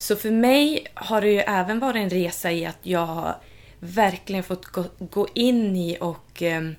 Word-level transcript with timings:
Så 0.00 0.16
för 0.16 0.30
mig 0.30 0.86
har 0.94 1.20
det 1.20 1.28
ju 1.28 1.38
även 1.38 1.78
varit 1.78 1.96
en 1.96 2.10
resa 2.10 2.52
i 2.52 2.66
att 2.66 2.78
jag 2.82 3.06
har 3.06 3.36
verkligen 3.80 4.42
fått 4.42 4.64
gå, 4.64 4.84
gå 4.98 5.28
in 5.34 5.76
i 5.76 5.98
och 6.00 6.42
ehm, 6.42 6.76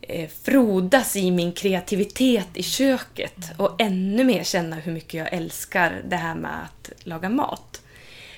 eh, 0.00 0.30
frodas 0.42 1.16
i 1.16 1.30
min 1.30 1.52
kreativitet 1.52 2.48
i 2.54 2.62
köket 2.62 3.36
och 3.56 3.80
ännu 3.80 4.24
mer 4.24 4.44
känna 4.44 4.76
hur 4.76 4.92
mycket 4.92 5.14
jag 5.14 5.32
älskar 5.32 6.02
det 6.08 6.16
här 6.16 6.34
med 6.34 6.64
att 6.64 6.92
laga 6.98 7.28
mat. 7.28 7.82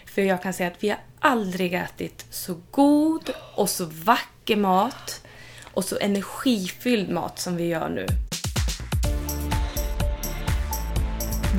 För 0.06 0.22
jag 0.22 0.42
kan 0.42 0.52
säga 0.52 0.70
att 0.70 0.84
vi 0.84 0.88
har 0.88 0.98
aldrig 1.18 1.74
ätit 1.74 2.26
så 2.30 2.60
god 2.70 3.30
och 3.54 3.70
så 3.70 3.84
vacker 3.84 4.56
mat 4.56 5.22
och 5.62 5.84
så 5.84 5.98
energifylld 5.98 7.10
mat 7.10 7.38
som 7.38 7.56
vi 7.56 7.64
gör 7.64 7.88
nu. 7.88 8.06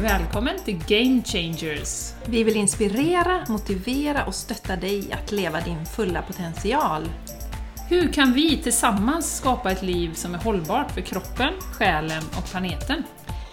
Välkommen 0.02 0.60
till 0.66 0.80
Game 0.88 1.24
Changers! 1.24 2.14
Vi 2.26 2.44
vill 2.44 2.56
inspirera, 2.56 3.46
motivera 3.48 4.26
och 4.26 4.36
stötta 4.36 4.76
dig 4.76 5.14
att 5.14 5.32
leva 5.32 5.62
din 5.62 5.86
fulla 5.86 6.22
potential. 6.22 7.10
Hur 7.90 8.14
kan 8.14 8.34
vi 8.34 8.58
tillsammans 8.58 9.38
skapa 9.38 9.72
ett 9.72 9.84
liv 9.84 10.14
som 10.14 10.34
är 10.34 10.38
hållbart 10.38 10.92
för 10.92 11.02
kroppen, 11.02 11.54
själen 11.72 12.24
och 12.38 12.46
planeten? 12.46 13.04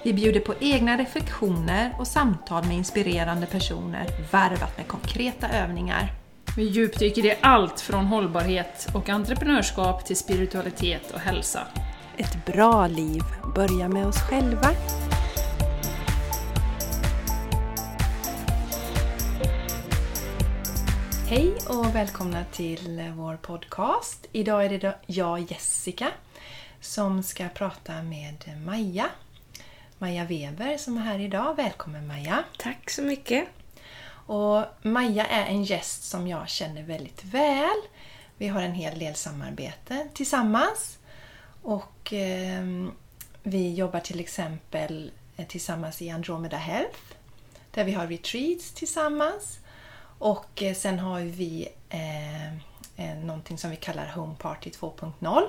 Vi 0.05 0.13
bjuder 0.13 0.41
på 0.41 0.55
egna 0.61 0.97
reflektioner 0.97 1.95
och 1.99 2.07
samtal 2.07 2.65
med 2.65 2.77
inspirerande 2.77 3.47
personer 3.47 4.07
varvat 4.33 4.77
med 4.77 4.89
konkreta 4.89 5.49
övningar. 5.49 6.13
Vi 6.57 6.65
djupdyker 6.65 7.27
i 7.27 7.35
allt 7.41 7.81
från 7.81 8.05
hållbarhet 8.07 8.89
och 8.95 9.09
entreprenörskap 9.09 10.07
till 10.07 10.17
spiritualitet 10.17 11.11
och 11.15 11.21
hälsa. 11.21 11.61
Ett 12.17 12.47
bra 12.47 12.87
liv 12.87 13.23
börjar 13.55 13.89
med 13.89 14.07
oss 14.07 14.19
själva. 14.19 14.71
Hej 21.35 21.55
och 21.69 21.95
välkomna 21.95 22.45
till 22.45 23.13
vår 23.17 23.37
podcast. 23.37 24.27
Idag 24.33 24.65
är 24.65 24.79
det 24.79 24.95
jag, 25.07 25.51
Jessica, 25.51 26.11
som 26.81 27.23
ska 27.23 27.49
prata 27.49 28.03
med 28.03 28.61
Maja. 28.67 29.07
Maja 29.99 30.25
Weber 30.25 30.79
som 30.79 30.97
är 30.97 31.01
här 31.01 31.19
idag. 31.19 31.57
Välkommen 31.57 32.07
Maja! 32.07 32.45
Tack 32.59 32.91
så 32.91 33.03
mycket! 33.03 33.49
Och 34.27 34.65
Maja 34.83 35.27
är 35.27 35.47
en 35.47 35.65
gäst 35.65 36.05
som 36.05 36.29
jag 36.29 36.49
känner 36.49 36.83
väldigt 36.83 37.25
väl. 37.25 37.81
Vi 38.39 38.49
har 38.49 38.63
en 38.63 38.75
hel 38.75 38.99
del 38.99 39.15
samarbete 39.15 40.09
tillsammans. 40.15 40.99
Och 41.63 42.13
eh, 42.13 42.65
vi 43.43 43.75
jobbar 43.75 44.01
till 44.01 44.21
exempel 44.21 45.11
tillsammans 45.49 46.03
i 46.03 46.11
Andromeda 46.11 46.57
Health. 46.57 47.01
Där 47.71 47.85
vi 47.85 47.93
har 47.93 48.07
retreats 48.07 48.73
tillsammans. 48.73 49.59
Och 50.25 50.63
eh, 50.63 50.75
sen 50.75 50.99
har 50.99 51.21
vi 51.21 51.69
eh, 51.89 52.53
eh, 52.97 53.19
någonting 53.25 53.59
som 53.59 53.71
vi 53.71 53.77
kallar 53.77 54.07
Home 54.07 54.35
Party 54.39 54.71
2.0. 54.71 55.43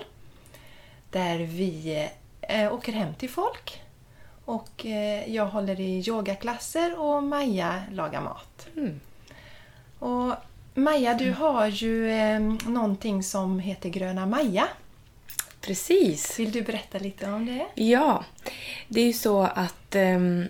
Där 1.10 1.38
vi 1.38 2.08
eh, 2.42 2.74
åker 2.74 2.94
hem 2.94 3.14
till 3.14 3.30
folk. 3.30 3.82
Och 4.46 4.86
eh, 4.86 5.34
jag 5.36 5.46
håller 5.46 5.80
i 5.80 6.04
yogaklasser 6.08 7.00
och 7.00 7.24
Maja 7.24 7.84
lagar 7.92 8.22
mat. 8.22 8.68
Mm. 8.76 9.00
Och 10.00 10.34
Maja, 10.74 11.14
du 11.14 11.32
har 11.32 11.68
ju 11.68 12.12
eh, 12.12 12.40
någonting 12.68 13.24
som 13.24 13.60
heter 13.60 13.90
Gröna 13.90 14.26
Maja. 14.26 14.68
Precis! 15.62 16.40
Vill 16.40 16.52
du 16.52 16.62
berätta 16.62 16.98
lite 16.98 17.32
om 17.32 17.46
det? 17.46 17.66
Ja, 17.76 18.24
det 18.88 19.02
är 19.02 19.08
ju 19.08 19.14
så 19.14 19.42
att 19.44 19.96
ehm, 19.96 20.46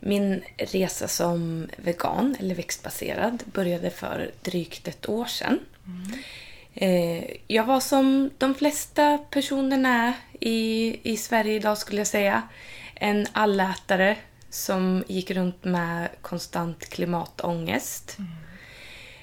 min 0.00 0.42
resa 0.56 1.08
som 1.08 1.68
vegan, 1.76 2.36
eller 2.40 2.54
växtbaserad, 2.54 3.42
började 3.52 3.90
för 3.90 4.30
drygt 4.42 4.88
ett 4.88 5.08
år 5.08 5.24
sedan. 5.24 5.58
Eh, 6.74 7.24
jag 7.46 7.64
var 7.64 7.80
som 7.80 8.30
de 8.38 8.54
flesta 8.54 9.18
personerna 9.18 10.14
i, 10.40 10.96
i 11.12 11.16
Sverige 11.16 11.54
idag 11.54 11.78
skulle 11.78 12.00
jag 12.00 12.06
säga. 12.06 12.42
En 12.94 13.26
allätare 13.32 14.16
som 14.50 15.04
gick 15.08 15.30
runt 15.30 15.64
med 15.64 16.08
konstant 16.20 16.88
klimatångest. 16.88 18.16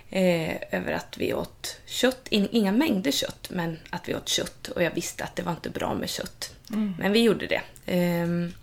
Eh, 0.09 0.55
över 0.71 0.93
att 0.93 1.17
vi 1.17 1.33
åt 1.33 1.81
kött, 1.85 2.27
In, 2.29 2.47
inga 2.51 2.71
mängder 2.71 3.11
kött, 3.11 3.47
men 3.49 3.79
att 3.89 4.09
vi 4.09 4.15
åt 4.15 4.29
kött. 4.29 4.67
Och 4.67 4.83
jag 4.83 4.91
visste 4.91 5.23
att 5.23 5.35
det 5.35 5.43
var 5.43 5.51
inte 5.51 5.69
bra 5.69 5.93
med 5.93 6.09
kött. 6.09 6.55
Men 6.99 7.11
vi 7.11 7.19
gjorde 7.19 7.47
det. 7.47 7.61
Ehm, 7.85 8.53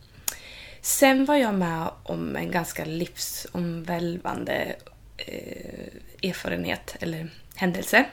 Sen 0.85 1.25
var 1.25 1.37
jag 1.37 1.55
med 1.55 1.91
om 2.03 2.37
en 2.37 2.51
ganska 2.51 2.85
livsomvälvande 2.85 4.77
eh, 5.17 6.29
erfarenhet, 6.31 6.97
eller 7.01 7.29
händelse. 7.55 8.05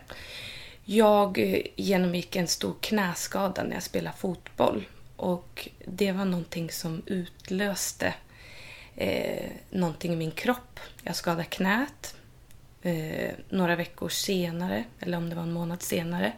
Jag 0.85 1.39
eh, 1.39 1.61
genomgick 1.75 2.35
en 2.35 2.47
stor 2.47 2.75
knäskada 2.81 3.63
när 3.63 3.73
jag 3.73 3.83
spelade 3.83 4.17
fotboll. 4.17 4.87
Och 5.15 5.69
det 5.85 6.11
var 6.11 6.25
någonting 6.25 6.71
som 6.71 7.01
utlöste 7.05 8.13
eh, 8.95 9.49
någonting 9.69 10.13
i 10.13 10.15
min 10.15 10.31
kropp. 10.31 10.79
Jag 11.03 11.15
skadade 11.15 11.43
knät. 11.43 12.15
Eh, 12.81 13.31
några 13.49 13.75
veckor 13.75 14.09
senare, 14.09 14.83
eller 14.99 15.17
om 15.17 15.29
det 15.29 15.35
var 15.35 15.43
en 15.43 15.53
månad 15.53 15.81
senare, 15.81 16.33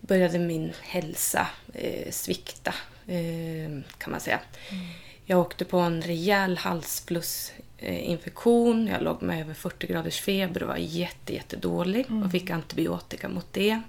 började 0.00 0.38
min 0.38 0.72
hälsa 0.82 1.48
eh, 1.74 2.10
svikta, 2.10 2.74
eh, 3.06 3.80
kan 3.98 4.10
man 4.10 4.20
säga. 4.20 4.40
Mm. 4.70 4.86
Jag 5.28 5.40
åkte 5.40 5.64
på 5.64 5.78
en 5.78 6.02
rejäl 6.02 6.58
halsflussinfektion. 6.58 8.86
Jag 8.86 9.02
låg 9.02 9.22
med 9.22 9.40
över 9.40 9.54
40 9.54 9.86
graders 9.86 10.20
feber 10.20 10.62
och 10.62 10.68
var 10.68 10.76
jätte, 10.76 11.34
jättedålig 11.34 12.06
och 12.24 12.30
fick 12.30 12.50
antibiotika 12.50 13.28
mot 13.28 13.52
det. 13.52 13.80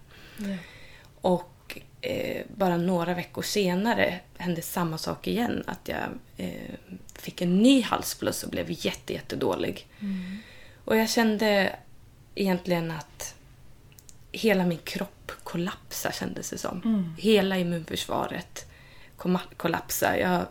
Och 1.22 1.80
eh, 2.02 2.46
bara 2.56 2.78
några 2.78 3.14
veckor 3.14 3.42
senare 3.42 4.20
hände 4.38 4.62
samma 4.62 4.98
sak 4.98 5.28
igen. 5.28 5.64
Att 5.68 5.88
jag 5.88 6.00
eh, 6.38 6.74
fick 7.14 7.42
en 7.42 7.58
ny 7.58 7.82
halsfluss 7.82 8.44
och 8.44 8.50
blev 8.50 8.66
jätte, 8.70 9.14
jättedålig. 9.14 9.88
Och 10.86 10.98
jag 10.98 11.10
kände 11.10 11.76
egentligen 12.36 12.92
att 12.92 13.36
hela 14.32 14.66
min 14.66 14.78
kropp 14.78 15.32
kollapsade 15.44 16.16
kändes 16.16 16.50
det 16.50 16.58
som. 16.58 16.82
Hela 17.18 17.58
immunförsvaret 17.58 18.66
kollapsade. 19.58 20.20
Jag 20.20 20.46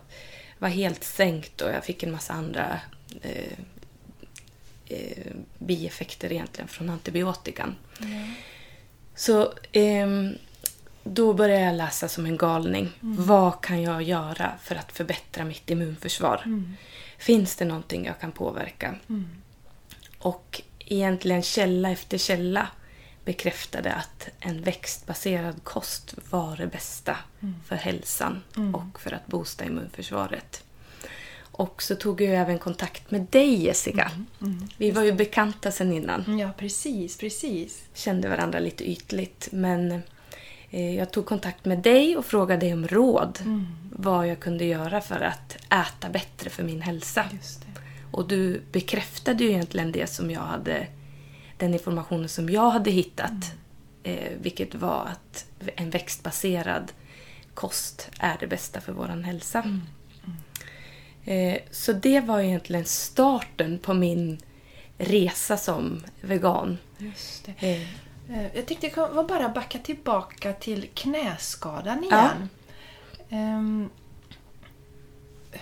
var 0.58 0.68
helt 0.68 1.04
sänkt 1.04 1.60
och 1.60 1.70
jag 1.70 1.84
fick 1.84 2.02
en 2.02 2.12
massa 2.12 2.32
andra 2.32 2.80
eh, 3.22 3.58
eh, 4.86 5.32
bieffekter 5.58 6.32
egentligen 6.32 6.68
från 6.68 6.90
antibiotikan. 6.90 7.74
Så 9.14 9.52
ehm, 9.72 10.34
då 11.04 11.32
började 11.32 11.64
jag 11.64 11.74
läsa 11.74 12.08
som 12.08 12.26
en 12.26 12.36
galning. 12.36 12.90
Vad 13.00 13.60
kan 13.60 13.82
jag 13.82 14.02
göra 14.02 14.52
för 14.62 14.74
att 14.74 14.92
förbättra 14.92 15.44
mitt 15.44 15.70
immunförsvar? 15.70 16.42
Finns 17.18 17.56
det 17.56 17.64
någonting 17.64 18.06
jag 18.06 18.20
kan 18.20 18.32
påverka? 18.32 18.94
Och 20.18 20.62
egentligen 20.78 21.42
källa 21.42 21.90
efter 21.90 22.18
källa 22.18 22.68
bekräftade 23.26 23.92
att 23.92 24.28
en 24.40 24.62
växtbaserad 24.62 25.64
kost 25.64 26.14
var 26.30 26.56
det 26.56 26.66
bästa 26.66 27.16
för 27.66 27.76
hälsan 27.76 28.42
och 28.74 29.00
för 29.00 29.12
att 29.12 29.26
boosta 29.26 29.64
immunförsvaret. 29.64 30.62
Och 31.38 31.82
så 31.82 31.94
tog 31.94 32.20
jag 32.20 32.34
även 32.34 32.58
kontakt 32.58 33.10
med 33.10 33.26
dig 33.30 33.64
Jessica. 33.64 34.10
Vi 34.76 34.90
var 34.90 35.02
ju 35.02 35.12
bekanta 35.12 35.70
sedan 35.70 35.92
innan. 35.92 36.38
Ja, 36.38 36.50
precis, 36.58 37.18
precis. 37.18 37.84
Kände 37.94 38.28
varandra 38.28 38.58
lite 38.58 38.90
ytligt. 38.90 39.48
Men 39.52 40.02
eh, 40.70 40.96
jag 40.96 41.10
tog 41.10 41.26
kontakt 41.26 41.64
med 41.64 41.78
dig 41.78 42.16
och 42.16 42.24
frågade 42.24 42.60
dig 42.60 42.72
om 42.72 42.88
råd. 42.88 43.38
Vad 43.92 44.28
jag 44.28 44.40
kunde 44.40 44.64
göra 44.64 45.00
för 45.00 45.20
att 45.20 45.56
äta 45.72 46.08
bättre 46.12 46.50
för 46.50 46.62
min 46.62 46.80
hälsa. 46.82 47.24
Och 48.10 48.28
du 48.28 48.62
bekräftade 48.72 49.44
ju 49.44 49.50
egentligen 49.50 49.92
det 49.92 50.06
som 50.10 50.30
jag 50.30 50.40
hade, 50.40 50.86
den 51.56 51.72
informationen 51.72 52.28
som 52.28 52.48
jag 52.50 52.70
hade 52.70 52.90
hittat. 52.90 53.52
Eh, 54.02 54.32
vilket 54.40 54.74
var 54.74 55.04
att 55.12 55.46
en 55.76 55.90
växtbaserad 55.90 56.92
kost 57.54 58.10
är 58.20 58.36
det 58.40 58.46
bästa 58.46 58.80
för 58.80 58.92
vår 58.92 59.22
hälsa. 59.22 59.80
Eh, 61.24 61.58
så 61.70 61.92
det 61.92 62.20
var 62.20 62.40
egentligen 62.40 62.84
starten 62.84 63.78
på 63.78 63.94
min 63.94 64.38
resa 64.98 65.56
som 65.56 66.02
vegan. 66.20 66.78
Just 66.98 67.44
det. 67.60 67.72
Eh, 67.72 67.88
Eh, 68.30 68.56
Jag 68.56 68.66
tänkte 68.66 68.90
jag 68.96 69.26
bara 69.26 69.48
backa 69.48 69.78
tillbaka 69.78 70.52
till 70.52 70.88
knäskadan 70.94 72.06
Ja. 72.10 72.30
igen. 73.28 73.90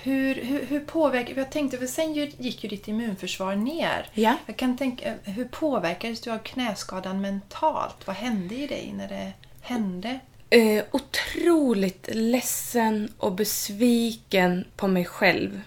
Hur, 0.03 0.35
hur, 0.35 0.67
hur 0.67 0.81
påverkar... 0.81 1.37
Jag 1.37 1.51
tänkte, 1.51 1.79
för 1.79 1.87
sen 1.87 2.15
gick 2.15 2.65
ju 2.65 2.71
ditt 2.71 2.89
immunförsvar 2.89 3.57
ner. 3.57 4.11
ja. 4.15 4.37
Jag 4.47 4.57
kan 4.57 4.77
tänka, 4.77 5.15
hur 5.23 5.45
påverkades 5.45 6.21
du 6.21 6.31
av 6.31 6.39
knäskadan 6.39 7.21
mentalt? 7.21 8.07
Vad 8.07 8.17
hände 8.17 8.55
i 8.55 8.67
dig 8.67 8.93
när 8.97 9.09
det 9.09 9.33
hände? 9.61 10.19
Eh, 10.51 10.85
otroligt 10.91 12.09
ledsen 12.13 13.13
och 13.19 13.33
besviken 13.33 14.65
på 14.77 14.89
mig 14.89 15.05
själv. 15.05 15.61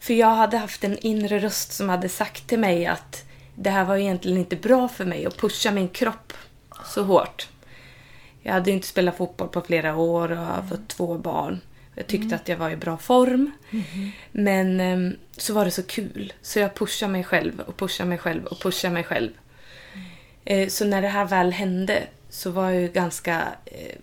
För 0.00 0.14
jag 0.14 0.34
hade 0.34 0.56
haft 0.56 0.84
en 0.84 0.98
inre 0.98 1.38
röst 1.38 1.72
som 1.72 1.88
hade 1.88 2.08
sagt 2.08 2.48
till 2.48 2.58
mig 2.58 2.86
att 2.86 3.24
det 3.54 3.70
här 3.70 3.84
var 3.84 3.96
egentligen 3.96 4.38
inte 4.38 4.56
bra 4.56 4.88
för 4.88 5.04
mig 5.04 5.26
att 5.26 5.36
pusha 5.36 5.70
min 5.70 5.88
kropp 5.88 6.32
så 6.84 7.02
hårt. 7.02 7.48
Jag 8.42 8.52
hade 8.52 8.70
ju 8.70 8.76
inte 8.76 8.88
spelat 8.88 9.16
fotboll 9.16 9.48
på 9.48 9.60
flera 9.60 9.96
år 9.96 10.32
och 10.32 10.38
har 10.38 10.62
fått 10.62 10.88
två 10.88 11.18
barn. 11.18 11.60
Jag 11.94 12.06
tyckte 12.06 12.34
att 12.34 12.48
jag 12.48 12.56
var 12.56 12.70
i 12.70 12.76
bra 12.76 12.98
form. 12.98 13.50
Men 14.32 14.80
em, 14.80 15.16
så 15.36 15.54
var 15.54 15.64
det 15.64 15.70
så 15.70 15.82
kul. 15.82 16.32
Så 16.42 16.58
jag 16.58 16.74
pushade 16.74 17.12
mig 17.12 17.24
själv 17.24 17.60
och 17.60 17.76
pushade 17.76 18.08
mig 18.08 18.18
själv 18.18 18.44
och 18.46 18.60
pushade 18.60 18.94
mig 18.94 19.04
själv. 19.04 19.30
Eh, 20.44 20.68
Så 20.68 20.84
när 20.84 21.02
det 21.02 21.08
här 21.08 21.24
väl 21.24 21.52
hände 21.52 22.02
så 22.28 22.50
var 22.50 22.70
jag 22.70 22.82
ju 22.82 22.88
ganska 22.88 23.42
eh, 23.64 23.96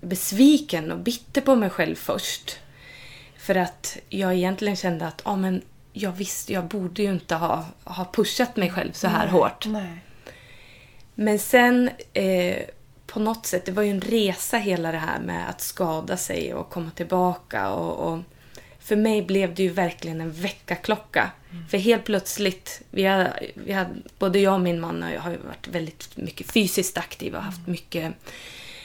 besviken 0.00 0.92
och 0.92 0.98
bitter 0.98 1.40
på 1.40 1.54
mig 1.56 1.70
själv 1.70 1.94
först. 1.94 2.58
För 3.36 3.54
att 3.54 3.98
jag 4.08 4.34
egentligen 4.34 4.76
kände 4.76 5.06
att 5.06 5.22
ja, 5.24 5.36
men 5.36 5.62
jag 5.92 6.12
visste, 6.12 6.52
jag 6.52 6.64
borde 6.64 7.02
ju 7.02 7.10
inte 7.10 7.34
ha, 7.34 7.66
ha 7.84 8.10
pushat 8.12 8.56
mig 8.56 8.70
själv 8.70 8.92
så 8.92 9.08
här 9.08 9.26
hårt. 9.26 9.66
Nej. 9.66 9.98
Men 11.14 11.38
sen 11.38 11.90
eh, 12.12 12.56
på 13.12 13.20
något 13.20 13.46
sätt, 13.46 13.64
det 13.66 13.72
var 13.72 13.82
ju 13.82 13.90
en 13.90 14.00
resa 14.00 14.56
hela 14.58 14.92
det 14.92 14.98
här 14.98 15.20
med 15.20 15.48
att 15.50 15.60
skada 15.60 16.16
sig 16.16 16.54
och 16.54 16.70
komma 16.70 16.90
tillbaka. 16.90 17.70
Och, 17.70 18.12
och 18.12 18.18
för 18.78 18.96
mig 18.96 19.22
blev 19.22 19.54
det 19.54 19.62
ju 19.62 19.68
verkligen 19.68 20.20
en 20.20 20.32
väckarklocka. 20.32 21.30
För 21.70 21.78
helt 21.78 22.04
plötsligt, 22.04 22.82
vi 22.90 23.04
har, 23.04 23.40
vi 23.54 23.72
har, 23.72 23.86
både 24.18 24.38
jag 24.38 24.54
och 24.54 24.60
min 24.60 24.80
man 24.80 25.02
har 25.02 25.30
ju- 25.30 25.36
varit 25.46 25.68
väldigt 25.68 26.16
mycket 26.16 26.50
fysiskt 26.52 26.98
aktiva 26.98 27.38
och 27.38 27.44
haft 27.44 27.66
mycket 27.66 28.14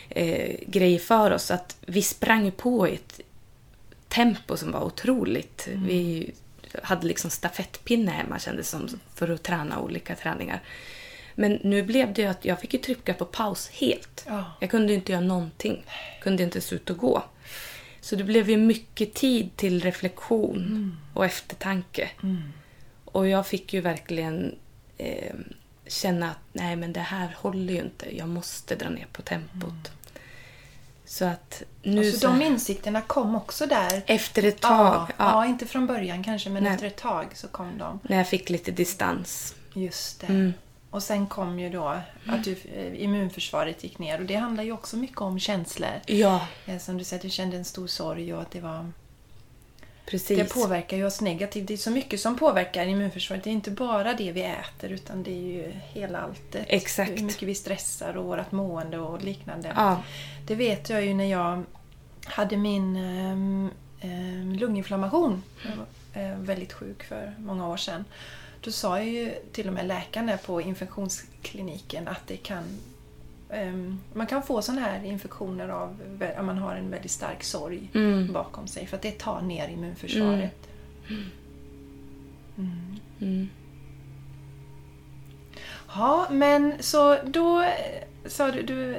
eh, 0.09 0.55
grejer 0.67 0.99
för 0.99 1.31
oss. 1.31 1.51
Att 1.51 1.77
vi 1.85 2.01
sprang 2.01 2.51
på 2.51 2.87
i 2.87 2.93
ett 2.95 3.19
tempo 4.07 4.57
som 4.57 4.71
var 4.71 4.83
otroligt. 4.83 5.67
Vi 5.73 6.31
hade 6.83 7.07
liksom 7.07 7.29
stafettpinne 7.31 8.11
hemma 8.11 8.39
kändes 8.39 8.69
som 8.69 8.87
för 9.15 9.29
att 9.29 9.43
träna 9.43 9.79
olika 9.79 10.15
träningar. 10.15 10.61
Men 11.35 11.59
nu 11.63 11.83
blev 11.83 12.13
det 12.13 12.21
ju 12.21 12.27
att 12.27 12.45
jag 12.45 12.59
fick 12.59 12.74
ju 12.74 12.80
trycka 12.80 13.13
på 13.13 13.25
paus 13.25 13.69
helt. 13.69 14.25
Ja. 14.27 14.44
Jag 14.59 14.69
kunde 14.69 14.94
inte 14.94 15.12
göra 15.12 15.21
någonting. 15.21 15.85
Kunde 16.21 16.44
inte 16.44 16.62
se 16.62 16.75
ut 16.75 16.89
och 16.89 16.97
gå. 16.97 17.24
Så 18.01 18.15
det 18.15 18.24
blev 18.24 18.50
ju 18.50 18.57
mycket 18.57 19.13
tid 19.13 19.56
till 19.56 19.81
reflektion 19.81 20.97
och 21.13 21.25
eftertanke. 21.25 22.09
Och 23.06 23.27
jag 23.27 23.47
fick 23.47 23.74
ju 23.74 23.81
verkligen 23.81 24.56
eh, 24.97 25.33
känna 25.88 26.30
att 26.31 26.38
nej 26.53 26.75
men 26.75 26.94
det 26.94 27.00
här 27.00 27.36
håller 27.39 27.74
ju 27.74 27.79
inte. 27.79 28.18
Jag 28.18 28.29
måste 28.29 28.75
dra 28.75 28.89
ner 28.89 29.07
på 29.12 29.21
tempot. 29.21 29.91
Så 31.06 31.25
att 31.25 31.63
nu 31.83 32.12
Så 32.12 32.19
så, 32.19 32.27
de 32.27 32.41
insikterna 32.41 33.01
kom 33.01 33.36
också 33.36 33.65
där? 33.65 34.03
efter 34.06 34.44
ett 34.44 34.59
tag, 34.62 34.86
Ja, 34.86 35.07
ja, 35.18 35.31
ja, 35.31 35.45
inte 35.45 35.65
från 35.65 35.88
början 35.88 36.24
kanske, 36.24 36.50
men 36.50 36.63
Nej. 36.63 36.74
efter 36.74 36.88
ett 36.88 36.97
tag 36.97 37.25
så 37.33 37.47
kom 37.47 37.77
de. 37.77 38.00
när 38.03 38.18
jag 38.18 38.27
fick 38.29 38.50
lite 38.50 38.71
distans. 38.71 39.56
Just 39.74 40.19
det. 40.21 40.51
Mm. 40.93 40.95
Och 40.95 41.03
sen 41.03 41.27
kom 41.27 41.59
ju 41.59 41.69
då 41.69 41.87
att 42.27 42.43
du, 42.43 42.55
eh, 42.75 43.03
immunförsvaret 43.03 43.83
gick 43.83 43.99
ner 43.99 44.19
och 44.19 44.25
det 44.25 44.35
handlar 44.35 44.63
ju 44.63 44.71
också 44.71 44.97
mycket 44.97 45.21
om 45.21 45.39
känslor. 45.39 45.89
Ja, 46.05 46.47
Eh, 46.65 46.77
Som 46.79 46.97
du 46.97 47.03
säger, 47.03 47.23
du 47.23 47.29
kände 47.29 47.57
en 47.57 47.65
stor 47.65 47.87
sorg 47.87 48.33
och 48.33 48.41
att 48.41 48.51
det 48.51 48.59
var... 48.61 48.91
precis. 50.05 50.37
Det 50.37 50.53
påverkar 50.53 50.97
ju 50.97 51.05
oss 51.05 51.21
negativt. 51.21 51.67
Det 51.67 51.73
är 51.73 51.77
så 51.77 51.91
mycket 51.91 52.19
som 52.19 52.37
påverkar 52.37 52.85
immunförsvaret. 52.85 53.43
Det 53.43 53.49
är 53.49 53.51
inte 53.51 53.71
bara 53.71 54.13
det 54.13 54.31
vi 54.31 54.41
äter 54.43 54.91
utan 54.91 55.23
det 55.23 55.31
är 55.31 55.41
ju 55.53 55.71
hela 55.93 56.19
alltet. 56.19 56.65
Exakt. 56.67 57.11
Hur 57.11 57.23
mycket 57.25 57.43
vi 57.47 57.55
stressar 57.55 58.17
och 58.17 58.25
vårt 58.25 58.51
mående 58.51 58.99
och 58.99 59.23
liknande. 59.23 59.73
Ja, 59.75 60.03
Det 60.47 60.55
vet 60.55 60.89
jag 60.89 61.05
ju 61.05 61.13
när 61.13 61.25
jag 61.31 61.63
hade 62.25 62.57
min 62.57 62.95
ehm, 62.95 63.69
ehm, 64.01 64.53
lunginflammation. 64.53 65.43
Jag 65.65 65.75
var 65.75 66.23
eh, 66.23 66.37
väldigt 66.37 66.73
sjuk 66.73 67.03
för 67.03 67.33
många 67.39 67.67
år 67.67 67.77
sedan. 67.77 68.05
Då 68.63 68.71
sa 68.71 69.01
ju 69.04 69.31
till 69.51 69.68
och 69.68 69.74
med 69.74 69.86
läkaren 69.88 70.27
där 70.27 70.38
på 70.38 70.62
infektionskliniken 70.62 72.07
att 72.07 72.27
det 72.27 72.38
kan 72.38 72.63
ehm, 73.50 74.00
man 74.13 74.27
kan 74.27 74.44
få 74.44 74.62
sådana 74.62 74.81
här 74.81 75.04
infektioner 75.06 75.69
av 75.69 75.98
om 76.39 76.45
man 76.45 76.57
har 76.57 76.75
en 76.75 76.89
väldigt 76.89 77.12
stark 77.12 77.44
sorg 77.44 77.89
Mm. 77.94 78.33
bakom 78.33 78.68
sig 78.68 78.88
för 78.88 78.95
att 78.95 79.01
det 79.01 79.12
tar 79.19 79.42
ner 79.42 79.68
immunförsvaret. 79.68 80.69
mm. 83.19 83.50
Ja, 85.95 86.27
men 86.31 86.74
så 86.80 87.18
då 87.24 87.62
eh, 87.62 87.69
sa 88.25 88.51
du, 88.51 88.62
du 88.63 88.98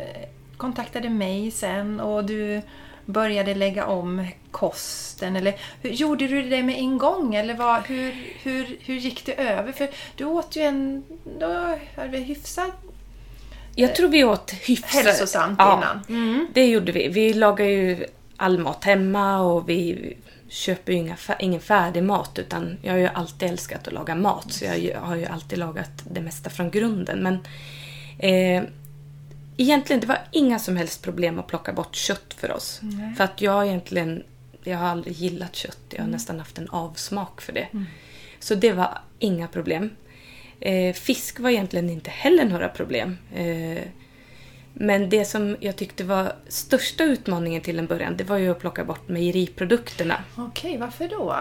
kontaktade 0.57 1.09
mig 1.11 1.51
sen 1.51 2.01
och 2.01 2.25
du 2.25 2.63
började 3.07 3.55
lägga 3.55 3.87
om 3.87 4.27
kosten. 4.51 5.37
Eller, 5.37 5.55
hur, 5.83 5.91
gjorde 5.91 6.29
du 6.29 6.43
det 6.43 6.63
med 6.63 6.79
en 6.79 6.99
gång 6.99 7.35
eller 7.35 7.55
vad, 7.55 7.83
hur, 7.83 8.15
hur, 8.43 8.77
hur 8.81 8.95
gick 8.95 9.27
det 9.27 9.35
över? 9.35 9.73
För 9.73 9.89
du 10.17 10.25
åt 10.25 10.57
ju 10.57 10.63
en 10.63 11.05
då, 11.39 11.79
hyfsat 12.13 12.71
Jag 13.75 13.95
tror 13.95 14.09
vi 14.09 14.25
åt 14.25 14.53
hyfsat 14.53 14.91
hälsosamt 14.91 15.57
ja, 15.59 15.77
innan. 15.77 16.05
Mm. 16.09 16.47
Det 16.55 16.67
gjorde 16.67 16.93
vi. 16.93 17.09
Vi 17.09 17.35
lagar 17.35 17.67
ju 17.67 18.07
all 18.37 18.59
mat 18.59 18.85
hemma 18.85 19.41
och 19.41 19.69
vi 19.69 20.13
köper 20.49 20.93
ju 20.93 20.99
inga, 20.99 21.17
ingen 21.39 21.61
färdig 21.61 22.03
mat 22.03 22.39
utan 22.39 22.77
jag 22.83 22.93
har 22.93 22.99
ju 22.99 23.07
alltid 23.07 23.51
älskat 23.51 23.87
att 23.87 23.95
laga 23.95 24.15
mat 24.15 24.53
så 24.53 24.65
jag 24.65 25.01
har 25.01 25.17
ju 25.17 25.27
alltid 25.27 25.59
lagat 25.59 25.91
det 26.11 26.21
mesta 26.21 26.51
från 26.51 26.71
grunden. 26.71 27.23
Men 27.23 27.35
eh, 28.19 28.63
egentligen 29.57 30.01
det 30.01 30.07
var 30.07 30.19
inga 30.33 30.59
som 30.59 30.77
helst 30.77 31.03
problem 31.03 31.39
att 31.39 31.47
plocka 31.47 31.73
bort 31.73 31.95
kött 31.95 32.35
för 32.37 32.53
oss. 32.53 32.81
För 33.17 33.25
att 33.25 33.41
jag 33.41 33.67
egentligen, 33.67 34.23
jag 34.65 34.79
har 34.79 34.89
aldrig 34.89 35.17
gillat 35.17 35.57
kött. 35.57 35.81
Jag 35.91 36.03
har 36.03 36.09
nästan 36.11 36.39
haft 36.39 36.59
en 36.59 36.69
avsmak 36.69 37.41
för 37.41 37.53
det. 37.53 37.69
Så 38.39 38.55
det 38.55 38.73
var 38.73 38.99
inga 39.19 39.49
problem. 39.49 39.91
Eh, 40.61 40.95
fisk 40.95 41.41
var 41.41 41.51
egentligen 41.51 41.91
inte 41.91 42.11
heller 42.11 42.45
några 42.45 42.69
problem. 42.69 43.19
Eh, 43.35 43.83
men 44.73 45.09
det 45.09 45.25
som 45.25 45.57
jag 45.61 45.77
tyckte 45.77 46.05
var 46.05 46.37
största 46.49 47.05
utmaningen 47.05 47.63
till 47.63 47.79
en 47.79 47.87
början, 47.87 48.17
det 48.17 48.25
var 48.25 48.37
ju 48.37 48.51
att 48.51 48.61
plocka 48.61 48.85
bort 48.85 49.09
mejeriprodukterna. 49.09 50.25
Okej, 50.37 50.79
varför 50.79 51.09
då? 51.09 51.37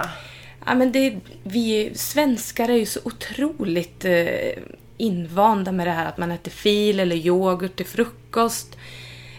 Ja, 0.65 0.75
men 0.75 0.91
det, 0.91 1.19
vi 1.43 1.91
svenskar 1.95 2.69
är 2.69 2.77
ju 2.77 2.85
så 2.85 2.99
otroligt 3.03 4.05
eh, 4.05 4.63
invanda 4.97 5.71
med 5.71 5.87
det 5.87 5.91
här 5.91 6.05
att 6.05 6.17
man 6.17 6.31
äter 6.31 6.51
fil 6.51 6.99
eller 6.99 7.15
yoghurt 7.15 7.75
till 7.75 7.85
frukost. 7.85 8.77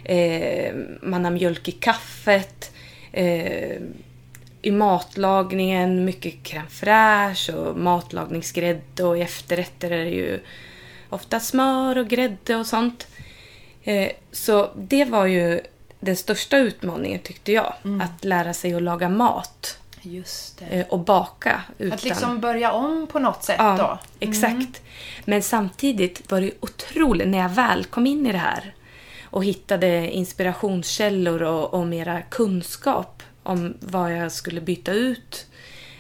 Eh, 0.05 0.75
man 1.03 1.25
har 1.25 1.31
mjölk 1.31 1.69
i 1.69 1.73
kaffet. 1.73 2.73
Eh, 3.13 3.77
I 4.63 4.71
matlagningen 4.71 6.05
mycket 6.05 6.35
crème 6.35 6.69
fraîche 6.69 7.55
och 7.55 7.77
matlagningsgrädde 7.77 9.05
och 9.05 9.19
i 9.19 9.21
efterrätter 9.21 9.91
är 9.91 10.05
det 10.05 10.11
ju 10.11 10.41
ofta 11.11 11.41
smör 11.41 11.99
och 11.99 12.09
grädde 12.09 12.57
och 12.57 12.67
sånt. 12.67 13.07
Eh, 13.83 14.11
så 14.33 14.71
det 14.77 15.05
var 15.05 15.27
ju 15.27 15.61
den 16.01 16.17
största 16.17 16.59
utmaningen 16.59 17.19
tyckte 17.19 17.53
jag. 17.53 17.75
Att 18.03 18.25
lära 18.25 18.55
sig 18.55 18.75
att 18.75 18.83
laga 18.83 19.09
mat 19.09 19.79
Just 20.07 20.59
det. 20.59 20.65
eh, 20.65 20.87
och 20.89 20.99
baka. 20.99 21.63
Utan... 21.79 21.95
Att 21.95 22.05
liksom 22.05 22.41
börja 22.41 22.73
om 22.73 23.07
på 23.07 23.19
något 23.19 23.45
sätt 23.45 23.57
Ja, 23.59 23.77
då? 23.79 23.99
exakt. 24.27 24.83
Men 25.25 25.43
samtidigt 25.43 26.31
var 26.31 26.41
det 26.41 26.51
otroligt, 26.61 27.29
när 27.29 27.39
jag 27.39 27.49
väl 27.49 27.85
kom 27.85 28.07
in 28.07 28.27
i 28.27 28.33
det 28.33 28.39
här 28.39 28.75
och 29.25 29.45
hittade 29.45 30.11
inspirationskällor 30.11 31.43
och, 31.43 31.75
och 31.75 31.87
mera 31.87 32.23
kunskap 32.23 33.23
om 33.43 33.75
vad 33.81 34.13
jag 34.17 34.33
skulle 34.33 34.61
byta 34.61 34.93
ut 34.93 35.47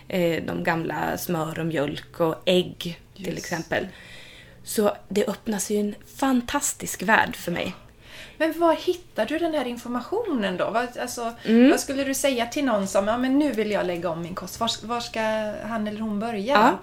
eh, 0.08 0.44
de 0.44 0.64
gamla 0.64 1.18
smör 1.18 1.58
och 1.58 1.66
mjölk 1.66 2.20
och 2.20 2.42
ägg 2.44 3.00
till 3.16 3.26
Just 3.26 3.38
exempel. 3.38 3.88
Så 4.64 4.96
det 5.08 5.26
öppnar 5.26 5.58
sig 5.58 5.76
ju 5.76 5.80
en 5.82 5.94
fantastisk 6.16 7.02
värld 7.02 7.36
för 7.36 7.52
mig. 7.52 7.74
Men 8.38 8.60
var 8.60 8.74
hittar 8.74 9.26
du 9.26 9.38
den 9.38 9.54
här 9.54 9.64
informationen 9.66 10.56
då? 10.56 10.70
Vad, 10.70 10.98
alltså, 10.98 11.32
Mm. 11.44 11.70
vad 11.70 11.80
skulle 11.80 12.04
du 12.04 12.14
säga 12.14 12.46
till 12.46 12.64
någon 12.64 12.86
som 12.88 13.08
ja, 13.08 13.18
men 13.18 13.38
nu 13.38 13.52
vill 13.52 13.70
jag 13.70 13.86
lägga 13.86 14.10
om 14.10 14.22
min 14.22 14.34
kost? 14.34 14.60
Var, 14.60 14.86
var 14.86 15.00
ska 15.00 15.20
han 15.68 15.86
eller 15.88 16.00
hon 16.00 16.20
börja? 16.20 16.54
Ja. 16.54 16.78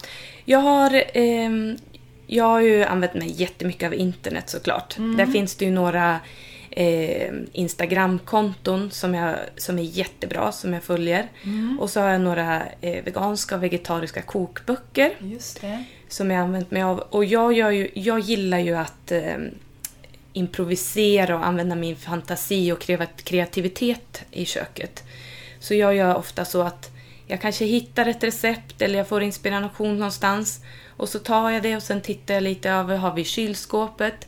Jag 0.46 0.60
har, 0.60 1.03
ehm, 1.13 1.77
jag 2.27 2.43
har 2.46 2.60
ju 2.62 2.84
använt 2.84 3.13
mig 3.13 3.31
jättemycket 3.41 3.88
av 3.88 3.93
internet 3.93 4.50
såklart. 4.50 4.96
Där 5.17 5.25
finns 5.25 5.55
det 5.55 5.65
ju 5.65 5.72
några 5.72 6.20
eh, 6.72 7.31
Instagramkonton 7.51 8.91
som, 8.91 9.13
jag, 9.15 9.36
som 9.58 9.79
är 9.79 9.84
jättebra, 9.84 10.51
som 10.51 10.74
jag 10.74 10.84
följer. 10.84 11.27
Och 11.79 11.89
så 11.89 12.00
har 12.01 12.10
jag 12.10 12.22
några 12.22 12.62
eh, 12.81 13.03
veganska 13.03 13.55
och 13.55 13.63
vegetariska 13.63 14.22
kokböcker 14.22 15.12
Just 15.20 15.62
det. 15.62 15.84
som 16.08 16.31
jag 16.31 16.39
använt 16.41 16.72
mig 16.72 16.81
av. 16.84 17.00
Och 17.00 17.25
jag, 17.25 17.53
ju, 17.53 17.91
jag 17.93 18.20
gillar 18.20 18.60
ju 18.60 18.75
att 18.77 19.12
eh, 19.12 19.22
improvisera 20.33 21.35
och 21.35 21.45
använda 21.45 21.75
min 21.75 21.95
fantasi 21.95 22.71
och 22.71 22.79
kreat- 22.81 23.23
kreativitet 23.23 24.23
i 24.31 24.45
köket. 24.45 25.03
Så 25.59 25.73
jag 25.73 25.95
gör 25.95 26.15
ofta 26.15 26.45
så 26.45 26.61
att 26.61 26.89
jag 27.27 27.41
kanske 27.41 27.65
hittar 27.65 28.05
ett 28.05 28.23
recept 28.23 28.81
eller 28.81 28.97
jag 28.97 29.07
får 29.07 29.23
inspiration 29.23 29.95
någonstans 29.97 30.59
och 30.97 31.09
så 31.09 31.19
tar 31.19 31.50
jag 31.50 31.63
det 31.63 31.75
och 31.75 31.83
sen 31.83 32.01
tittar 32.01 32.33
jag 32.33 32.43
lite 32.43 32.69
över, 32.69 32.97
har 32.97 33.13
vi 33.13 33.21
i 33.21 33.25
kylskåpet? 33.25 34.27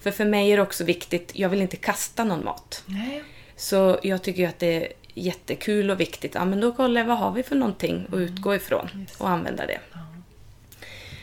För 0.00 0.10
för 0.10 0.24
mig 0.24 0.50
är 0.52 0.56
det 0.56 0.62
också 0.62 0.84
viktigt, 0.84 1.30
jag 1.34 1.48
vill 1.48 1.62
inte 1.62 1.76
kasta 1.76 2.24
någon 2.24 2.44
mat. 2.44 2.82
Nej. 2.86 3.24
Så 3.56 3.98
jag 4.02 4.22
tycker 4.22 4.48
att 4.48 4.58
det 4.58 4.76
är 4.76 4.92
jättekul 5.14 5.90
och 5.90 6.00
viktigt. 6.00 6.34
Ja, 6.34 6.44
men 6.44 6.60
då 6.60 6.72
kollar 6.72 7.00
jag 7.00 7.08
vad 7.08 7.18
har 7.18 7.30
vi 7.30 7.42
för 7.42 7.56
någonting 7.56 8.06
att 8.12 8.18
utgå 8.18 8.54
ifrån 8.54 8.88
Just. 8.94 9.20
och 9.20 9.28
använda 9.28 9.66
det. 9.66 9.80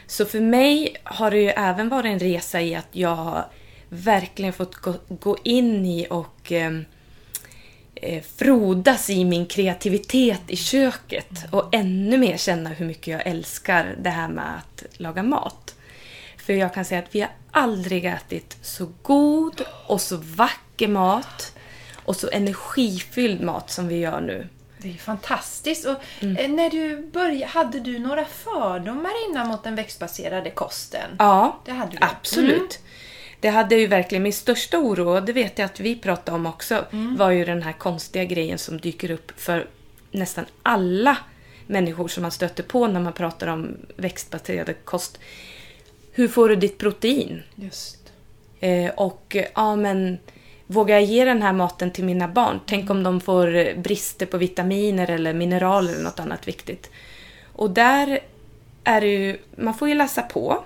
Så 0.08 0.26
för 0.26 0.40
mig 0.40 0.96
har 1.04 1.32
det 1.32 1.38
ju 1.38 1.50
även 1.50 1.90
varit 1.90 2.06
en 2.06 2.20
resa 2.20 2.62
i 2.62 2.76
att 2.76 2.88
jag 2.92 3.44
verkligen 3.94 4.54
fått 4.54 4.76
gå, 4.76 4.94
gå 5.08 5.38
in 5.44 5.86
i 5.86 6.08
och 6.10 6.52
eh, 6.52 6.72
eh, 7.96 8.24
frodas 8.36 9.10
i 9.10 9.26
min 9.26 9.46
kreativitet 9.46 10.42
i 10.48 10.56
köket 10.56 11.30
och 11.52 11.70
ännu 11.76 12.18
mer 12.18 12.38
känna 12.38 12.70
hur 12.70 12.86
mycket 12.86 13.08
jag 13.08 13.28
älskar 13.28 13.96
det 14.02 14.10
här 14.10 14.28
med 14.28 14.58
att 14.58 14.84
laga 15.00 15.24
mat. 15.24 15.76
För 16.38 16.54
jag 16.54 16.74
kan 16.74 16.86
säga 16.86 17.00
att 17.02 17.16
vi 17.16 17.22
har 17.22 17.30
aldrig 17.52 18.06
ätit 18.06 18.58
så 18.62 18.90
god 19.02 19.62
och 19.88 20.02
så 20.02 20.18
vacker 20.18 20.88
mat 20.88 21.56
och 22.06 22.16
så 22.16 22.30
energifylld 22.32 23.42
mat 23.42 23.72
som 23.72 23.88
vi 23.88 23.96
gör 23.98 24.22
nu. 24.22 24.48
Det 24.78 24.90
är 24.90 24.94
fantastiskt. 24.98 25.86
Och 25.86 25.96
Mm. 26.20 26.38
eh, 26.38 26.50
när 26.52 26.70
du 26.70 27.08
började, 27.14 27.46
hade 27.46 27.80
du 27.80 28.00
några 28.00 28.26
fördomar 28.26 29.12
innan 29.30 29.48
mot 29.48 29.64
den 29.64 29.76
växtbaserade 29.76 30.50
kosten? 30.52 31.10
Ja, 31.20 31.60
Det 31.66 31.72
hade 31.72 31.92
du. 31.92 31.98
Mm. 31.98 32.60
Det 33.44 33.50
hade 33.50 33.76
ju 33.76 33.88
verkligen 33.88 34.24
min 34.24 34.34
största 34.34 34.78
oro, 34.78 35.10
och 35.10 35.24
det 35.24 35.34
vet 35.34 35.60
jag 35.60 35.66
att 35.66 35.80
vi 35.80 35.96
pratade 35.96 36.36
om 36.36 36.46
också, 36.46 36.86
Mm. 36.92 37.16
var 37.18 37.32
ju 37.32 37.46
den 37.46 37.62
här 37.64 37.74
konstiga 37.74 38.26
grejen 38.26 38.58
som 38.58 38.78
dyker 38.80 39.12
upp 39.12 39.32
för 39.40 39.68
nästan 40.12 40.46
alla 40.64 41.18
människor 41.68 42.08
som 42.08 42.22
man 42.22 42.32
stöter 42.32 42.64
på 42.64 42.88
när 42.88 43.00
man 43.00 43.14
pratar 43.14 43.48
om 43.48 43.78
växtbaserad 43.96 44.76
kost. 44.86 45.20
Hur 46.12 46.28
får 46.28 46.50
du 46.50 46.56
ditt 46.56 46.78
protein? 46.78 47.44
Just. 47.56 47.98
Eh, 48.60 48.90
och 48.96 49.38
ja, 49.56 49.76
men 49.76 50.18
vågar 50.68 50.96
jag 50.96 51.04
ge 51.04 51.26
den 51.26 51.42
här 51.42 51.54
maten 51.54 51.92
till 51.92 52.04
mina 52.04 52.28
barn? 52.28 52.60
Tänk 52.66 52.90
om 52.90 53.04
de 53.04 53.22
får 53.22 53.76
brister 53.78 54.26
på 54.26 54.38
vitaminer 54.38 55.10
eller 55.10 55.34
mineraler 55.34 55.94
eller 55.94 56.04
något 56.04 56.20
annat 56.20 56.48
viktigt. 56.48 56.90
Och 57.54 57.70
där 57.70 58.20
är 58.84 59.02
det 59.02 59.08
ju, 59.08 59.38
man 59.56 59.74
får 59.74 59.90
ju 59.90 59.96
läsa 59.96 60.22
på. 60.22 60.64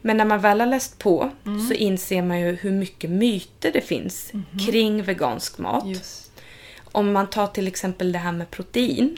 Men 0.00 0.16
när 0.16 0.24
man 0.24 0.40
väl 0.40 0.60
har 0.60 0.66
läst 0.66 0.98
på 0.98 1.30
så 1.68 1.74
inser 1.74 2.22
man 2.22 2.40
ju 2.40 2.52
hur 2.52 2.70
mycket 2.72 3.10
myter 3.10 3.72
det 3.72 3.80
finns 3.80 4.32
kring 4.66 5.02
vegansk 5.02 5.58
mat. 5.58 5.86
Just. 5.86 6.32
Om 6.92 7.12
man 7.12 7.30
tar 7.30 7.46
till 7.46 7.66
exempel 7.66 8.12
det 8.12 8.18
här 8.18 8.32
med 8.32 8.50
protein 8.50 9.16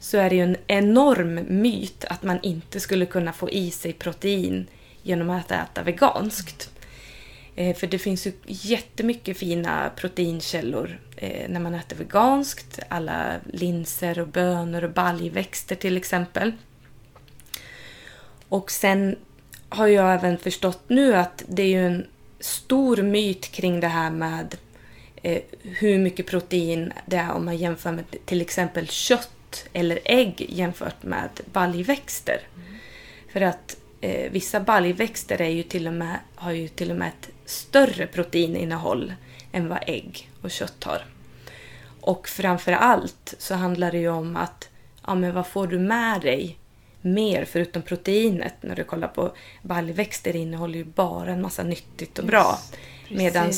så 0.00 0.18
är 0.18 0.30
det 0.30 0.36
ju 0.36 0.42
en 0.42 0.56
enorm 0.66 1.34
myt 1.34 2.04
att 2.04 2.22
man 2.22 2.38
inte 2.42 2.80
skulle 2.80 3.06
kunna 3.06 3.32
få 3.32 3.50
i 3.50 3.70
sig 3.70 3.92
protein 3.92 4.66
genom 5.02 5.30
att 5.30 5.50
äta 5.50 5.82
veganskt. 5.82 6.70
Eh, 7.56 7.76
För 7.76 7.86
det 7.86 7.98
finns 7.98 8.26
ju 8.26 8.32
jättemycket 8.46 9.36
fina 9.38 9.90
proteinkällor 9.96 11.00
eh, 11.16 11.48
när 11.48 11.60
man 11.60 11.74
äter 11.74 11.96
veganskt. 11.96 12.78
Alla 12.88 13.34
linser 13.52 14.18
och 14.18 14.28
bönor 14.28 14.84
och 14.84 14.90
baljväxter 14.90 15.76
till 15.76 15.96
exempel. 15.96 16.52
Och 18.48 18.70
sen 18.70 19.16
har 19.74 19.86
jag 19.86 20.14
även 20.14 20.38
förstått 20.38 20.82
nu 20.86 21.14
att 21.14 21.44
det 21.48 21.62
är 21.62 21.66
ju 21.66 21.86
en 21.86 22.06
stor 22.40 22.96
myt 22.96 23.52
kring 23.52 23.80
det 23.80 23.88
här 23.88 24.10
med 24.10 24.56
eh, 25.22 25.42
hur 25.62 25.98
mycket 25.98 26.26
protein 26.26 26.92
det 27.06 27.16
är 27.16 27.32
om 27.32 27.44
man 27.44 27.56
jämför 27.56 27.92
med 27.92 28.04
till 28.24 28.40
exempel 28.40 28.88
kött 28.88 29.66
eller 29.72 29.98
ägg 30.04 30.46
jämfört 30.48 31.02
med 31.02 31.28
baljväxter. 31.52 32.40
För 33.32 33.40
att 33.40 33.76
eh, 34.00 34.30
vissa 34.30 34.60
baljväxter 34.60 35.40
är 35.40 35.48
ju 35.48 35.62
till 35.62 35.86
och 35.86 35.92
med, 35.92 36.18
har 36.34 36.52
ju 36.52 36.68
till 36.68 36.90
och 36.90 36.96
med 36.96 37.08
ett 37.08 37.30
större 37.44 38.06
proteininnehåll 38.06 39.12
än 39.52 39.68
vad 39.68 39.78
ägg 39.86 40.30
och 40.42 40.50
kött 40.50 40.84
har. 40.84 41.04
Och 42.00 42.28
framför 42.28 42.72
allt 42.72 43.34
så 43.38 43.54
handlar 43.54 43.92
det 43.92 43.98
ju 43.98 44.08
om 44.08 44.36
att 44.36 44.68
ja, 45.06 45.14
men 45.14 45.34
vad 45.34 45.46
får 45.46 45.66
du 45.66 45.78
med 45.78 46.20
dig 46.20 46.58
mer 47.04 47.44
förutom 47.44 47.82
proteinet? 47.82 48.54
När 48.60 48.76
du 48.76 48.84
kollar 48.84 49.08
på 49.08 49.36
baljväxter 49.62 50.36
innehåller 50.36 50.78
ju 50.78 50.84
bara 50.84 51.30
en 51.32 51.42
massa 51.42 51.62
nyttigt 51.62 52.18
och 52.18 52.24
bra. 52.26 52.58
precis. 53.02 53.18
Medan 53.18 53.52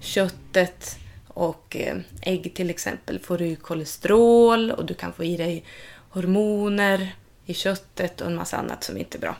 köttet 0.00 0.98
och 1.28 1.76
eh, 1.76 1.96
ägg 2.22 2.54
till 2.54 2.70
exempel 2.70 3.18
får 3.18 3.38
du 3.38 3.56
kolesterol 3.56 4.70
och 4.70 4.84
du 4.86 4.94
kan 4.94 5.12
få 5.12 5.24
i 5.24 5.36
dig 5.36 5.64
hormoner 6.10 7.14
i 7.46 7.54
köttet 7.54 8.20
och 8.20 8.26
en 8.26 8.34
massa 8.36 8.56
annat 8.56 8.84
som 8.84 8.96
inte 8.96 9.18
är 9.18 9.20
bra. 9.20 9.36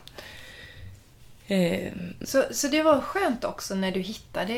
Eh, 1.47 1.91
Så, 2.21 2.43
så 2.51 2.67
det 2.67 2.83
var 2.83 3.01
skönt 3.01 3.43
också 3.43 3.75
när 3.75 3.91
du 3.91 3.99
hittade 3.99 4.53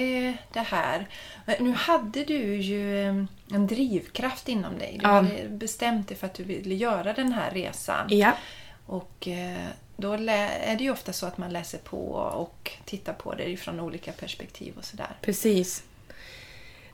det 0.53 0.59
här. 0.59 1.07
Men 1.45 1.55
Nu 1.59 1.71
hade 1.71 2.23
du 2.23 2.55
ju 2.55 3.01
eh, 3.07 3.15
en 3.53 3.67
drivkraft 3.67 4.49
inom 4.49 4.77
dig. 4.77 4.95
Du 4.99 5.05
Ja. 5.07 5.09
hade 5.11 5.47
bestämt 5.49 6.07
dig 6.07 6.17
för 6.17 6.27
att 6.27 6.33
du 6.33 6.43
ville 6.43 6.75
göra 6.75 7.13
den 7.13 7.33
här 7.33 7.51
resan. 7.51 8.07
ja, 8.09 8.37
Och 8.85 9.27
eh, 9.27 9.67
då 9.97 10.13
är 10.13 10.77
det 10.77 10.83
ju 10.83 10.91
ofta 10.91 11.13
så 11.13 11.25
att 11.25 11.37
man 11.37 11.53
läser 11.53 11.77
på 11.77 11.97
och 12.13 12.71
tittar 12.85 13.13
på 13.13 13.33
det 13.35 13.57
från 13.57 13.79
olika 13.79 14.11
perspektiv 14.11 14.73
och 14.77 14.85
sådär. 14.85 15.17
precis. 15.21 15.83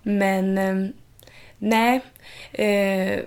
Men 0.01 0.58
eh, 0.58 0.89
nej. 1.58 2.01
Eh, 2.51 3.24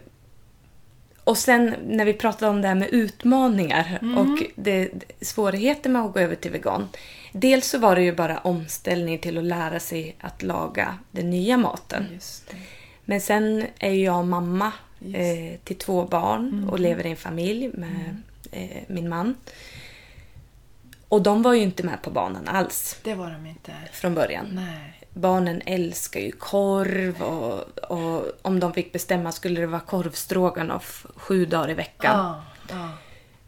och 1.24 1.38
sen 1.38 1.74
när 1.86 2.04
vi 2.04 2.14
pratade 2.14 2.50
om 2.50 2.62
det 2.62 2.68
här 2.68 2.74
med 2.74 2.88
utmaningar 2.88 3.98
och 4.18 4.42
det, 4.56 4.90
svårigheter 5.20 5.90
med 5.90 6.02
att 6.02 6.12
gå 6.12 6.20
över 6.20 6.34
till 6.34 6.50
vegan. 6.50 6.88
Dels 7.32 7.68
så 7.68 7.78
var 7.78 7.96
det 7.96 8.02
ju 8.02 8.12
bara 8.12 8.38
omställning 8.38 9.18
till 9.18 9.38
att 9.38 9.44
lära 9.44 9.80
sig 9.80 10.16
att 10.20 10.42
laga 10.42 10.98
den 11.10 11.30
nya 11.30 11.56
maten. 11.56 12.20
Men 13.04 13.20
sen 13.20 13.66
är 13.78 13.92
jag 13.92 14.26
mamma 14.26 14.72
eh, 15.14 15.58
till 15.64 15.76
två 15.78 16.04
barn 16.04 16.68
och 16.68 16.80
lever 16.80 17.06
i 17.06 17.10
en 17.10 17.16
familj 17.16 17.70
med 17.74 18.22
eh, 18.52 18.82
min 18.86 19.08
man. 19.08 19.34
Och 21.08 21.22
de 21.22 21.42
var 21.42 21.52
ju 21.54 21.62
inte 21.62 21.82
med 21.82 22.02
på 22.02 22.10
banan 22.10 22.48
alls 22.48 22.96
Det 23.02 23.14
var 23.14 23.30
de 23.30 23.46
inte. 23.46 23.72
från 23.92 24.14
början. 24.14 24.46
Nej. 24.52 24.98
Barnen 25.14 25.62
älskar 25.66 26.20
ju 26.20 26.32
korv 26.32 27.22
och, 27.22 27.60
och 27.90 28.26
om 28.42 28.60
de 28.60 28.72
fick 28.72 28.92
bestämma 28.92 29.32
skulle 29.32 29.60
det 29.60 29.66
vara 29.66 29.80
korvstroganoff 29.80 31.06
sju 31.16 31.46
dagar 31.46 31.70
i 31.70 31.74
veckan. 31.74 32.16
Ja, 32.18 32.44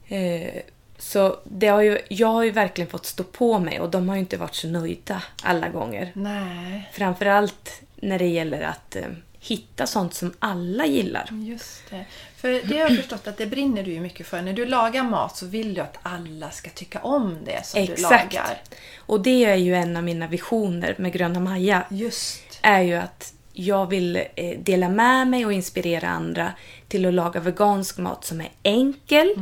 ja. 0.09 0.17
Eh, 0.17 0.63
så 0.99 1.39
det 1.45 1.67
har 1.69 1.81
ju, 1.83 1.99
jag 2.09 2.29
har 2.29 2.43
ju 2.43 2.51
verkligen 2.51 2.91
fått 2.91 3.07
stå 3.07 3.23
på 3.25 3.59
mig 3.59 3.81
och 3.81 3.91
de 3.91 4.09
har 4.09 4.17
ju 4.17 4.21
inte 4.21 4.37
varit 4.37 4.55
så 4.55 4.69
nöjda 4.69 5.23
alla 5.43 5.69
gånger. 5.69 6.13
Nej, 6.15 6.91
Framförallt 6.93 7.83
när 7.97 8.19
det 8.19 8.27
gäller 8.27 8.63
att 8.63 8.97
eh, 8.97 9.03
hitta 9.41 9.87
sånt 9.87 10.15
som 10.15 10.33
alla 10.39 10.87
gillar. 10.87 11.29
just 11.33 11.91
det. 11.91 12.05
För 12.45 12.61
det 12.65 12.79
har 12.79 12.89
jag 12.89 12.97
förstått 12.97 13.27
att 13.27 13.37
det 13.37 13.47
brinner 13.47 13.83
du 13.83 13.93
ju 13.93 14.01
mycket 14.01 14.27
för. 14.27 14.43
När 14.43 14.53
du 14.53 14.67
lagar 14.67 15.03
mat 15.03 15.37
så 15.37 15.47
vill 15.47 15.75
du 15.75 15.81
att 15.81 15.99
alla 16.03 16.51
ska 16.51 16.71
tycka 16.71 17.01
om 17.01 17.39
det 17.45 17.67
som 17.67 17.85
du 17.85 17.93
Exakt. 17.93 18.35
lagar. 18.35 18.63
Och 18.97 19.21
det 19.23 19.45
är 19.45 19.57
ju 19.57 19.75
en 19.75 19.97
av 19.97 20.03
mina 20.03 20.27
visioner 20.27 20.95
med 20.99 21.13
Gröna 21.13 21.41
Maja. 21.41 21.87
Just. 21.91 22.59
Är 22.63 22.81
ju 22.81 22.95
att 22.95 23.33
jag 23.53 23.87
vill 23.87 24.17
eh, 24.17 24.59
dela 24.59 24.89
med 24.89 25.29
mig 25.29 25.47
och 25.47 25.53
inspirera 25.53 26.09
andra 26.09 26.53
till 26.89 27.07
att 27.07 27.15
laga 27.15 27.41
vegansk 27.41 27.99
mat 27.99 28.25
som 28.25 28.41
är 28.41 28.51
enkel. 28.63 29.35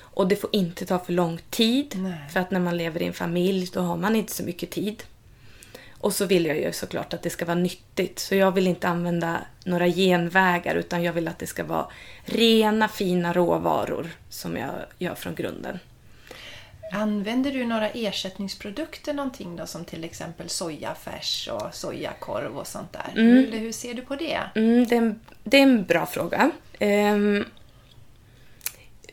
Och 0.00 0.28
det 0.28 0.36
får 0.36 0.50
inte 0.52 0.86
ta 0.86 0.98
för 0.98 1.12
lång 1.12 1.40
tid. 1.50 1.94
Nej. 1.96 2.28
För 2.32 2.40
att 2.40 2.50
när 2.50 2.60
man 2.60 2.76
lever 2.76 3.02
i 3.02 3.06
en 3.06 3.12
familj 3.12 3.70
då 3.72 3.80
har 3.80 3.96
man 3.96 4.16
inte 4.16 4.32
så 4.32 4.44
mycket 4.44 4.70
tid. 4.70 5.02
Och 6.04 6.12
så 6.12 6.26
vill 6.26 6.46
jag 6.46 6.56
ju 6.56 6.72
såklart 6.72 7.14
att 7.14 7.22
det 7.22 7.30
ska 7.30 7.44
vara 7.44 7.58
nyttigt. 7.58 8.18
Så 8.18 8.34
jag 8.34 8.52
vill 8.52 8.66
inte 8.66 8.88
använda 8.88 9.40
några 9.64 9.88
genvägar 9.88 10.74
utan 10.74 11.02
jag 11.02 11.12
vill 11.12 11.28
att 11.28 11.38
det 11.38 11.46
ska 11.46 11.64
vara 11.64 11.86
rena 12.24 12.88
fina 12.88 13.32
råvaror 13.32 14.10
som 14.28 14.56
jag 14.56 14.74
gör 14.98 15.14
från 15.14 15.34
grunden. 15.34 15.78
Använder 16.92 17.52
du 17.52 17.64
några 17.64 17.90
ersättningsprodukter 17.90 19.14
någonting 19.14 19.56
då 19.56 19.66
som 19.66 19.84
till 19.84 20.04
exempel 20.04 20.48
sojafärs 20.48 21.48
och 21.52 21.74
sojakorv 21.74 22.58
och 22.58 22.66
sånt 22.66 22.92
där? 22.92 23.12
Hur, 23.14 23.52
hur 23.52 23.72
ser 23.72 23.94
du 23.94 24.02
på 24.02 24.16
det? 24.16 24.40
Mm, 24.54 24.86
det, 24.86 24.94
är 24.94 24.98
en, 24.98 25.20
det 25.44 25.58
är 25.58 25.62
en 25.62 25.84
bra 25.84 26.06
fråga. 26.06 26.50
Ehm, 26.78 27.44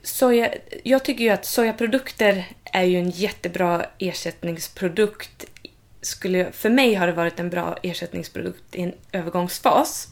soja, 0.04 0.54
jag 0.84 1.06
tycker 1.06 1.24
ju 1.24 1.30
att 1.30 1.46
sojaprodukter 1.46 2.46
är 2.64 2.84
ju 2.84 3.00
en 3.00 3.10
jättebra 3.10 3.86
ersättningsprodukt. 3.98 5.46
Skulle, 6.02 6.52
för 6.52 6.70
mig 6.70 6.94
har 6.94 7.08
det 7.08 7.14
varit 7.14 7.40
en 7.40 7.50
bra 7.50 7.78
ersättningsprodukt 7.84 8.76
i 8.76 8.82
en 8.82 8.94
övergångsfas. 9.12 10.08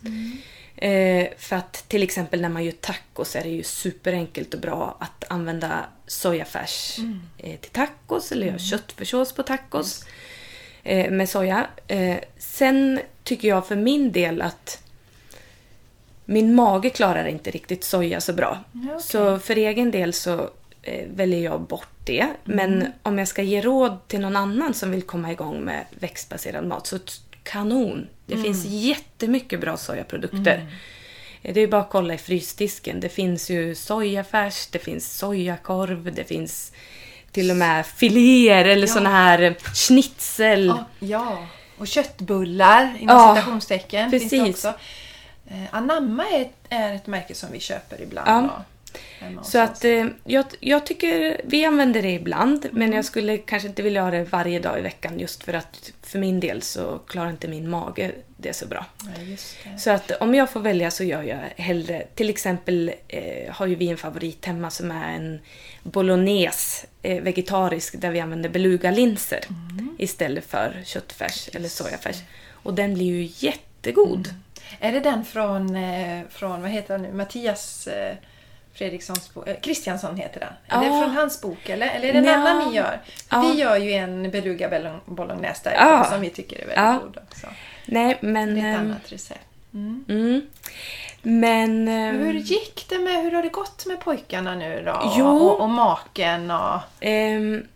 Eh, 0.76 1.28
för 1.38 1.56
att 1.56 1.74
till 1.88 2.04
exempel 2.04 2.42
när 2.42 2.50
man 2.50 2.66
gör 2.66 2.72
tacos 2.72 3.36
är 3.36 3.44
det 3.44 3.50
ju 3.50 3.64
superenkelt 3.64 4.54
och 4.54 4.60
bra 4.60 4.98
att 5.00 5.24
använda 5.32 5.86
sojafärs 6.08 7.00
eh, 7.38 7.60
till 7.60 7.72
tacos 7.72 8.32
eller 8.32 8.48
göra 8.48 8.58
köttfärssås 8.58 9.34
på 9.34 9.44
tacos 9.44 10.06
eh, 10.84 11.12
med 11.12 11.30
soja. 11.30 11.68
Eh, 11.88 12.18
sen 12.38 13.00
tycker 13.24 13.48
jag 13.48 13.68
för 13.68 13.76
min 13.76 14.12
del 14.12 14.42
att 14.42 14.84
min 16.26 16.56
mage 16.56 16.90
klarar 16.90 17.26
inte 17.26 17.52
riktigt 17.52 17.84
soja 17.84 18.22
så 18.22 18.34
bra. 18.34 18.64
Okej. 18.74 18.96
Så 19.00 19.40
för 19.40 19.56
egen 19.56 19.92
del 19.92 20.14
så 20.14 20.50
eh, 20.82 21.08
väljer 21.16 21.40
jag 21.40 21.62
bort 21.62 21.99
det. 22.10 22.28
Men 22.44 22.88
om 23.04 23.18
jag 23.20 23.28
ska 23.28 23.42
ge 23.42 23.62
råd 23.62 24.08
till 24.08 24.20
någon 24.20 24.36
annan 24.36 24.74
som 24.74 24.92
vill 24.92 25.02
komma 25.02 25.32
igång 25.32 25.62
med 25.62 25.86
växtbaserad 26.00 26.68
mat 26.68 26.88
så 26.88 27.00
kanon. 27.44 28.08
Det 28.26 28.38
finns 28.38 28.66
jättemycket 28.66 29.62
bra 29.62 29.78
sojaprodukter. 29.78 30.68
Det 31.42 31.60
är 31.62 31.68
bara 31.68 31.82
att 31.82 31.90
kolla 31.90 32.14
i 32.14 32.18
frysdisken. 32.18 33.00
Det 33.00 33.10
finns 33.10 33.50
ju 33.50 33.76
sojafärs, 33.76 34.68
det 34.68 34.80
finns 34.80 35.18
sojakorv, 35.18 36.14
det 36.16 36.24
finns 36.24 36.72
till 37.32 37.50
och 37.52 37.58
med 37.58 37.86
filéer 37.86 38.66
eller 38.66 38.88
Ja. 38.88 38.94
såna 38.94 39.10
här 39.10 39.56
schnitzel. 39.74 40.68
Ja, 40.68 40.86
ja. 41.00 41.48
och 41.78 41.88
köttbullar 41.88 42.98
inom 43.00 43.16
Ja, 43.18 43.36
citationstecken 43.36 44.12
finns 44.12 44.24
det 44.30 44.30
precis. 44.40 44.56
också. 44.56 44.68
Eh, 45.48 45.64
Anamma 45.72 46.26
är 46.26 46.42
ett, 46.42 46.54
är 46.70 46.94
ett 46.96 47.08
märke 47.08 47.36
som 47.36 47.52
vi 47.52 47.60
köper 47.60 48.02
ibland. 48.02 48.46
Ja. 48.48 48.64
Så 49.44 49.60
att 49.60 49.86
eh, 49.86 50.06
jag, 50.24 50.46
jag 50.60 50.86
tycker 50.86 51.42
vi 51.44 51.66
använder 51.66 52.02
det 52.02 52.12
ibland 52.12 52.68
men 52.72 52.94
jag 52.94 53.06
skulle 53.06 53.38
kanske 53.38 53.70
inte 53.70 53.82
vilja 53.82 54.02
ha 54.04 54.12
det 54.12 54.24
varje 54.24 54.60
dag 54.60 54.80
i 54.80 54.82
veckan 54.82 55.20
just 55.20 55.44
för 55.44 55.54
att 55.54 55.92
för 56.02 56.20
min 56.20 56.40
del 56.40 56.62
så 56.62 57.00
klarar 57.08 57.30
inte 57.30 57.48
min 57.48 57.70
mage 57.70 58.12
det 58.38 58.54
så 58.54 58.68
bra. 58.68 58.86
Ja, 59.16 59.22
just 59.22 59.56
det. 59.64 59.80
Så 59.80 59.92
att 59.92 60.12
om 60.12 60.36
jag 60.36 60.50
får 60.50 60.60
välja 60.60 60.92
så 60.92 61.04
gör 61.04 61.24
jag 61.24 61.64
hellre, 61.64 62.04
till 62.16 62.30
exempel 62.30 62.92
eh, 63.08 63.54
har 63.54 63.68
ju 63.68 63.76
vi 63.76 63.90
en 63.90 63.98
favorit 63.98 64.46
hemma 64.46 64.70
som 64.70 64.92
är 64.92 65.16
en 65.16 65.40
bolognese 65.84 66.88
eh, 67.02 67.24
vegetarisk 67.24 68.02
där 68.02 68.12
vi 68.12 68.20
använder 68.20 68.50
belugalinser 68.50 69.40
istället 69.98 70.46
för 70.46 70.82
köttfärs 70.86 71.50
eller 71.54 71.70
sojafärs. 71.70 72.18
Och 72.52 72.74
den 72.74 72.94
blir 72.94 73.06
ju 73.06 73.30
jättegod. 73.48 74.30
Är 74.80 74.92
det 74.92 75.00
den 75.00 75.26
från, 75.26 75.76
eh, 75.76 76.22
från 76.30 76.62
vad 76.62 76.72
heter 76.72 76.94
han 76.94 77.02
nu, 77.02 77.14
Mattias 77.14 77.88
eh, 77.88 78.16
Fredrikssons 78.80 79.34
bok, 79.34 79.48
eh, 79.48 79.60
Kristiansson 79.60 80.16
heter 80.18 80.40
den. 80.40 80.54
Är 80.68 80.82
det 80.82 80.88
Ja. 80.96 81.02
från 81.04 81.12
hans 81.16 81.42
bok 81.42 81.70
eller? 81.70 81.88
Eller 81.88 82.08
är 82.08 82.12
det 82.14 82.18
en 82.20 82.24
Nja. 82.24 82.34
annan 82.36 82.70
ni 82.70 82.76
gör? 82.76 83.02
Ja. 83.30 83.40
Vi 83.42 83.60
gör 83.60 83.78
ju 83.78 83.92
en 83.94 84.32
beluga 84.32 84.70
bolo- 84.70 85.00
bolognese 85.06 85.62
där 85.64 85.74
Ja. 85.76 86.04
som 86.12 86.22
vi 86.22 86.30
tycker 86.30 86.56
är 86.56 86.60
väldigt 86.60 86.78
Ja. 86.78 87.00
god 87.04 87.18
också. 87.32 87.48
Nej, 87.86 88.18
men... 88.22 88.56
Det 88.56 88.62
är 88.62 88.74
ett 88.74 88.80
annat 88.80 89.12
recept. 89.12 89.40
Mm. 89.74 90.06
Mm. 90.10 90.42
Men... 91.22 91.88
ehm, 91.88 92.16
Hur 92.20 92.34
gick 92.34 92.86
det 92.90 93.00
med, 93.00 93.24
hur 93.24 93.32
har 93.32 93.44
det 93.44 93.50
gått 93.50 93.86
med 93.86 94.00
pojkarna 94.00 94.56
nu 94.56 94.84
då? 94.86 95.14
Jo. 95.18 95.26
Och, 95.28 95.62
och 95.62 95.70
maken 95.70 96.52
och... 96.52 96.80
Ehm, 97.00 97.68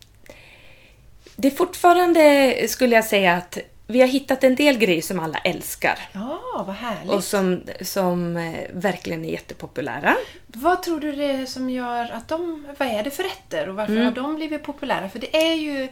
det 1.35 1.47
är 1.47 1.51
fortfarande, 1.51 2.55
skulle 2.69 2.95
jag 2.95 3.05
säga, 3.05 3.33
att 3.35 3.57
vi 3.87 4.01
har 4.01 4.07
hittat 4.07 4.43
en 4.43 4.55
del 4.55 4.77
grejer 4.77 5.01
som 5.01 5.19
alla 5.19 5.37
älskar. 5.37 5.99
Ja, 6.11 6.63
vad 6.67 6.75
härligt. 6.75 7.11
Och 7.11 7.23
som, 7.23 7.61
som 7.81 8.37
eh, 8.37 8.59
verkligen 8.73 9.25
är 9.25 9.29
jättepopulära. 9.29 10.15
Vad 10.47 10.83
tror 10.83 10.99
du 10.99 11.11
det 11.11 11.25
är 11.31 11.45
som 11.45 11.69
gör 11.69 12.11
att 12.11 12.27
de... 12.27 12.67
Vad 12.77 12.87
är 12.87 13.03
det 13.03 13.11
för 13.11 13.23
rätter 13.23 13.69
och 13.69 13.75
varför 13.75 13.93
Mm. 13.93 14.05
har 14.05 14.11
de 14.11 14.35
blivit 14.35 14.63
populära? 14.63 15.09
För 15.09 15.19
det 15.19 15.35
är 15.37 15.53
ju, 15.53 15.87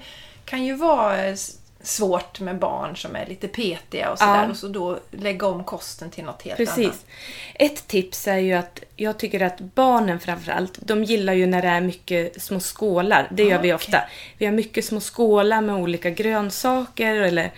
kan 0.45 0.65
ju 0.65 0.75
vara 0.75 1.35
svårt 1.83 2.39
med 2.39 2.59
barn 2.59 2.95
som 2.97 3.15
är 3.15 3.25
lite 3.25 3.47
petiga 3.47 4.11
och 4.11 4.17
sådär 4.19 4.43
Ja. 4.43 4.49
och 4.49 4.57
så 4.57 4.67
då 4.67 4.99
lägga 5.11 5.47
om 5.47 5.63
kosten 5.63 6.09
till 6.09 6.23
något 6.23 6.41
helt 6.41 6.57
Precis. 6.57 6.77
annat. 6.85 7.05
Ett 7.53 7.87
tips 7.87 8.27
är 8.27 8.37
ju 8.37 8.53
att 8.53 8.79
jag 8.95 9.19
tycker 9.19 9.41
att 9.41 9.59
barnen 9.59 10.19
framförallt, 10.19 10.79
de 10.81 11.03
gillar 11.03 11.33
ju 11.33 11.45
när 11.47 11.61
det 11.61 11.67
är 11.67 11.81
mycket 11.81 12.41
små 12.41 12.59
skålar. 12.59 13.27
Det 13.31 13.43
gör 13.43 13.57
Ah, 13.57 13.61
vi 13.61 13.67
okej. 13.67 13.73
ofta. 13.75 14.01
Vi 14.37 14.45
har 14.45 14.53
mycket 14.53 14.85
små 14.85 14.99
skålar 14.99 15.61
med 15.61 15.75
olika 15.75 16.09
grönsaker 16.09 17.15
eller 17.15 17.51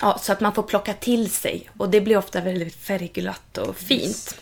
ja, 0.00 0.18
så 0.18 0.32
att 0.32 0.40
man 0.40 0.54
får 0.54 0.62
plocka 0.62 0.94
till 0.94 1.30
sig. 1.30 1.70
Och 1.76 1.90
det 1.90 2.00
blir 2.00 2.16
ofta 2.16 2.40
väldigt 2.40 2.74
färgglatt 2.74 3.58
och 3.58 3.76
fint. 3.76 4.02
Just. 4.06 4.36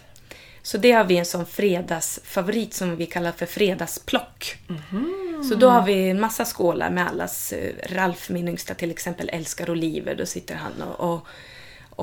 Så 0.63 0.79
det 0.79 0.93
har 0.93 1.05
vi 1.05 1.17
en 1.17 1.27
sån 1.27 1.47
fredagsfavorit 1.47 2.75
som 2.75 2.97
vi 2.97 3.07
kallar 3.07 3.33
för 3.33 3.47
fredagsplock. 3.47 4.57
Mhm. 4.67 5.45
Så 5.49 5.55
då 5.55 5.69
har 5.69 5.87
vi 5.87 6.09
en 6.11 6.21
massa 6.21 6.45
skålar 6.45 6.91
med 6.91 7.07
allas... 7.09 7.53
eh, 7.53 7.75
Ralf, 7.91 8.29
min 8.31 8.49
yngsta, 8.49 8.75
till 8.75 8.91
exempel 8.91 9.29
älskar 9.33 9.71
oliver. 9.71 10.15
Då 10.15 10.27
sitter 10.27 10.55
han 10.55 10.83
och, 10.83 11.11
och, 11.15 11.27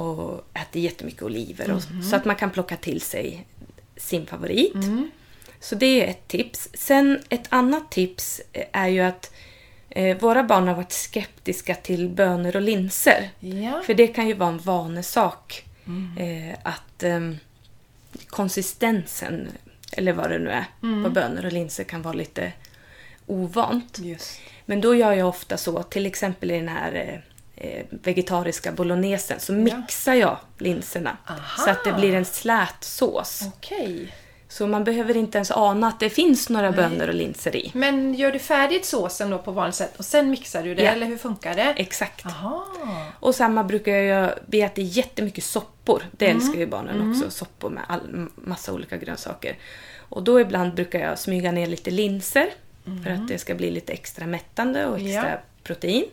och 0.03 0.45
äter 0.53 0.81
jättemycket 0.81 1.21
oliver. 1.21 1.71
Och, 1.71 1.81
Mhm. 1.91 2.03
Så 2.03 2.15
att 2.15 2.25
man 2.25 2.35
kan 2.35 2.51
plocka 2.51 2.77
till 2.77 3.01
sig 3.01 3.47
sin 3.97 4.25
favorit. 4.25 4.73
Mm. 4.75 5.11
Så 5.59 5.75
det 5.75 5.85
är 6.05 6.07
ett 6.09 6.27
tips. 6.27 6.69
Sen 6.73 7.19
ett 7.29 7.45
annat 7.49 7.91
tips 7.91 8.41
eh, 8.53 8.65
är 8.71 8.87
ju 8.87 9.01
att 9.01 9.31
eh, 9.95 10.17
våra 10.17 10.43
barn 10.43 10.67
har 10.67 10.75
varit 10.75 10.91
skeptiska 10.91 11.75
till 11.75 12.09
bönor 12.09 12.55
och 12.55 12.61
linser. 12.61 13.29
Ja. 13.39 13.81
För 13.85 13.93
det 13.93 14.07
kan 14.07 14.27
ju 14.27 14.33
vara 14.33 14.49
en 14.49 14.57
vanesak. 14.57 15.63
Mm. 15.87 16.17
Eh, 16.49 16.57
att 16.63 17.03
ehm, 17.03 17.37
konsistensen, 18.27 19.47
eller 19.91 20.13
vad 20.13 20.29
det 20.29 20.39
nu 20.39 20.49
är, 20.49 20.65
Mm. 20.83 21.03
på 21.03 21.09
bönor 21.09 21.45
och 21.45 21.53
linser 21.53 21.83
kan 21.83 22.01
vara 22.01 22.13
lite 22.13 22.51
ovant. 23.25 23.99
Just. 23.99 24.39
Men 24.65 24.81
då 24.81 24.95
gör 24.95 25.13
jag 25.13 25.27
ofta 25.29 25.57
så, 25.57 25.83
till 25.83 26.05
exempel 26.05 26.51
i 26.51 26.55
den 26.59 26.67
här 26.69 26.93
eh, 27.55 27.67
eh, 27.69 27.85
vegetariska 27.89 28.71
bolognesen, 28.71 29.39
så 29.39 29.53
mixar 29.53 30.13
jag 30.13 30.37
linserna. 30.57 31.17
Aha. 31.27 31.63
Så 31.65 31.69
att 31.69 31.83
det 31.83 31.93
blir 31.93 32.13
en 32.15 32.25
slät 32.25 32.75
sås. 32.83 33.41
Okej. 33.57 34.13
Så 34.57 34.67
man 34.67 34.83
behöver 34.83 35.17
inte 35.17 35.37
ens 35.37 35.51
ana 35.51 35.87
att 35.87 35.99
det 35.99 36.09
finns 36.09 36.49
några 36.49 36.71
bönor 36.71 37.07
och 37.07 37.13
linser 37.13 37.55
i. 37.55 37.71
Men 37.73 38.13
gör 38.13 38.31
du 38.31 38.39
färdigt 38.39 38.85
såsen 38.85 39.29
då 39.29 39.37
på 39.37 39.51
vanligt 39.51 39.75
sätt 39.75 39.93
och 39.97 40.05
sen 40.05 40.29
mixar 40.29 40.63
du 40.63 40.75
det, 40.75 40.83
Ja. 40.83 40.91
eller 40.91 41.05
hur 41.05 41.17
funkar 41.17 41.55
det? 41.55 41.73
Exakt. 41.77 42.25
Aha. 42.25 42.65
Och 43.19 43.35
samma 43.35 43.63
brukar 43.63 43.91
jag 43.91 44.05
göra, 44.05 44.33
vi 44.45 44.61
äter 44.61 44.83
jättemycket 44.83 45.43
soppor. 45.43 46.03
Det 46.11 46.25
älskar 46.29 46.59
ju 46.59 46.67
barnen 46.67 47.11
också, 47.11 47.31
soppor 47.31 47.69
med 47.69 47.83
all, 47.87 48.27
massa 48.35 48.73
olika 48.73 48.97
grönsaker. 48.97 49.57
Och 50.09 50.23
då 50.23 50.39
ibland 50.41 50.73
brukar 50.73 50.99
jag 50.99 51.19
smyga 51.19 51.51
ner 51.51 51.67
lite 51.67 51.91
linser 51.91 52.47
för 53.03 53.11
att 53.11 53.27
det 53.27 53.37
ska 53.37 53.55
bli 53.55 53.71
lite 53.71 53.93
extra 53.93 54.27
mättande 54.27 54.85
och 54.85 54.95
extra 54.95 55.29
Ja. 55.31 55.37
protein. 55.63 56.05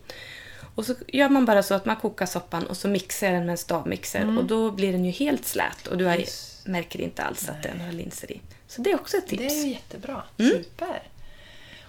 Och 0.74 0.86
så 0.86 0.94
gör 1.08 1.28
man 1.28 1.44
bara 1.44 1.62
så 1.62 1.74
att 1.74 1.84
man 1.86 1.96
kokar 1.96 2.26
soppan 2.26 2.66
och 2.66 2.76
så 2.76 2.88
mixar 2.88 3.26
jag 3.26 3.34
den 3.36 3.46
med 3.46 3.52
en 3.52 3.58
stavmixer 3.58 4.38
och 4.38 4.44
då 4.44 4.70
blir 4.70 4.92
den 4.92 5.04
ju 5.04 5.10
helt 5.10 5.44
slät 5.46 5.86
och 5.86 5.98
du 5.98 6.04
har, 6.04 6.18
märker 6.64 7.00
inte 7.00 7.22
alls 7.22 7.48
att 7.48 7.62
det 7.62 7.68
är 7.68 7.74
några 7.74 7.90
linser 7.92 8.32
i. 8.32 8.40
Så 8.66 8.82
det 8.82 8.90
är 8.90 8.94
också 8.94 9.16
ett 9.16 9.26
tips. 9.26 9.42
Det 9.42 9.48
är 9.60 9.64
ju 9.64 9.70
jättebra. 9.72 10.22
Mm. 10.38 10.52
Super. 10.52 11.02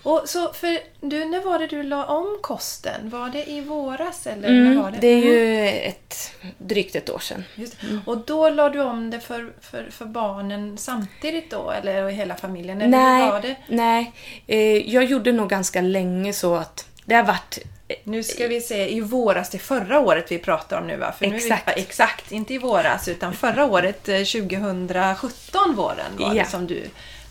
Och 0.03 0.21
så 0.25 0.53
för 0.53 0.79
du, 1.01 1.25
när 1.25 1.41
var 1.41 1.59
det 1.59 1.67
du 1.67 1.83
la 1.83 2.05
om 2.05 2.39
kosten? 2.41 3.09
Var 3.09 3.29
det 3.29 3.49
i 3.49 3.61
våras 3.61 4.27
eller 4.27 4.49
när 4.51 4.75
var 4.75 4.87
Mm, 4.87 4.93
det? 4.93 4.99
det 4.99 5.07
är 5.07 5.17
Mm. 5.17 5.27
ju 5.33 5.69
ett, 5.79 6.31
drygt 6.57 6.95
ett 6.95 7.09
år 7.09 7.19
sedan. 7.19 7.43
Det. 7.55 7.71
Och 8.05 8.17
då 8.17 8.49
la 8.49 8.69
du 8.69 8.79
om 8.81 9.09
det 9.09 9.19
för, 9.19 9.53
för, 9.61 9.89
för 9.91 10.05
barnen 10.05 10.77
samtidigt 10.77 11.51
då? 11.51 11.71
Eller 11.71 12.09
hela 12.09 12.35
familjen? 12.35 12.81
Eller 12.81 13.19
hur 13.25 13.31
var 13.31 13.41
det? 13.41 13.55
nej. 13.67 14.11
Eh, 14.47 14.89
jag 14.93 15.03
gjorde 15.03 15.31
nog 15.31 15.49
ganska 15.49 15.81
länge 15.81 16.33
så 16.33 16.55
att 16.55 16.87
det 17.05 17.15
har 17.15 17.23
varit... 17.23 17.57
Nu 18.03 18.23
ska 18.23 18.47
vi 18.47 18.61
se, 18.61 18.93
i 18.95 19.01
våras, 19.01 19.49
det 19.49 19.57
är 19.57 19.59
förra 19.59 19.99
året 19.99 20.31
vi 20.31 20.39
pratar 20.39 20.81
om 20.81 20.87
nu 20.87 20.97
va? 20.97 21.11
För 21.11 21.25
nu 21.27 21.35
är 21.35 21.39
vi- 21.39 21.45
Exakt. 21.45 21.77
exakt, 21.77 22.31
inte 22.31 22.53
i 22.53 22.57
våras 22.57 23.07
utan 23.07 23.33
förra 23.33 23.65
året, 23.65 24.09
eh, 24.09 24.23
2017 24.23 25.75
våren 25.75 26.11
var 26.17 26.35
Ja. 26.35 26.43
det 26.43 26.49
som 26.49 26.67
du 26.67 26.83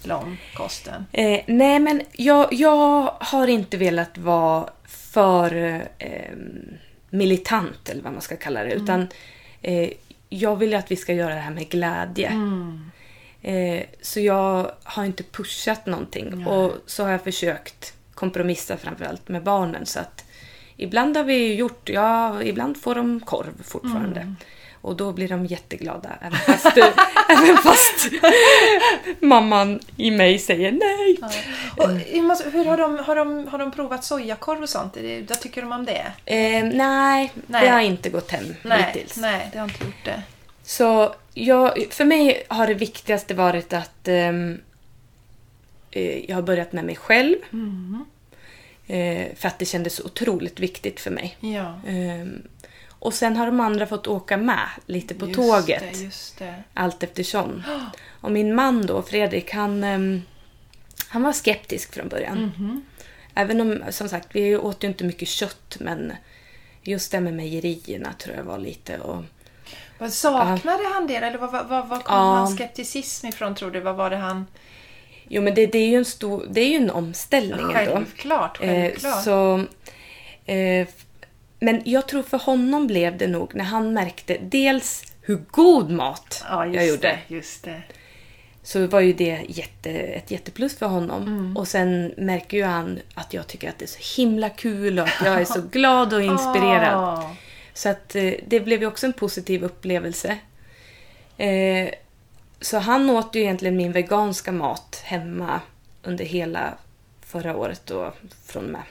la 0.05 0.17
om 0.17 0.37
kosten. 0.55 1.07
Eh, 1.13 1.41
nej, 1.47 1.79
men 1.79 2.03
jag, 2.13 2.53
jag 2.53 3.15
har 3.21 3.47
inte 3.49 3.77
velat 3.77 4.19
vara 4.19 4.69
för 4.89 5.55
eh, 5.99 6.33
militant, 7.11 7.89
eller 7.89 8.03
vad 8.03 8.13
man 8.13 8.23
ska 8.23 8.37
kalla 8.37 8.65
det. 8.65 8.73
Utan 8.73 9.09
eh, 9.63 9.91
jag 10.29 10.57
vill 10.57 10.71
ju 10.71 10.77
att 10.77 10.91
vi 10.91 10.97
ska 10.97 11.13
göra 11.13 11.35
det 11.35 11.41
här 11.41 11.51
med 11.55 11.69
glädje. 11.69 12.33
Eh, 13.43 13.83
så 14.03 14.21
jag 14.21 14.73
har 14.83 15.05
inte 15.05 15.23
pushat 15.23 15.87
någonting. 15.87 16.31
Nej. 16.35 16.47
Och 16.47 16.73
så 16.87 17.03
har 17.05 17.11
jag 17.11 17.25
försökt 17.25 17.95
kompromissa 18.23 18.77
framförallt 18.77 19.29
med 19.29 19.43
barnen. 19.43 19.87
Så 19.87 20.01
att 20.01 20.25
ibland 20.77 21.17
har 21.17 21.25
vi 21.25 21.55
gjort, 21.55 21.89
ja, 21.89 22.43
ibland 22.43 22.77
får 22.83 22.95
de 22.95 23.21
korv 23.21 23.63
fortfarande. 23.65 24.35
Och 24.81 24.97
då 24.97 25.13
blir 25.13 25.29
de 25.29 25.47
jätteglada. 25.47 26.11
Även 26.21 26.39
fast, 26.39 26.77
även 27.29 27.57
fast 27.57 28.11
mamman 29.21 29.81
i 29.97 30.11
mig 30.11 30.39
säger 30.39 30.73
nej. 30.73 31.19
Och, 31.77 32.17
jag 32.17 32.25
måste- 32.25 32.51
hur 32.51 32.65
har 32.65 32.77
de, 32.77 32.99
har, 32.99 33.17
de, 33.17 33.49
har 33.49 33.59
de 33.59 33.71
provat 33.73 34.05
sojakorv 34.05 34.63
och 34.63 34.69
sånt? 34.69 34.95
Det- 34.95 35.29
Vad 35.29 35.41
tycker 35.41 35.63
de 35.63 35.73
om 35.73 35.85
det? 35.85 36.13
Eh, 36.27 36.65
nej, 36.65 37.33
Nej. 37.47 37.63
det 37.65 37.69
har 37.69 37.81
inte 37.81 38.11
gått 38.11 38.31
hem 38.31 38.45
Nej, 38.63 38.83
hittills. 38.95 39.17
nej, 39.17 39.49
det 39.53 39.59
har 39.59 39.65
inte 39.69 39.85
gjort 39.85 40.05
det. 40.05 40.23
Så 40.65 41.15
jag, 41.35 41.87
för 41.91 42.05
mig 42.05 42.45
har 42.49 42.67
det 42.67 42.75
viktigaste 42.75 43.35
varit 43.35 43.73
att 43.73 44.09
ehm, 44.09 44.61
eh, 45.91 46.19
jag 46.31 46.35
har 46.37 46.43
börjat 46.43 46.73
med 46.73 46.85
mig 46.85 46.97
själv. 46.97 47.37
Mm. 47.53 48.05
Eh, 48.93 49.35
för 49.37 49.49
att 49.49 49.59
det 49.59 49.65
kändes 49.65 50.01
otroligt 50.01 50.61
viktigt 50.61 51.01
för 51.01 51.11
mig. 51.11 51.37
Ja. 51.41 51.81
Ehm, 51.87 52.43
och 52.89 53.15
sen 53.15 53.37
har 53.37 53.47
de 53.47 53.61
andra 53.61 53.87
fått 53.87 54.07
åka 54.07 54.37
med 54.37 54.69
lite 54.87 55.15
på 55.15 55.27
just 55.27 55.37
tåget. 55.37 55.83
Det, 55.93 55.99
just 55.99 56.39
det. 56.39 56.63
Allt 56.75 57.03
eftersom. 57.03 57.63
Och 58.21 58.33
min 58.33 58.55
man 58.55 58.87
då, 58.87 59.03
Fredrik, 59.03 59.53
han, 59.53 59.85
ehm, 59.85 60.23
han 61.09 61.23
var 61.23 61.33
skeptisk 61.33 61.95
från 61.95 62.09
början. 62.09 62.53
Mhm. 62.57 62.85
Även 63.35 63.61
om, 63.61 63.83
som 63.91 64.09
sagt, 64.09 64.29
vi 64.33 64.57
åt 64.57 64.85
ju 64.85 64.89
inte 64.89 65.05
mycket 65.05 65.29
kött 65.29 65.77
men 65.81 66.13
just 66.83 67.13
det 67.13 67.21
med 67.21 67.35
mejerierna 67.35 68.13
tror 68.13 68.37
jag 68.37 68.45
var 68.45 68.59
lite 68.59 68.99
och... 68.99 69.25
Vad 69.99 70.13
saknade 70.13 70.85
han 70.95 71.07
det? 71.07 71.17
Eller 71.17 71.39
vad, 71.39 71.53
vad, 71.53 71.69
vad, 71.69 71.89
vad 71.89 72.05
kom 72.05 72.17
Ja. 72.17 72.23
hans 72.23 72.57
skepticism 72.57 73.27
ifrån 73.27 73.55
tror 73.55 73.71
du? 73.71 73.81
Vad 73.81 73.97
var 73.97 74.11
det 74.11 74.17
han... 74.17 74.47
Jo 75.35 75.43
men 75.43 75.55
det, 75.55 75.67
det 75.67 75.79
är 75.79 75.89
ju 75.89 75.97
en 75.97 76.05
stor, 76.05 76.47
det 76.51 76.61
är 76.61 76.69
ju 76.69 76.77
en 76.77 76.91
omställning 76.91 77.61
ändå. 77.61 77.73
Självklart, 77.73 78.59
Eh, 78.63 78.67
självklart. 78.69 79.25
så 79.25 79.65
eh, 80.53 80.87
men 81.61 81.83
jag 81.85 82.09
tror 82.09 82.23
för 82.23 82.39
honom 82.39 82.87
blev 82.87 83.17
det 83.19 83.27
nog 83.27 83.55
när 83.55 83.65
han 83.65 83.93
märkte 83.95 84.37
dels 84.41 85.05
hur 85.21 85.37
god 85.51 85.91
mat 85.91 86.45
Ja, 86.49 86.65
just 86.67 86.77
jag 86.77 86.87
gjorde. 86.87 87.03
det. 87.29 87.35
Just 87.35 87.65
det. 87.65 87.83
Så 88.63 88.87
var 88.87 89.01
ju 89.01 89.13
det 89.13 89.41
jätte, 89.49 89.91
ett 89.91 90.31
jätteplus 90.31 90.79
för 90.79 90.87
honom. 90.87 91.23
Mm. 91.23 91.57
Och 91.57 91.69
sen 91.69 92.15
märker 92.17 92.57
ju 92.57 92.65
han 92.65 92.99
att 93.15 93.35
jag 93.35 93.47
tycker 93.47 93.69
att 93.69 93.79
det 93.79 93.85
är 93.85 93.87
så 94.05 94.21
himla 94.23 94.49
kul 94.51 94.99
och 94.99 95.05
att 95.07 95.23
jag 95.25 95.41
är 95.41 95.45
så 95.45 95.61
glad 95.73 96.13
och 96.15 96.23
inspirerad. 96.23 96.95
Ah. 96.95 97.31
Så 97.75 97.89
att 97.89 98.15
eh, 98.17 98.33
det 98.47 98.61
blev 98.61 98.81
ju 98.81 98.87
också 98.87 99.07
en 99.07 99.13
positiv 99.13 99.65
upplevelse. 99.65 100.39
Eh, 101.37 101.89
så 102.63 102.79
han 102.79 103.11
åt 103.11 103.35
ju 103.35 103.41
egentligen 103.41 103.77
min 103.77 103.93
veganska 103.93 104.53
mat 104.53 105.01
hemma 105.05 105.61
under 106.03 106.25
hela 106.25 106.75
förra 107.21 107.57
året 107.57 107.91
och 107.91 108.15
från 108.47 108.65
och 108.65 108.71
med 108.71 108.83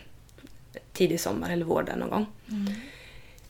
tidig 0.93 1.19
sommar 1.19 1.49
eller 1.49 1.65
vår 1.65 1.83
där 1.83 1.95
någon 1.95 2.09
gång. 2.09 2.25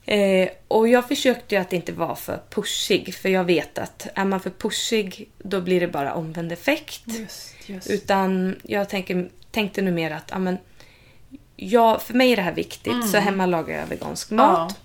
Eh, 0.05 0.49
och 0.67 0.87
jag 0.87 1.07
försökte 1.07 1.55
ju 1.55 1.61
att 1.61 1.73
inte 1.73 1.91
vara 1.91 2.15
för 2.15 2.41
pushig 2.49 3.15
för 3.15 3.29
jag 3.29 3.43
vet 3.43 3.77
att 3.77 4.07
är 4.15 4.25
man 4.25 4.39
för 4.39 4.49
pushig 4.49 5.29
då 5.37 5.61
blir 5.61 5.79
det 5.79 5.87
bara 5.87 6.13
omvänd 6.13 6.51
effekt. 6.51 7.03
Just, 7.05 7.69
just. 7.69 7.89
Utan 7.89 8.55
jag 8.63 8.89
tänker, 8.89 9.29
tänkte 9.51 9.81
nu 9.81 9.91
mer 9.91 10.11
att 10.11 10.27
ja, 10.31 10.39
men, 10.39 10.57
jag, 11.55 12.01
för 12.01 12.13
mig 12.13 12.31
är 12.31 12.35
det 12.35 12.41
här 12.41 12.53
viktigt 12.53 13.09
så 13.09 13.17
hemma 13.17 13.45
lagar 13.45 13.79
jag 13.79 13.87
vegansk 13.87 14.31
mat. 14.31 14.79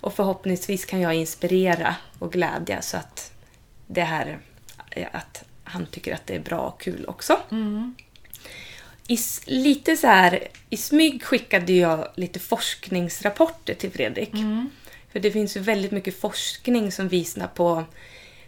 Och 0.00 0.14
förhoppningsvis 0.14 0.84
kan 0.84 1.00
jag 1.00 1.14
inspirera 1.14 1.94
och 2.18 2.32
glädja 2.32 2.82
så 2.82 2.96
att 2.96 3.32
det 3.86 4.02
här 4.02 4.38
att 5.04 5.44
han 5.64 5.86
tycker 5.86 6.14
att 6.14 6.26
det 6.26 6.34
är 6.34 6.40
bra 6.40 6.60
och 6.60 6.80
kul 6.80 7.04
också. 7.08 7.38
I, 9.08 9.14
s- 9.14 9.42
lite 9.46 9.96
så 9.96 10.06
här, 10.06 10.48
I 10.70 10.76
smyg 10.76 11.22
skickade 11.22 11.72
jag 11.72 12.08
lite 12.14 12.38
forskningsrapporter 12.38 13.74
till 13.74 13.90
Fredrik. 13.90 14.30
För 15.12 15.20
det 15.20 15.30
finns 15.30 15.56
ju 15.56 15.60
väldigt 15.60 15.90
mycket 15.92 16.20
forskning 16.20 16.92
som 16.92 17.08
visar 17.08 17.46
på 17.46 17.84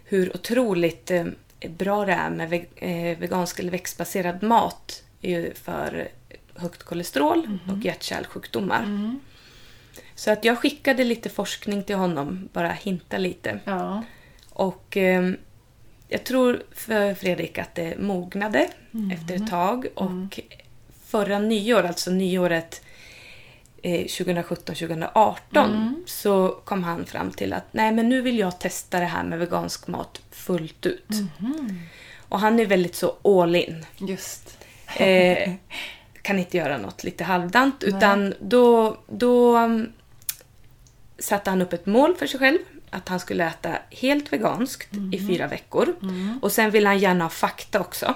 hur 0.05 0.35
otroligt 0.35 1.11
eh, 1.11 1.25
bra 1.69 2.05
det 2.05 2.13
är 2.13 2.29
med 2.29 2.53
eh, 2.75 3.17
vegansk 3.19 3.59
eller 3.59 3.71
växtbaserad 3.71 4.43
mat 4.43 5.03
eh, 5.21 5.45
för 5.63 6.07
högt 6.55 6.83
kolesterol 6.83 7.59
och 7.71 7.85
hjärt-kärlsjukdomar. 7.85 9.17
Så 10.15 10.31
att 10.31 10.45
jag 10.45 10.57
skickade 10.57 11.03
lite 11.03 11.29
forskning 11.29 11.83
till 11.83 11.95
honom, 11.95 12.49
bara 12.53 12.71
hinta 12.71 13.17
lite. 13.17 13.59
Ja. 13.65 14.03
Och 14.49 14.97
eh, 14.97 15.31
jag 16.09 16.23
tror 16.23 16.63
för 16.71 17.13
Fredrik 17.13 17.57
att 17.57 17.75
det 17.75 17.99
mognade 17.99 18.69
efter 19.13 19.35
ett 19.35 19.49
tag. 19.49 19.87
Och 19.95 20.39
förra 21.05 21.39
nyår, 21.39 21.83
alltså 21.83 22.11
nyåret 22.11 22.81
eh, 23.81 24.05
2017-2018 24.05 25.93
så 26.05 26.49
kom 26.65 26.83
han 26.83 27.05
fram 27.05 27.31
till 27.31 27.53
att 27.53 27.65
nej 27.71 27.91
men 27.91 28.09
nu 28.09 28.21
vill 28.21 28.39
jag 28.39 28.59
testa 28.59 28.99
det 28.99 29.05
här 29.05 29.23
med 29.23 29.39
vegansk 29.39 29.87
mat 29.87 30.21
fullt 30.31 30.85
ut. 30.85 31.09
Och 32.29 32.39
han 32.39 32.59
är 32.59 32.65
väldigt 32.65 32.95
så 32.95 33.15
all 33.23 33.55
in. 33.55 33.85
Just. 33.97 34.65
Eh, 34.97 35.51
kan 36.21 36.39
inte 36.39 36.57
göra 36.57 36.77
något 36.77 37.03
lite 37.03 37.23
halvdant. 37.23 37.83
Utan 37.83 38.33
då, 38.39 38.97
då 39.07 39.57
um, 39.57 39.91
satte 41.19 41.49
han 41.49 41.61
upp 41.61 41.73
ett 41.73 41.85
mål 41.85 42.15
för 42.15 42.27
sig 42.27 42.39
själv. 42.39 42.59
Att 42.89 43.09
han 43.09 43.19
skulle 43.19 43.47
äta 43.47 43.77
helt 43.91 44.33
veganskt 44.33 44.89
i 45.13 45.27
fyra 45.27 45.47
veckor. 45.47 45.95
Och 46.41 46.51
sen 46.51 46.71
ville 46.71 46.87
han 46.87 46.99
gärna 46.99 47.25
ha 47.25 47.29
fakta 47.29 47.79
också. 47.79 48.15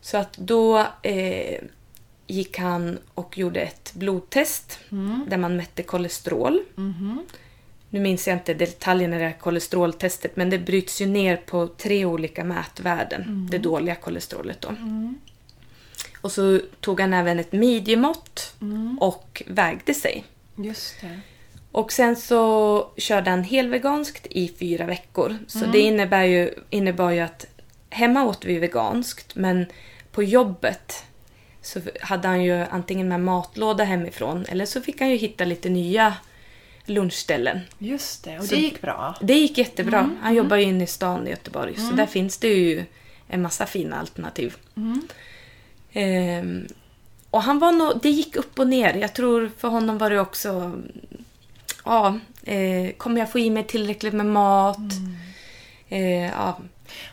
Så 0.00 0.16
att 0.16 0.36
då 0.36 0.86
eh, 1.02 1.60
gick 2.26 2.58
han 2.58 2.98
och 3.14 3.38
gjorde 3.38 3.60
ett 3.60 3.94
blodtest 3.94 4.78
där 5.26 5.36
man 5.36 5.56
mätte 5.56 5.82
kolesterol. 5.82 6.60
Nu 7.90 8.00
minns 8.00 8.26
jag 8.28 8.36
inte 8.36 8.54
detaljerna 8.54 9.16
i 9.16 9.18
det 9.18 9.24
här 9.24 9.38
kolesteroltestet 9.38 10.36
men 10.36 10.50
det 10.50 10.58
bryts 10.58 11.00
ju 11.00 11.06
ner 11.06 11.36
på 11.36 11.66
tre 11.66 12.04
olika 12.04 12.44
mätvärden. 12.44 13.48
Det 13.50 13.58
dåliga 13.58 13.94
kolesterolet 13.94 14.60
då. 14.60 14.68
Och 16.20 16.32
så 16.32 16.60
tog 16.80 17.00
han 17.00 17.12
även 17.12 17.38
ett 17.38 17.52
midjemått 17.52 18.54
och 19.00 19.42
vägde 19.46 19.94
sig. 19.94 20.24
Just 20.56 21.00
det. 21.00 21.20
Och 21.74 21.92
sen 21.92 22.16
så 22.16 22.88
körde 22.96 23.30
han 23.30 23.44
helveganskt 23.44 24.26
i 24.30 24.48
fyra 24.58 24.86
veckor. 24.86 25.38
Så 25.46 25.58
det 25.66 25.80
innebär 25.80 26.24
ju, 26.24 26.54
innebar 26.70 27.10
ju 27.10 27.20
att 27.20 27.46
hemma 27.90 28.24
åt 28.24 28.44
vi 28.44 28.58
veganskt 28.58 29.34
men 29.34 29.66
på 30.12 30.22
jobbet 30.22 31.04
så 31.62 31.80
hade 32.00 32.28
han 32.28 32.44
ju 32.44 32.52
antingen 32.70 33.08
med 33.08 33.20
matlåda 33.20 33.84
hemifrån 33.84 34.44
eller 34.48 34.66
så 34.66 34.80
fick 34.80 35.00
han 35.00 35.10
ju 35.10 35.16
hitta 35.16 35.44
lite 35.44 35.68
nya 35.68 36.14
lunchställen. 36.84 37.60
Just 37.78 38.24
det. 38.24 38.38
Och 38.38 38.44
Så- 38.44 38.54
det 38.54 38.60
gick 38.60 38.80
bra. 38.80 39.14
Det 39.20 39.34
gick 39.34 39.58
jättebra. 39.58 40.10
Han 40.22 40.34
jobbar 40.34 40.56
ju 40.56 40.62
inne 40.62 40.84
i 40.84 40.86
stan 40.86 41.26
i 41.26 41.30
Göteborg 41.30 41.74
så 41.76 41.94
där 41.96 42.06
finns 42.06 42.38
det 42.38 42.48
ju 42.48 42.84
en 43.28 43.42
massa 43.42 43.66
fina 43.66 43.96
alternativ. 44.00 44.56
Ehm, 45.92 46.66
och 47.30 47.42
han 47.42 47.58
var 47.58 47.72
nog, 47.72 47.92
det 48.02 48.10
gick 48.10 48.36
upp 48.36 48.58
och 48.58 48.66
ner. 48.68 48.94
Jag 48.94 49.14
tror 49.14 49.50
för 49.58 49.68
honom 49.68 49.98
var 49.98 50.10
det 50.10 50.20
också... 50.20 50.72
Ja, 51.84 52.18
eh, 52.42 52.92
kommer 52.96 53.20
jag 53.20 53.32
få 53.32 53.38
i 53.38 53.50
mig 53.50 53.64
tillräckligt 53.64 54.14
med 54.14 54.26
mat? 54.26 54.78
Eh, 55.88 56.26
ja, 56.26 56.58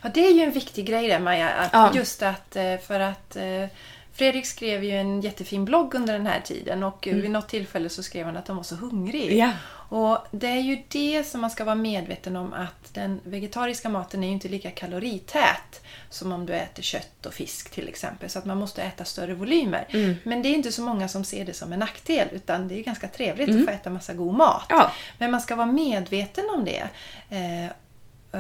Ja, 0.02 0.10
det 0.14 0.28
är 0.28 0.34
ju 0.34 0.42
en 0.42 0.52
viktig 0.52 0.86
grej 0.86 1.08
där 1.08 1.20
Maja. 1.20 1.50
Att 1.50 1.70
Ja. 1.74 1.92
Just 1.96 2.24
att 2.24 2.56
eh, 2.56 2.78
för 2.78 3.00
att 3.00 3.36
eh, 3.36 3.66
Fredrik 4.14 4.46
skrev 4.46 4.84
ju 4.84 4.92
en 4.92 5.22
jättefin 5.22 5.66
blogg 5.66 5.96
under 5.96 6.14
den 6.14 6.28
här 6.28 6.40
tiden 6.40 6.84
och 6.84 7.08
eh, 7.08 7.16
vid 7.16 7.32
något 7.32 7.50
tillfälle 7.50 7.90
så 7.90 8.04
skrev 8.04 8.26
han 8.26 8.38
att 8.38 8.48
han 8.48 8.58
var 8.58 8.64
så 8.64 8.76
hungrig. 8.76 9.26
Mm. 9.26 9.38
Ja. 9.38 9.52
Och 9.98 10.18
det 10.32 10.48
är 10.48 10.60
ju 10.60 10.78
det 10.88 11.24
som 11.24 11.42
man 11.42 11.50
ska 11.50 11.64
vara 11.64 11.76
medveten 11.76 12.36
om 12.36 12.54
att 12.54 12.94
den 12.94 13.20
vegetariska 13.24 13.90
maten 13.90 14.24
är 14.24 14.28
ju 14.28 14.34
inte 14.34 14.48
lika 14.48 14.72
kalorität 14.72 15.81
som 16.14 16.32
om 16.32 16.46
du 16.46 16.54
äter 16.54 16.84
kött 16.84 17.26
och 17.26 17.34
fisk 17.34 17.70
till 17.70 17.88
exempel. 17.88 18.30
Så 18.30 18.40
att 18.40 18.46
man 18.46 18.58
måste 18.58 18.84
äta 18.84 19.06
större 19.06 19.34
volymer. 19.34 19.88
Mm. 19.90 20.16
Men 20.24 20.42
det 20.42 20.50
är 20.50 20.54
inte 20.54 20.72
så 20.72 20.82
många 20.82 21.08
som 21.08 21.24
ser 21.24 21.46
det 21.46 21.54
som 21.54 21.74
en 21.74 21.80
nackdel 21.80 22.28
utan 22.32 22.68
det 22.68 22.80
är 22.80 22.84
ganska 22.84 23.08
trevligt 23.08 23.50
att 23.50 23.66
få 23.66 23.72
äta 23.72 23.90
massa 23.90 24.14
god 24.14 24.36
mat. 24.36 24.72
Mm. 24.72 24.82
Ja. 24.82 24.92
Men 25.18 25.32
man 25.32 25.42
ska 25.42 25.56
vara 25.56 25.72
medveten 25.72 26.46
om 26.56 26.66
det. 26.66 26.90
Eh, 27.30 27.66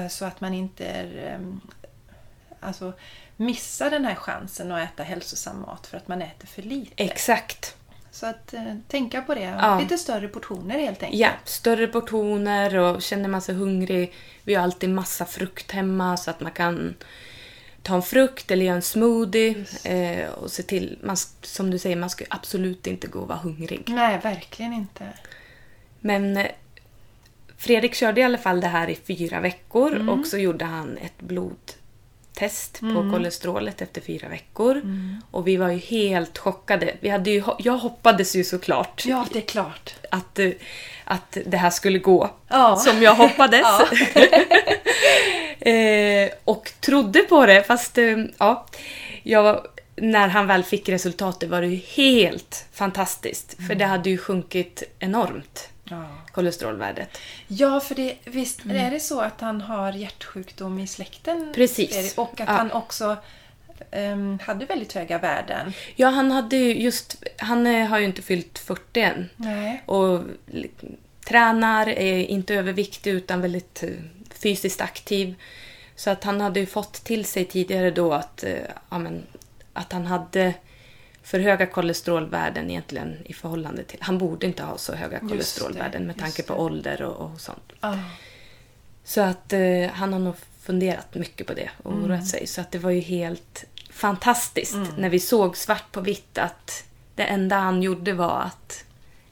eh, 0.02 0.08
så 0.10 0.26
att 0.26 0.42
man 0.42 0.54
inte 0.54 0.86
är, 0.86 1.36
ehm, 1.36 1.62
alltså, 2.60 2.94
missar 3.38 3.90
den 3.90 4.06
här 4.06 4.16
chansen 4.16 4.72
att 4.72 4.90
äta 4.90 5.04
hälsosam 5.04 5.62
mat 5.62 5.88
för 5.88 5.98
att 5.98 6.08
man 6.08 6.22
äter 6.22 6.48
för 6.48 6.62
lite. 6.62 7.04
exakt. 7.04 7.76
Så 8.12 8.26
att 8.26 8.54
eh, 8.54 8.76
tänka 8.88 9.22
på 9.22 9.36
det. 9.36 9.42
Ja. 9.42 9.80
Lite 9.80 9.98
större 9.98 10.28
portioner 10.28 10.80
helt 10.80 11.04
enkelt. 11.04 11.22
Ja, 11.22 11.30
större 11.46 11.88
portioner 11.88 12.76
och 12.76 13.02
känner 13.02 13.30
man 13.30 13.42
sig 13.42 13.56
hungrig. 13.56 14.14
Vi 14.44 14.56
har 14.56 14.64
alltid 14.64 14.90
massa 14.90 15.26
frukt 15.26 15.72
hemma 15.72 16.18
så 16.18 16.32
att 16.32 16.40
man 16.40 16.52
kan 16.52 16.96
ta 17.84 17.96
en 17.96 18.02
frukt 18.02 18.52
eller 18.52 18.66
göra 18.66 18.76
en 18.76 18.82
smoothie. 18.82 19.66
Eh, 19.84 20.30
och 20.30 20.52
se 20.52 20.64
till, 20.64 20.98
man, 21.04 21.18
som 21.42 21.72
du 21.72 21.80
säger, 21.80 21.96
man 21.96 22.10
ska 22.10 22.26
absolut 22.30 22.88
inte 22.88 23.08
gå 23.08 23.20
och 23.20 23.28
vara 23.28 23.38
hungrig. 23.40 23.84
Nej, 23.88 24.20
verkligen 24.24 24.74
inte. 24.74 25.08
Men 26.00 26.38
eh, 26.38 26.48
Fredrik 27.58 27.96
körde 27.96 28.22
i 28.22 28.24
alla 28.24 28.38
fall 28.38 28.62
det 28.62 28.68
här 28.68 28.90
i 28.90 28.96
fyra 28.96 29.40
veckor 29.40 30.10
och 30.10 30.28
så 30.28 30.38
gjorde 30.38 30.66
han 30.66 30.98
ett 30.98 31.18
blodtest 31.22 32.80
på 32.80 33.12
kolesterolet 33.14 33.82
efter 33.82 34.02
fyra 34.02 34.28
veckor. 34.30 34.82
Och 35.32 35.48
vi 35.48 35.58
var 35.58 35.70
ju 35.70 35.78
helt 35.78 36.38
chockade. 36.38 36.94
Vi 37.00 37.10
hade 37.10 37.30
ju, 37.32 37.44
jag 37.60 37.78
hoppades 37.78 38.36
ju 38.36 38.44
såklart 38.44 39.04
Ja, 39.06 39.26
det 39.34 39.40
är 39.40 39.46
klart. 39.48 39.96
att, 40.12 40.40
eh, 40.40 40.50
att 41.06 41.38
det 41.46 41.58
här 41.58 41.70
skulle 41.70 42.00
gå 42.00 42.30
Ja. 42.48 42.76
som 42.76 43.02
jag 43.02 43.16
hoppades. 43.16 43.66
Eh, 45.62 46.30
och 46.44 46.72
trodde 46.80 47.20
på 47.20 47.46
det 47.46 47.64
fast 47.64 47.98
eh, 47.98 48.18
ja, 48.38 48.66
jag, 49.24 49.68
när 49.96 50.28
han 50.28 50.48
väl 50.48 50.64
fick 50.64 50.90
resultatet 50.90 51.50
var 51.50 51.62
det 51.62 51.68
ju 51.68 51.76
helt 52.04 52.66
fantastiskt. 52.74 53.58
För 53.68 53.76
det 53.76 53.86
hade 53.86 54.10
ju 54.10 54.18
sjunkit 54.18 54.84
enormt, 55.00 55.70
Ja. 55.84 56.06
kolesterolvärdet. 56.32 57.18
Ja, 57.48 57.80
för 57.80 57.96
det, 57.96 58.16
visst 58.26 58.60
är 58.66 58.92
det 58.92 59.00
så 59.00 59.22
att 59.22 59.42
han 59.42 59.62
har 59.62 59.92
hjärtsjukdom 59.94 60.80
i 60.80 60.88
släkten? 60.88 61.52
Precis. 61.56 62.18
Och 62.18 62.32
att 62.42 62.48
Ja. 62.48 62.54
han 62.54 62.72
också 62.72 63.18
ehm, 63.92 64.40
hade 64.46 64.66
väldigt 64.66 64.94
höga 64.94 65.18
värden? 65.18 65.74
Ja, 65.96 66.08
han 66.10 66.32
hade 66.32 66.56
ju 66.58 66.82
just, 66.82 67.24
han 67.38 67.68
eh, 67.68 67.88
har 67.88 68.00
ju 68.00 68.06
inte 68.06 68.22
fyllt 68.22 68.60
40 68.60 69.02
än. 69.02 69.30
Nej. 69.36 69.82
Och 69.86 70.22
tränar, 71.28 71.88
är 71.90 72.18
inte 72.18 72.56
överviktig 72.56 73.12
utan 73.12 73.42
väldigt 73.42 73.84
fysiskt 74.42 74.82
aktiv. 74.82 75.36
Så 75.96 76.10
att 76.10 76.24
han 76.24 76.42
hade 76.42 76.60
ju 76.60 76.66
fått 76.66 76.94
till 76.94 77.26
sig 77.26 77.46
tidigare 77.46 77.92
då 77.92 78.14
att, 78.14 78.44
eh, 78.44 78.54
ja, 78.90 79.00
men, 79.00 79.24
att 79.74 79.92
han 79.92 80.06
hade 80.06 80.54
för 81.24 81.40
höga 81.40 81.66
kolesterolvärden 81.66 82.70
egentligen 82.70 83.18
i 83.26 83.34
förhållande 83.34 83.84
till... 83.84 83.98
Han 84.02 84.18
borde 84.18 84.46
inte 84.46 84.64
ha 84.64 84.78
så 84.78 84.96
höga 84.96 85.20
det, 85.20 85.28
kolesterolvärden 85.28 86.08
med 86.08 86.18
tanke 86.18 86.44
på 86.44 86.54
det. 86.54 86.60
ålder 86.60 87.02
och, 87.02 87.32
och 87.32 87.42
sånt. 87.42 87.72
Ja. 87.82 88.00
Så 89.04 89.22
att 89.22 89.54
eh, 89.54 89.88
han 89.94 90.14
har 90.14 90.20
nog 90.20 90.36
funderat 90.62 91.16
mycket 91.16 91.48
på 91.48 91.54
det 91.54 91.70
och 91.84 91.92
Mm. 91.92 92.04
oroat 92.04 92.28
sig. 92.28 92.48
Så 92.48 92.62
att 92.62 92.72
det 92.72 92.80
var 92.80 92.92
ju 92.92 93.00
helt 93.02 93.66
fantastiskt 93.90 94.76
när 94.98 95.10
vi 95.10 95.20
såg 95.20 95.58
svart 95.58 95.92
på 95.92 96.02
vitt 96.02 96.38
att 96.38 96.84
det 97.16 97.24
enda 97.24 97.56
han 97.56 97.84
gjorde 97.84 98.14
var 98.14 98.40
att 98.42 98.84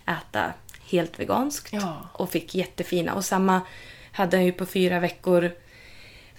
äta 0.08 0.54
helt 0.89 1.19
veganskt 1.19 1.74
Ja. 1.74 2.10
och 2.13 2.30
fick 2.30 2.56
jättefina. 2.56 3.13
Och 3.13 3.26
samma 3.26 3.62
hade 4.19 4.38
han 4.38 4.45
ju 4.45 4.51
på 4.51 4.65
fyra 4.65 4.99
veckor 4.99 5.51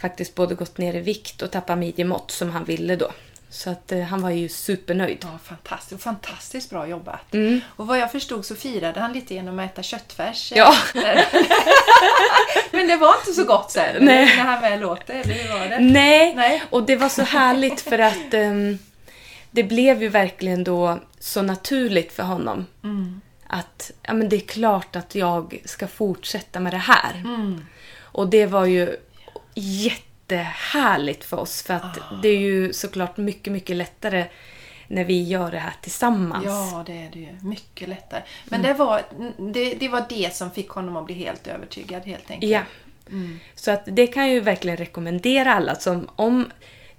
faktiskt 0.00 0.34
både 0.34 0.54
gått 0.54 0.78
ner 0.78 0.94
i 0.94 1.00
vikt 1.00 1.42
och 1.42 1.50
tappat 1.50 1.78
midjemått 1.78 2.30
som 2.30 2.50
han 2.50 2.64
ville 2.64 2.96
då. 2.96 3.10
Så 3.50 3.70
att 3.70 3.92
eh, 3.92 4.00
han 4.00 4.22
var 4.22 4.30
ju 4.30 4.48
supernöjd. 4.48 5.18
Ja, 5.22 5.38
fantastiskt, 5.44 6.02
fantastiskt 6.02 6.70
bra 6.70 6.86
jobbat. 6.86 7.34
Mm. 7.34 7.60
Och 7.76 7.86
vad 7.86 7.98
jag 7.98 8.12
förstod 8.12 8.44
så 8.44 8.54
firade 8.54 9.00
han 9.00 9.12
lite 9.12 9.34
genom 9.34 9.58
att 9.58 9.72
äta 9.72 9.82
köttfärs. 9.82 10.52
Ja. 10.56 10.74
Men 12.70 12.88
det 12.88 12.96
var 12.96 13.14
inte 13.18 13.32
så 13.32 13.44
gott 13.44 13.70
sen, 13.70 14.04
Nej. 14.04 14.36
när 14.36 14.44
han 14.44 14.60
väl 14.60 14.84
åt 14.84 15.06
det, 15.06 15.12
eller 15.12 15.34
hur 15.34 15.58
var 15.58 15.66
det? 15.68 15.78
Nej, 15.78 16.34
Nej. 16.34 16.62
och 16.70 16.82
det 16.82 16.96
var 16.96 17.08
så 17.08 17.22
härligt 17.22 17.80
för 17.80 17.98
att 17.98 18.34
ehm, 18.34 18.78
det 19.50 19.62
blev 19.62 20.02
ju 20.02 20.08
verkligen 20.08 20.64
då 20.64 20.98
så 21.18 21.42
naturligt 21.42 22.12
för 22.12 22.22
honom. 22.22 22.66
Mm. 22.84 23.20
Att 23.52 23.90
ja, 24.02 24.14
men 24.14 24.28
det 24.28 24.36
är 24.36 24.40
klart 24.40 24.96
att 24.96 25.14
jag 25.14 25.62
ska 25.64 25.86
fortsätta 25.86 26.60
med 26.60 26.72
det 26.72 26.76
här. 26.78 27.14
Mm. 27.14 27.64
Och 28.00 28.28
det 28.28 28.46
var 28.46 28.64
ju 28.66 28.96
jättehärligt 29.54 31.24
för 31.24 31.36
oss 31.40 31.62
för 31.62 31.74
att 31.74 31.98
Ah. 31.98 32.14
det 32.22 32.28
är 32.28 32.38
ju 32.38 32.72
såklart 32.72 33.16
mycket, 33.16 33.52
mycket 33.52 33.76
lättare 33.76 34.26
när 34.88 35.04
vi 35.04 35.22
gör 35.22 35.50
det 35.50 35.58
här 35.58 35.72
tillsammans. 35.82 36.44
Ja, 36.46 36.84
det 36.86 36.92
är 36.92 37.10
det 37.12 37.18
ju. 37.18 37.28
Mycket 37.42 37.88
lättare. 37.88 38.22
Men 38.44 38.62
det, 38.62 38.74
var, 38.74 39.02
det, 39.52 39.74
det 39.74 39.88
var 39.88 40.04
det 40.08 40.34
som 40.34 40.50
fick 40.50 40.68
honom 40.68 40.96
att 40.96 41.06
bli 41.06 41.14
helt 41.14 41.46
övertygad 41.46 42.02
helt 42.06 42.30
enkelt. 42.30 42.52
Ja. 42.52 42.60
Mm. 43.10 43.40
Så 43.54 43.70
att 43.70 43.82
det 43.84 44.06
kan 44.06 44.22
jag 44.22 44.32
ju 44.32 44.40
verkligen 44.40 44.76
rekommendera 44.76 45.54
alla 45.54 45.74
som 45.74 46.08
om 46.16 46.50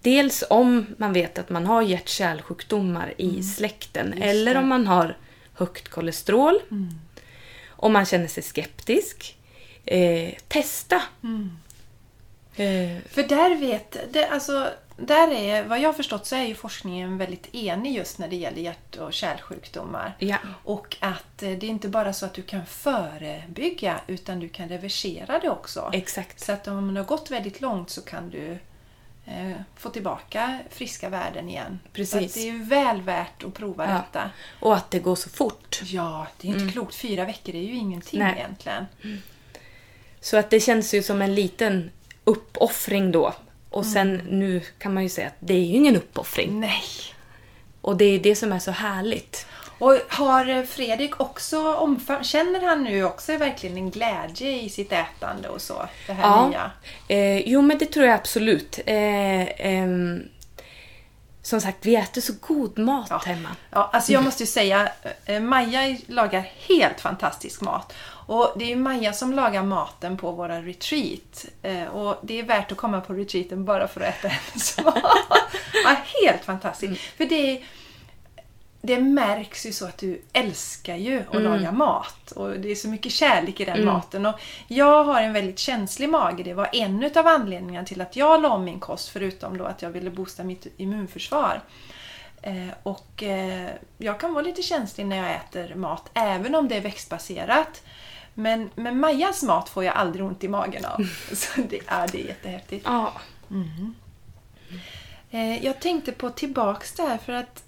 Dels 0.03 0.43
om 0.49 0.85
man 0.97 1.13
vet 1.13 1.39
att 1.39 1.49
man 1.49 1.65
har 1.65 1.81
hjärt-kärlsjukdomar 1.81 3.13
i 3.17 3.43
släkten 3.43 4.07
Mm. 4.07 4.19
Just 4.19 4.29
eller 4.29 4.53
det. 4.53 4.59
om 4.59 4.69
man 4.69 4.87
har 4.87 5.17
högt 5.61 5.87
kolesterol. 5.89 6.59
Om 7.69 7.93
man 7.93 8.05
känner 8.05 8.27
sig 8.27 8.43
skeptisk. 8.43 9.37
Eh, 9.85 10.33
testa! 10.47 11.01
Mm. 11.23 11.57
Eh, 12.55 12.97
För 13.09 13.23
där 13.23 13.55
vet, 13.55 13.97
det, 14.13 14.27
alltså, 14.27 14.67
där 14.97 15.31
är, 15.31 15.63
vad 15.63 15.79
jag 15.79 15.89
har 15.89 15.93
förstått 15.93 16.25
så 16.25 16.35
är 16.35 16.43
ju 16.43 16.55
forskningen 16.55 17.17
väldigt 17.17 17.55
enig 17.55 17.95
just 17.95 18.17
när 18.19 18.27
det 18.27 18.35
gäller 18.35 18.61
hjärt 18.61 18.95
och 18.95 19.13
kärlsjukdomar. 19.13 20.15
ja, 20.19 20.37
Och 20.63 20.97
att 20.99 21.43
eh, 21.43 21.49
det 21.51 21.65
är 21.65 21.69
inte 21.69 21.87
bara 21.87 22.13
så 22.13 22.25
att 22.25 22.33
du 22.33 22.41
kan 22.41 22.65
förebygga 22.65 23.99
utan 24.07 24.39
du 24.39 24.49
kan 24.49 24.69
reversera 24.69 25.39
det 25.39 25.49
också. 25.49 25.89
exakt. 25.93 26.39
Så 26.39 26.51
att 26.51 26.67
om 26.67 26.93
det 26.93 26.99
har 26.99 27.07
gått 27.07 27.31
väldigt 27.31 27.61
långt 27.61 27.89
så 27.89 28.01
kan 28.01 28.29
du 28.29 28.57
få 29.75 29.89
tillbaka 29.89 30.59
friska 30.69 31.09
värden 31.09 31.49
igen. 31.49 31.79
Precis. 31.93 32.33
Det 32.33 32.39
är 32.39 32.45
ju 32.53 32.63
väl 32.63 33.01
värt 33.01 33.43
att 33.43 33.53
prova 33.53 33.85
Ja. 33.89 33.93
detta. 33.93 34.29
Och 34.59 34.75
att 34.75 34.91
det 34.91 34.99
går 34.99 35.15
så 35.15 35.29
fort. 35.29 35.81
Ja, 35.83 36.27
det 36.41 36.47
är 36.49 36.53
inte 36.59 36.73
klokt. 36.73 36.95
Fyra 36.95 37.25
veckor 37.25 37.55
är 37.55 37.61
ju 37.61 37.75
ingenting 37.75 38.19
Nej. 38.19 38.35
egentligen. 38.37 38.85
Så 40.19 40.37
att 40.37 40.49
det 40.49 40.59
känns 40.59 40.93
ju 40.93 41.03
som 41.03 41.21
en 41.21 41.35
liten 41.35 41.91
uppoffring 42.23 43.11
då. 43.11 43.33
Och 43.69 43.85
sen 43.85 44.15
nu 44.29 44.61
kan 44.77 44.93
man 44.93 45.03
ju 45.03 45.09
säga 45.09 45.27
att 45.27 45.35
det 45.39 45.53
är 45.53 45.57
ju 45.59 45.75
ingen 45.75 45.95
uppoffring. 45.95 46.59
Nej! 46.59 46.83
Och 47.81 47.97
det 47.97 48.05
är 48.05 48.19
det 48.19 48.35
som 48.35 48.53
är 48.53 48.59
så 48.59 48.71
härligt. 48.71 49.45
Och 49.81 49.97
har 50.09 50.49
eh, 50.49 50.63
Fredrik 50.63 51.21
också 51.21 51.57
omfam- 51.75 52.23
Känner 52.23 52.61
han 52.61 52.83
nu 52.83 53.03
också 53.03 53.37
verkligen 53.37 53.77
en 53.77 53.91
glädje 53.91 54.61
i 54.61 54.69
sitt 54.69 54.91
ätande 54.91 55.49
och 55.49 55.61
så? 55.61 55.87
Det 56.07 56.13
här 56.13 56.49
nya? 56.49 56.71
Eh, 57.07 57.37
jo, 57.49 57.61
men 57.61 57.77
det 57.77 57.85
tror 57.85 58.05
jag 58.05 58.15
absolut. 58.15 58.79
Eh, 58.85 59.65
ehm, 59.67 60.23
som 61.41 61.61
sagt, 61.61 61.77
vi 61.85 61.95
äter 61.95 62.21
så 62.21 62.33
god 62.41 62.79
mat 62.79 63.07
Ja. 63.09 63.17
hemma. 63.25 63.49
Ja, 63.71 63.89
alltså 63.93 64.11
jag 64.11 64.23
måste 64.23 64.43
ju 64.43 64.47
säga, 64.47 64.91
eh, 65.25 65.39
Maja 65.39 65.97
lagar 66.07 66.49
helt 66.67 67.01
fantastisk 67.01 67.61
mat. 67.61 67.93
Och 68.27 68.53
det 68.55 68.65
är 68.65 68.69
ju 68.69 68.75
Maja 68.75 69.13
som 69.13 69.33
lagar 69.33 69.63
maten 69.63 70.17
på 70.17 70.31
våra 70.31 70.61
retreat. 70.61 71.45
Eh, 71.61 71.83
Och 71.83 72.19
det 72.21 72.39
är 72.39 72.43
värt 72.43 72.71
att 72.71 72.77
komma 72.77 73.01
på 73.01 73.13
retreaten 73.13 73.65
bara 73.65 73.87
för 73.87 74.01
att 74.01 74.07
äta 74.07 74.27
hennes 74.27 74.77
mat. 74.83 75.03
Ja, 75.83 75.95
helt 76.23 76.45
fantastiskt. 76.45 77.01
För 77.17 77.25
det, 77.25 77.35
är- 77.55 77.63
det 78.81 78.99
märks 78.99 79.65
ju 79.65 79.71
så 79.71 79.85
att 79.85 79.97
du 79.97 80.21
älskar 80.33 80.95
ju 80.95 81.23
att 81.31 81.41
laga 81.41 81.71
mat. 81.71 82.31
Och 82.31 82.59
det 82.59 82.71
är 82.71 82.75
så 82.75 82.87
mycket 82.87 83.11
kärlek 83.11 83.59
i 83.59 83.65
den 83.65 83.85
maten. 83.85 84.25
Och 84.25 84.39
jag 84.67 85.03
har 85.03 85.21
en 85.21 85.33
väldigt 85.33 85.59
känslig 85.59 86.09
mage. 86.09 86.43
Det 86.43 86.53
var 86.53 86.69
en 86.73 87.11
av 87.15 87.27
anledningarna 87.27 87.85
till 87.85 88.01
att 88.01 88.15
jag 88.15 88.41
la 88.41 88.49
om 88.49 88.63
min 88.63 88.79
kost. 88.79 89.09
Förutom 89.09 89.57
då 89.57 89.65
att 89.65 89.81
jag 89.81 89.89
ville 89.89 90.09
boosta 90.09 90.43
mitt 90.43 90.67
immunförsvar. 90.77 91.61
Eh, 92.41 92.73
och 92.83 93.23
eh, 93.23 93.69
jag 93.97 94.19
kan 94.19 94.33
vara 94.33 94.43
lite 94.43 94.61
känslig 94.61 95.05
när 95.05 95.17
jag 95.17 95.35
äter 95.35 95.75
mat, 95.75 96.09
även 96.13 96.55
om 96.55 96.67
det 96.67 96.75
är 96.75 96.81
växtbaserat. 96.81 97.83
Men 98.33 98.69
med 98.75 98.97
Majas 98.97 99.43
mat 99.43 99.69
får 99.69 99.83
jag 99.83 99.95
aldrig 99.95 100.25
ont 100.25 100.43
i 100.43 100.47
magen 100.47 100.85
av. 100.85 101.07
Så 101.33 101.61
det, 101.69 101.79
ja, 101.87 102.07
det 102.11 102.21
är 102.21 102.27
jättehäftigt. 102.27 102.85
Ja. 102.87 103.13
Eh, 105.31 105.65
jag 105.65 105.79
tänkte 105.79 106.11
på 106.11 106.29
tillbaks 106.29 106.93
där 106.93 107.17
för 107.17 107.33
att 107.33 107.63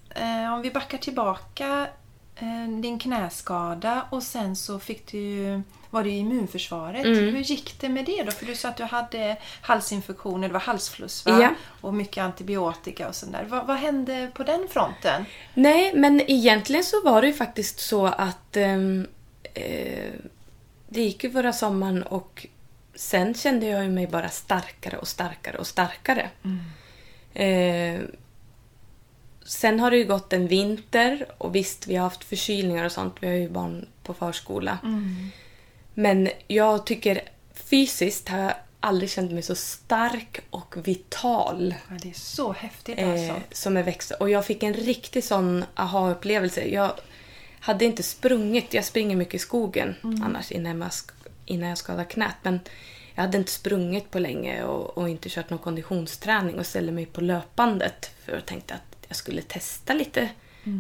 om 0.54 0.62
vi 0.62 0.72
backar 0.72 0.98
tillbaka 0.98 1.88
eh, 2.36 2.70
din 2.82 3.00
knäskada 3.00 4.06
och 4.10 4.24
sen 4.24 4.56
så 4.56 4.80
fick 4.80 5.12
du 5.12 5.18
ju, 5.18 5.62
var 5.90 6.04
det 6.04 6.10
ju 6.10 6.18
immunförsvaret. 6.18 7.06
Hur 7.06 7.40
gick 7.40 7.80
det 7.80 7.90
med 7.90 8.06
det 8.06 8.24
då? 8.24 8.32
För 8.32 8.46
du 8.46 8.56
sa 8.56 8.70
att 8.70 8.78
du 8.78 8.84
hade 8.84 9.38
halsinfektioner, 9.62 10.48
det 10.48 10.54
var 10.54 10.60
halsfluss 10.60 11.26
va? 11.26 11.42
Ja. 11.42 11.50
Och 11.82 11.94
mycket 11.94 12.24
antibiotika 12.24 13.08
och 13.08 13.16
sånt 13.16 13.32
där. 13.32 13.44
Vad, 13.44 13.68
vad 13.68 13.78
hände 13.78 14.32
på 14.34 14.44
den 14.44 14.68
fronten? 14.70 15.26
Nej, 15.54 15.92
men 15.96 16.22
egentligen 16.22 16.84
så 16.84 17.02
var 17.04 17.22
det 17.22 17.28
ju 17.28 17.34
faktiskt 17.34 17.80
så 17.80 18.06
att 18.06 18.58
ehm, 18.58 19.08
eh, 19.54 20.14
det 20.90 21.02
gick 21.02 21.24
ju 21.24 21.32
förra 21.32 21.54
sommaren 21.54 22.04
och 22.04 22.48
sen 22.96 23.34
kände 23.34 23.66
jag 23.66 23.90
mig 23.90 24.08
bara 24.08 24.30
starkare 24.30 24.98
och 24.98 25.08
starkare 25.08 25.58
och 25.58 25.68
starkare. 25.68 26.30
Eh, 27.34 28.02
sen 29.46 29.80
har 29.80 29.92
det 29.92 29.98
ju 29.98 30.06
gått 30.06 30.34
en 30.34 30.48
vinter 30.48 31.26
och 31.38 31.56
visst, 31.56 31.88
vi 31.88 31.96
har 31.96 32.04
haft 32.04 32.24
förkylningar 32.24 32.86
och 32.86 32.92
sånt. 32.92 33.16
Vi 33.20 33.28
har 33.28 33.34
ju 33.34 33.50
barn 33.50 33.88
på 34.04 34.14
förskola. 34.14 34.78
Men 35.94 36.30
jag 36.48 36.86
tycker 36.86 37.22
fysiskt 37.54 38.30
har 38.30 38.40
jag 38.40 38.54
aldrig 38.80 39.10
känt 39.10 39.32
mig 39.32 39.44
så 39.44 39.56
stark 39.56 40.40
och 40.50 40.88
vital 40.88 41.76
Ja, 41.90 41.96
det 42.02 42.10
är 42.10 42.14
så 42.14 42.54
häftigt 42.54 43.00
eh, 43.00 43.10
alltså. 43.10 43.42
som 43.52 43.78
är 43.78 43.84
växt. 43.84 44.12
Och 44.12 44.30
jag 44.30 44.46
fick 44.46 44.64
en 44.64 44.74
riktig 44.74 45.24
sån 45.24 45.66
aha-upplevelse. 45.76 46.64
Jag 46.64 46.92
hade 47.60 47.86
inte 47.86 48.04
sprungit, 48.04 48.74
jag 48.74 48.86
springer 48.86 49.16
mycket 49.16 49.34
i 49.34 49.40
skogen 49.40 49.96
annars 50.02 50.52
innan 50.52 50.82
jag, 50.82 50.92
innan 51.46 51.70
jag 51.70 51.78
skadade 51.78 52.06
knät. 52.06 52.36
Men 52.42 52.60
jag 53.16 53.24
hade 53.24 53.38
inte 53.38 53.52
sprungit 53.52 54.12
på 54.12 54.20
länge 54.20 54.64
och, 54.64 54.98
och 54.98 55.10
inte 55.10 55.30
kört 55.30 55.50
någon 55.50 55.60
konditionsträning 55.60 56.60
och 56.60 56.66
ställde 56.66 56.92
mig 56.92 57.06
på 57.06 57.22
löpbandet 57.22 58.12
för 58.26 58.34
jag 58.34 58.46
tänkte 58.46 58.74
att 58.74 58.93
jag 59.14 59.18
skulle 59.18 59.42
testa 59.42 59.94
lite 59.94 60.30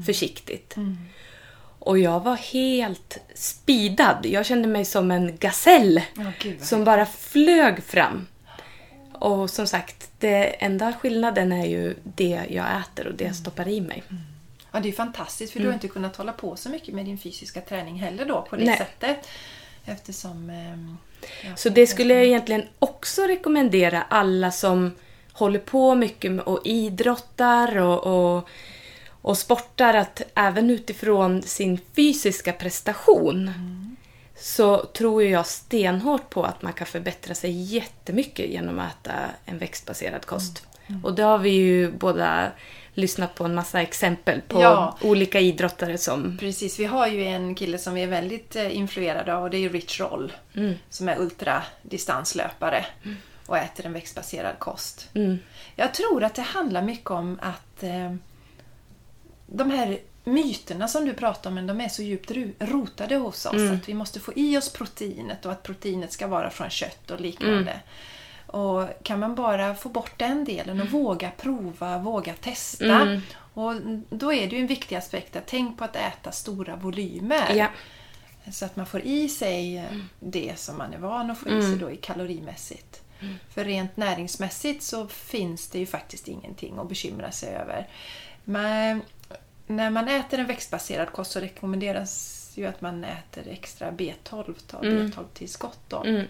försiktigt. 0.05 0.75
Och 1.79 1.99
jag 1.99 2.19
var 2.19 2.35
helt 2.35 3.17
speedad. 3.35 4.25
Jag 4.25 4.45
kände 4.45 4.67
mig 4.67 4.85
som 4.85 5.11
en 5.11 5.37
gasell 5.37 6.01
gud 6.39 6.55
vad 6.59 6.67
som 6.67 6.83
bara 6.83 7.05
flög 7.05 7.83
fram. 7.83 8.27
Och 9.13 9.49
som 9.49 9.67
sagt, 9.67 10.11
det 10.19 10.45
enda 10.45 10.93
skillnaden 10.93 11.51
är 11.51 11.65
ju 11.65 11.95
det 12.03 12.41
jag 12.49 12.65
äter 12.81 13.07
och 13.07 13.13
det 13.13 13.23
jag 13.23 13.35
stoppar 13.35 13.67
i 13.67 13.81
mig. 13.81 14.03
Ja, 14.71 14.79
det 14.79 14.89
är 14.89 14.93
fantastiskt 14.93 15.53
för 15.53 15.59
du 15.59 15.65
har 15.65 15.73
inte 15.73 15.87
kunnat 15.87 16.15
hålla 16.15 16.33
på 16.33 16.55
så 16.55 16.69
mycket 16.69 16.93
med 16.93 17.05
din 17.05 17.17
fysiska 17.17 17.61
träning 17.61 17.95
heller 17.99 18.25
då 18.25 18.41
på 18.41 18.55
det 18.55 18.65
Nej. 18.65 18.77
sättet. 18.77 19.27
Eftersom... 19.85 20.49
ja, 21.43 21.55
Så 21.55 21.69
det 21.69 21.87
skulle 21.87 22.13
jag 22.13 22.23
egentligen 22.25 22.63
också 22.79 23.21
rekommendera 23.21 24.01
alla 24.01 24.51
som 24.51 24.91
håller 25.33 25.59
på 25.59 25.95
mycket 25.95 26.31
med 26.31 26.45
och 26.45 26.61
idrottar 26.63 27.77
och, 27.77 28.07
och, 28.37 28.47
och 29.21 29.37
sportar 29.37 29.93
att 29.93 30.21
även 30.35 30.69
utifrån 30.69 31.41
sin 31.41 31.79
fysiska 31.95 32.53
prestation 32.53 33.51
så 34.35 34.77
tror 34.85 35.23
jag 35.23 35.45
stenhårt 35.47 36.29
på 36.29 36.43
att 36.43 36.61
man 36.61 36.73
kan 36.73 36.87
förbättra 36.87 37.35
sig 37.35 37.51
jättemycket 37.51 38.49
genom 38.49 38.79
att 38.79 39.07
äta 39.07 39.13
en 39.45 39.57
växtbaserad 39.57 40.25
kost. 40.25 40.67
Och 41.03 41.13
det 41.13 41.23
har 41.23 41.37
vi 41.37 41.49
ju 41.49 41.91
båda 41.91 42.51
lyssnat 42.93 43.35
på 43.35 43.43
en 43.43 43.55
massa 43.55 43.81
exempel 43.81 44.41
på 44.47 44.61
Ja. 44.61 44.97
olika 45.01 45.39
idrottare 45.39 45.97
som... 45.97 46.37
Precis, 46.37 46.79
vi 46.79 46.85
har 46.85 47.07
ju 47.07 47.25
en 47.25 47.55
kille 47.55 47.77
som 47.77 47.93
vi 47.93 48.01
är 48.03 48.07
väldigt 48.07 48.55
eh, 48.55 48.77
influerade 48.77 49.35
av 49.35 49.43
och 49.43 49.49
det 49.49 49.57
är 49.65 49.69
Rich 49.69 49.99
Roll. 49.99 50.33
Som 50.89 51.09
är 51.09 51.19
ultradistanslöpare 51.19 52.85
och 53.45 53.57
äter 53.57 53.85
en 53.85 53.93
växtbaserad 53.93 54.59
kost. 54.59 55.09
Mm, 55.13 55.37
Jag 55.75 55.93
tror 55.93 56.23
att 56.23 56.35
det 56.35 56.41
handlar 56.41 56.81
mycket 56.81 57.11
om 57.11 57.39
att 57.41 57.83
eh, 57.83 58.15
de 59.47 59.71
här 59.71 59.99
myterna 60.23 60.87
som 60.87 61.05
du 61.05 61.13
pratar 61.13 61.49
om, 61.49 61.67
de 61.67 61.81
är 61.81 61.89
så 61.89 62.03
djupt 62.03 62.31
rotade 62.59 63.15
hos 63.15 63.45
oss. 63.45 63.53
Att 63.73 63.89
vi 63.89 63.93
måste 63.93 64.19
få 64.19 64.33
i 64.35 64.57
oss 64.57 64.73
proteinet 64.73 65.45
och 65.45 65.51
att 65.51 65.63
proteinet 65.63 66.11
ska 66.11 66.27
vara 66.27 66.49
från 66.49 66.69
kött 66.69 67.11
och 67.11 67.21
liknande. 67.21 67.79
Och 68.47 68.87
kan 69.03 69.19
man 69.19 69.35
bara 69.35 69.75
få 69.75 69.89
bort 69.89 70.19
den 70.19 70.45
delen 70.45 70.81
och 70.81 70.89
våga 70.89 71.31
prova, 71.37 71.97
våga 71.97 72.33
testa. 72.33 72.85
Och 73.53 73.73
då 74.09 74.33
är 74.33 74.47
det 74.49 74.55
ju 74.55 74.61
en 74.61 74.67
viktig 74.67 74.95
aspekt 74.95 75.35
att 75.35 75.45
tänk 75.47 75.77
på 75.77 75.83
att 75.83 75.95
äta 75.95 76.31
stora 76.31 76.75
volymer. 76.75 77.55
ja. 77.55 78.51
Så 78.51 78.65
att 78.65 78.75
man 78.75 78.85
får 78.85 79.01
i 79.01 79.29
sig 79.29 79.77
eh, 79.77 79.83
det 80.19 80.59
som 80.59 80.77
man 80.77 80.93
är 80.93 80.97
van 80.97 81.31
att 81.31 81.37
få 81.37 81.49
i 81.49 81.61
sig 81.61 81.75
då 81.77 81.91
i 81.91 81.97
kalorimässigt. 81.97 83.01
För 83.49 83.65
rent 83.65 83.97
näringsmässigt 83.97 84.83
så 84.83 85.07
finns 85.07 85.67
det 85.67 85.79
ju 85.79 85.85
faktiskt 85.85 86.27
ingenting 86.27 86.77
att 86.77 86.89
bekymra 86.89 87.31
sig 87.31 87.55
över. 87.55 87.87
Men 88.43 89.01
när 89.67 89.89
man 89.89 90.07
äter 90.07 90.39
en 90.39 90.47
växtbaserad 90.47 91.11
kost 91.11 91.31
så 91.31 91.39
rekommenderas 91.39 92.51
ju 92.55 92.65
att 92.65 92.81
man 92.81 93.03
äter 93.03 93.47
extra 93.47 93.91
B12, 93.91 94.55
tar 94.67 94.81
B12-tillskott 94.81 95.79
då. 95.87 96.03
Mm. 96.03 96.27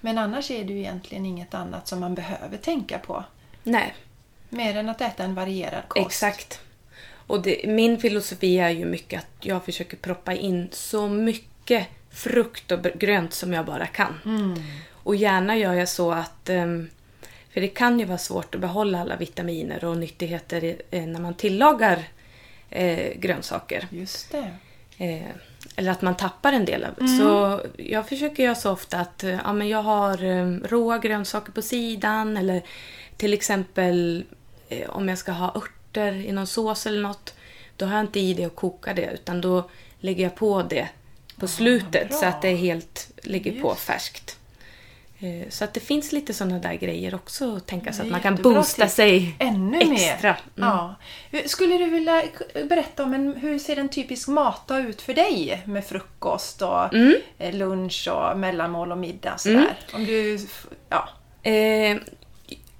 Men 0.00 0.18
annars 0.18 0.50
är 0.50 0.64
det 0.64 0.72
ju 0.72 0.78
egentligen 0.78 1.26
inget 1.26 1.54
annat 1.54 1.88
som 1.88 2.00
man 2.00 2.14
behöver 2.14 2.56
tänka 2.56 2.98
på. 2.98 3.24
Nej, 3.62 3.94
Mer 4.48 4.76
än 4.76 4.88
att 4.88 5.00
äta 5.00 5.24
en 5.24 5.34
varierad 5.34 5.88
kost. 5.88 6.06
exakt. 6.06 6.60
Och 7.26 7.42
det, 7.42 7.68
min 7.68 7.98
filosofi 7.98 8.58
är 8.58 8.70
ju 8.70 8.84
mycket 8.84 9.18
att 9.18 9.46
jag 9.46 9.64
försöker 9.64 9.96
proppa 9.96 10.34
in 10.34 10.68
så 10.72 11.08
mycket 11.08 11.86
frukt 12.10 12.72
och 12.72 12.82
grönt 12.82 13.34
som 13.34 13.52
jag 13.52 13.66
bara 13.66 13.86
kan. 13.86 14.14
Och 15.04 15.16
gärna 15.16 15.56
gör 15.56 15.74
jag 15.74 15.88
så 15.88 16.12
att... 16.12 16.48
ehm, 16.48 16.90
För 17.52 17.60
det 17.60 17.68
kan 17.68 17.98
ju 17.98 18.04
vara 18.04 18.18
svårt 18.18 18.54
att 18.54 18.60
behålla 18.60 19.00
alla 19.00 19.16
vitaminer 19.16 19.84
och 19.84 19.96
nyttigheter 19.96 20.76
eh, 20.90 21.06
när 21.06 21.20
man 21.20 21.34
tillagar 21.34 22.04
eh, 22.70 23.18
grönsaker. 23.18 23.86
Just 23.90 24.32
det. 24.32 24.50
Eh, 24.98 25.30
eller 25.76 25.90
att 25.92 26.02
man 26.02 26.16
tappar 26.16 26.52
en 26.52 26.64
del 26.64 26.84
av 26.84 27.06
Så 27.18 27.60
jag 27.76 28.08
försöker 28.08 28.42
göra 28.42 28.54
så 28.54 28.70
ofta 28.72 28.98
att 29.00 29.24
ja, 29.44 29.52
men 29.52 29.68
jag 29.68 29.82
har 29.82 30.24
eh, 30.24 30.46
råa 30.68 30.98
grönsaker 30.98 31.52
på 31.52 31.62
sidan 31.62 32.36
eller 32.36 32.62
till 33.16 33.32
exempel 33.32 34.24
om 34.88 35.08
jag 35.08 35.18
ska 35.18 35.32
ha 35.32 35.54
örter 35.56 36.12
i 36.12 36.32
någon 36.32 36.46
sås 36.46 36.86
eller 36.86 37.02
något. 37.02 37.34
Då 37.76 37.86
har 37.86 37.94
jag 37.94 38.04
inte 38.04 38.20
i 38.20 38.34
det 38.34 38.46
och 38.46 38.54
kokar 38.54 38.94
det 38.94 39.10
utan 39.14 39.40
då 39.40 39.70
lägger 40.00 40.24
jag 40.24 40.34
på 40.34 40.62
det 40.62 40.88
på 41.36 41.48
slutet 41.48 42.08
bra. 42.08 42.18
så 42.18 42.26
att 42.26 42.42
det 42.42 42.54
helt 42.54 43.10
ligger 43.22 43.62
på 43.62 43.68
Just. 43.68 43.80
färskt. 43.80 44.38
Eh, 45.18 45.48
Så 45.48 45.64
att 45.64 45.74
det 45.74 45.80
finns 45.80 46.12
lite 46.12 46.34
sådana 46.34 46.58
där 46.58 46.74
grejer 46.74 47.14
också 47.14 47.56
att 47.56 47.66
tänka 47.66 47.90
Det 47.90 48.00
att 48.02 48.10
man 48.10 48.20
kan 48.20 48.36
boosta 48.36 48.88
sig 48.88 49.36
Ännu 49.38 49.78
extra. 49.80 50.30
mer. 50.30 50.64
Ja. 50.66 50.94
Hur- 51.30 51.48
Skulle 51.48 51.78
du 51.78 51.84
vilja 51.90 52.22
berätta 52.68 53.02
om 53.04 53.14
en, 53.14 53.36
hur 53.36 53.58
ser 53.58 53.76
en 53.78 53.88
typisk 53.88 54.28
matdag 54.28 54.80
ut 54.80 55.02
för 55.02 55.14
dig? 55.14 55.62
Med 55.64 55.84
frukost 55.84 56.62
och 56.62 56.94
Mm. 56.94 57.14
eh, 57.38 57.54
lunch 57.54 58.08
och 58.12 58.38
mellanmål 58.38 58.92
och 58.92 58.98
middag. 58.98 59.38
Sådär. 59.38 59.76
Om 59.94 60.04
du, 60.04 60.38
ja. 60.88 61.08
Eh, 61.50 61.96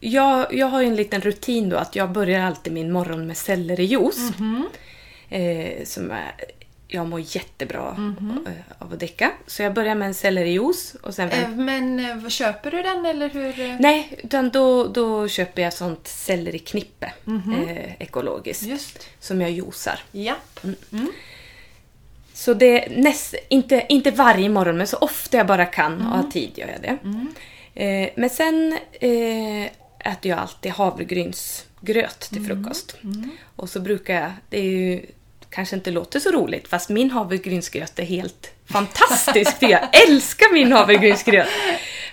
jag, 0.01 0.55
jag 0.55 0.66
har 0.66 0.81
ju 0.81 0.87
en 0.87 0.97
liten 0.97 1.20
rutin 1.20 1.68
då 1.68 1.77
att 1.77 1.97
jag 1.97 2.12
börjar 2.12 2.40
alltid 2.47 2.73
min 2.73 2.92
morgon 2.92 3.27
med 3.27 3.37
sellerijuice. 3.37 4.33
Eh, 5.29 5.85
som 5.85 6.11
är, 6.11 6.35
jag 6.94 7.07
mår 7.07 7.20
jättebra 7.20 7.96
eh, 8.46 8.52
av 8.78 8.92
att 8.92 8.98
dricka. 8.98 9.33
Så 9.46 9.62
jag 9.62 9.74
börjar 9.74 9.94
med 9.94 10.09
en 10.09 10.14
sellerijuice 10.14 10.94
och 11.02 11.14
sen... 11.14 11.30
Eh, 11.30 11.48
Men 11.48 12.11
eh, 12.11 12.16
vad 12.16 12.33
köper 12.33 12.70
du 12.70 12.83
den 12.83 13.07
eller 13.07 13.28
hur? 13.28 13.76
Nej, 13.80 14.20
utan 14.24 14.50
då, 14.50 14.87
då 14.87 15.28
köper 15.28 15.62
jag 15.62 15.72
sånt 15.72 16.09
selleriknippe. 16.09 17.12
Eh, 17.26 18.02
ekologiskt. 18.02 18.62
Just. 18.62 19.09
Som 19.20 19.40
jag 19.40 19.50
juicar. 19.50 20.00
Japp. 20.12 20.61
Så 22.33 22.54
det 22.54 22.87
är 22.87 23.02
näst, 23.02 23.35
inte, 23.48 23.87
inte 23.88 24.11
varje 24.11 24.48
morgon, 24.48 24.76
men 24.76 24.87
så 24.87 24.96
ofta 24.96 25.37
jag 25.37 25.46
bara 25.46 25.66
kan 25.66 26.07
och 26.07 26.16
har 26.16 26.30
tid 26.30 26.50
gör 26.54 26.68
jag 26.68 26.83
det. 26.83 26.98
Eh, 27.85 28.11
men 28.16 28.30
sen 28.30 28.78
eh, 28.92 29.64
äter 30.12 30.30
jag 30.30 30.38
alltid 30.38 30.72
havregrynsgröt 30.72 32.20
till 32.20 32.44
frukost. 32.46 32.96
Och 33.57 33.68
så 33.68 33.80
brukar 33.80 34.14
jag, 34.14 34.33
det 34.48 34.59
är 34.59 34.62
ju 34.62 35.07
kanske 35.55 35.77
inte 35.77 35.90
låter 35.90 36.21
så 36.21 36.31
roligt, 36.31 36.69
fast 36.69 36.88
min 36.88 37.11
havregrynsgröt 37.11 37.99
är 37.99 38.05
helt 38.05 38.51
fantastisk. 38.67 39.59
för 39.59 39.67
jag 39.67 39.88
älskar 40.09 40.53
min 40.53 40.73
havregrynsgröt! 40.73 41.49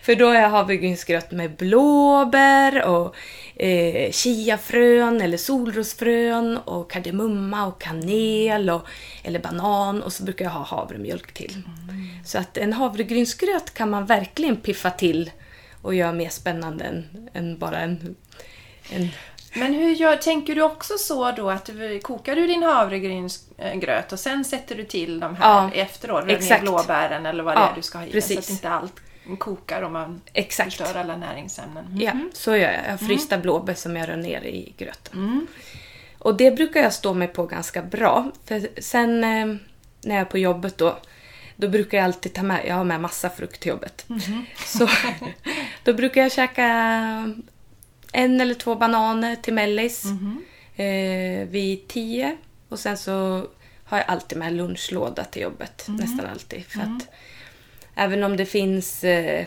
För 0.01 0.15
då 0.15 0.27
har 0.27 0.35
jag 0.35 0.49
havregrynsgröt 0.49 1.31
med 1.31 1.55
blåbär 1.55 2.85
och 2.85 3.15
eh, 3.55 4.11
chiafrön 4.11 5.21
eller 5.21 5.37
solrosfrön 5.37 6.57
och 6.57 6.91
kardemumma 6.91 7.67
och 7.67 7.81
kanel 7.81 8.69
och, 8.69 8.87
eller 9.23 9.39
banan 9.39 10.03
och 10.03 10.13
så 10.13 10.23
brukar 10.23 10.45
jag 10.45 10.51
ha 10.51 10.63
havremjölk 10.63 11.31
till. 11.31 11.61
Så 12.25 12.37
att 12.37 12.57
en 12.57 12.73
havregrynsgröt 12.73 13.73
kan 13.73 13.89
man 13.89 14.05
verkligen 14.05 14.57
piffa 14.57 14.89
till 14.91 15.31
och 15.81 15.95
göra 15.95 16.11
mer 16.11 16.29
spännande 16.29 16.83
än, 16.83 17.29
än 17.33 17.57
bara 17.57 17.79
en, 17.79 18.15
en 18.89 19.09
Men 19.53 19.73
hur 19.73 19.89
gör, 19.89 20.15
tänker 20.15 20.55
du 20.55 20.61
också 20.61 20.97
så 20.97 21.31
då 21.31 21.49
att 21.49 21.65
du, 21.65 21.99
kokar 21.99 22.35
du 22.35 22.47
din 22.47 22.63
havregrynsgröt 22.63 24.11
och 24.11 24.19
sen 24.19 24.45
sätter 24.45 24.75
du 24.75 24.83
till 24.83 25.19
de 25.19 25.35
här 25.35 25.49
Ja, 25.49 25.71
efteråt? 25.73 26.23
Exakt. 26.27 26.61
blåbären 26.61 27.25
eller 27.25 27.43
vad 27.43 27.55
det 27.55 27.59
Ja, 27.61 27.71
är 27.71 27.75
du 27.75 27.81
ska 27.81 27.97
ha 27.97 28.05
i 28.05 28.07
den, 28.07 28.13
precis. 28.13 28.35
Så 28.35 28.39
att 28.39 28.49
inte 28.49 28.69
allt 28.69 28.93
kokar 29.37 29.81
och 29.81 29.91
man 29.91 30.21
Exakt. 30.33 30.73
förstör 30.73 30.99
alla 30.99 31.17
näringsämnen. 31.17 31.85
Mm. 31.85 31.99
Ja, 32.01 32.11
så 32.33 32.51
gör 32.55 32.71
jag. 32.71 32.81
Jag 32.87 32.99
frysta 32.99 33.37
blåbär 33.37 33.73
som 33.73 33.95
jag 33.95 34.09
rör 34.09 34.17
ner 34.17 34.41
i 34.41 34.73
gröten. 34.77 35.47
Och 36.17 36.35
det 36.37 36.51
brukar 36.51 36.79
jag 36.81 36.93
stå 36.93 37.13
mig 37.13 37.27
på 37.27 37.45
ganska 37.45 37.81
bra. 37.81 38.31
För 38.45 38.81
sen 38.81 39.23
eh, 39.23 39.45
när 40.01 40.15
jag 40.15 40.21
är 40.21 40.25
på 40.25 40.37
jobbet 40.37 40.77
då, 40.77 40.97
då 41.55 41.67
brukar 41.67 41.97
jag 41.97 42.05
alltid 42.05 42.33
ta 42.33 42.43
med, 42.43 42.61
jag 42.67 42.75
har 42.75 42.83
med 42.83 43.01
massa 43.01 43.29
frukt 43.29 43.59
till 43.61 43.69
jobbet. 43.69 44.05
Så 44.65 44.87
då 45.83 45.93
brukar 45.93 46.21
jag 46.21 46.31
käka 46.31 46.65
en 48.11 48.41
eller 48.41 48.53
två 48.53 48.75
bananer 48.75 49.35
till 49.35 49.53
mellis 49.53 50.05
eh, 50.75 51.47
vid 51.47 51.87
tio. 51.87 52.37
Och 52.69 52.79
sen 52.79 52.97
så 52.97 53.47
har 53.83 53.97
jag 53.97 54.07
alltid 54.07 54.37
med 54.37 54.53
lunchlåda 54.53 55.23
till 55.23 55.41
jobbet. 55.41 55.85
Nästan 55.87 56.25
alltid. 56.25 56.65
För 56.65 56.79
att 56.81 57.07
även 57.95 58.23
om 58.23 58.37
det 58.37 58.45
finns 58.45 59.03
eh, 59.03 59.45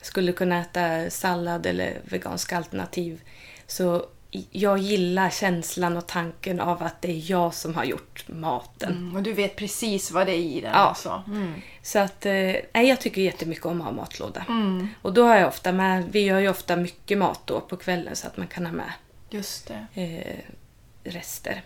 skulle 0.00 0.32
kunna 0.32 0.60
äta 0.60 1.10
sallad 1.10 1.66
eller 1.66 2.00
veganska 2.04 2.56
alternativ. 2.56 3.20
Så 3.66 4.06
jag 4.50 4.78
gillar 4.78 5.30
känslan 5.30 5.96
och 5.96 6.06
tanken 6.06 6.60
av 6.60 6.82
att 6.82 7.02
det 7.02 7.10
är 7.10 7.30
jag 7.30 7.54
som 7.54 7.74
har 7.74 7.84
gjort 7.84 8.24
maten. 8.28 8.92
Mm, 8.92 9.16
och 9.16 9.22
du 9.22 9.32
vet 9.32 9.56
precis 9.56 10.10
vad 10.10 10.26
det 10.26 10.32
är 10.32 10.38
i 10.38 10.60
den. 10.60 10.70
Ja. 10.70 10.78
Alltså. 10.78 11.22
Mm. 11.26 11.52
Så 11.82 11.98
att, 11.98 12.26
eh, 12.26 12.82
jag 12.82 13.00
tycker 13.00 13.22
jättemycket 13.22 13.66
om 13.66 13.80
att 13.80 13.86
ha 13.86 13.92
matlåda. 13.92 14.44
Och 15.02 15.12
då 15.12 15.24
har 15.24 15.36
jag 15.36 15.48
ofta 15.48 15.72
med, 15.72 16.04
vi 16.12 16.20
gör 16.20 16.38
ju 16.38 16.48
ofta 16.48 16.76
mycket 16.76 17.18
mat 17.18 17.40
då 17.44 17.60
på 17.60 17.76
kvällen 17.76 18.16
så 18.16 18.26
att 18.26 18.36
man 18.36 18.46
kan 18.46 18.66
ha 18.66 18.72
med 18.72 18.92
Just 19.30 19.70
eh, 19.94 20.38
rester. 21.04 21.62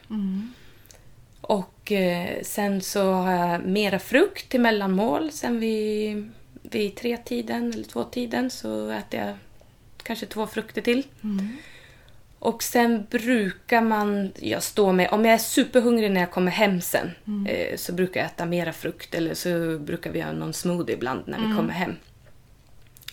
Och 1.40 1.92
eh, 1.92 2.42
sen 2.42 2.80
så 2.80 3.12
har 3.12 3.32
jag 3.32 3.64
mera 3.64 3.98
frukt 3.98 4.48
till 4.48 4.60
mellanmål. 4.60 5.32
Sen 5.32 5.60
vid, 5.60 6.30
vid 6.62 6.96
tre-tiden 6.96 7.72
eller 7.72 7.84
två-tiden 7.84 8.50
så 8.50 8.90
äter 8.90 9.20
jag 9.20 9.36
kanske 10.02 10.26
två 10.26 10.46
frukter 10.46 10.82
till. 10.82 11.02
Och 12.38 12.62
sen 12.62 13.06
brukar 13.10 13.80
man, 13.80 14.32
jag 14.40 14.62
stå 14.62 14.92
med, 14.92 15.08
om 15.10 15.24
jag 15.24 15.34
är 15.34 15.38
superhungrig 15.38 16.10
när 16.10 16.20
jag 16.20 16.30
kommer 16.30 16.52
hem 16.52 16.80
sen 16.80 17.10
eh, 17.48 17.76
så 17.76 17.92
brukar 17.92 18.20
jag 18.20 18.26
äta 18.26 18.46
mera 18.46 18.72
frukt 18.72 19.14
eller 19.14 19.34
så 19.34 19.78
brukar 19.78 20.10
vi 20.10 20.18
göra 20.18 20.32
någon 20.32 20.52
smoothie 20.52 20.94
ibland 20.96 21.22
när 21.26 21.38
vi 21.38 21.56
kommer 21.56 21.72
hem. 21.72 21.96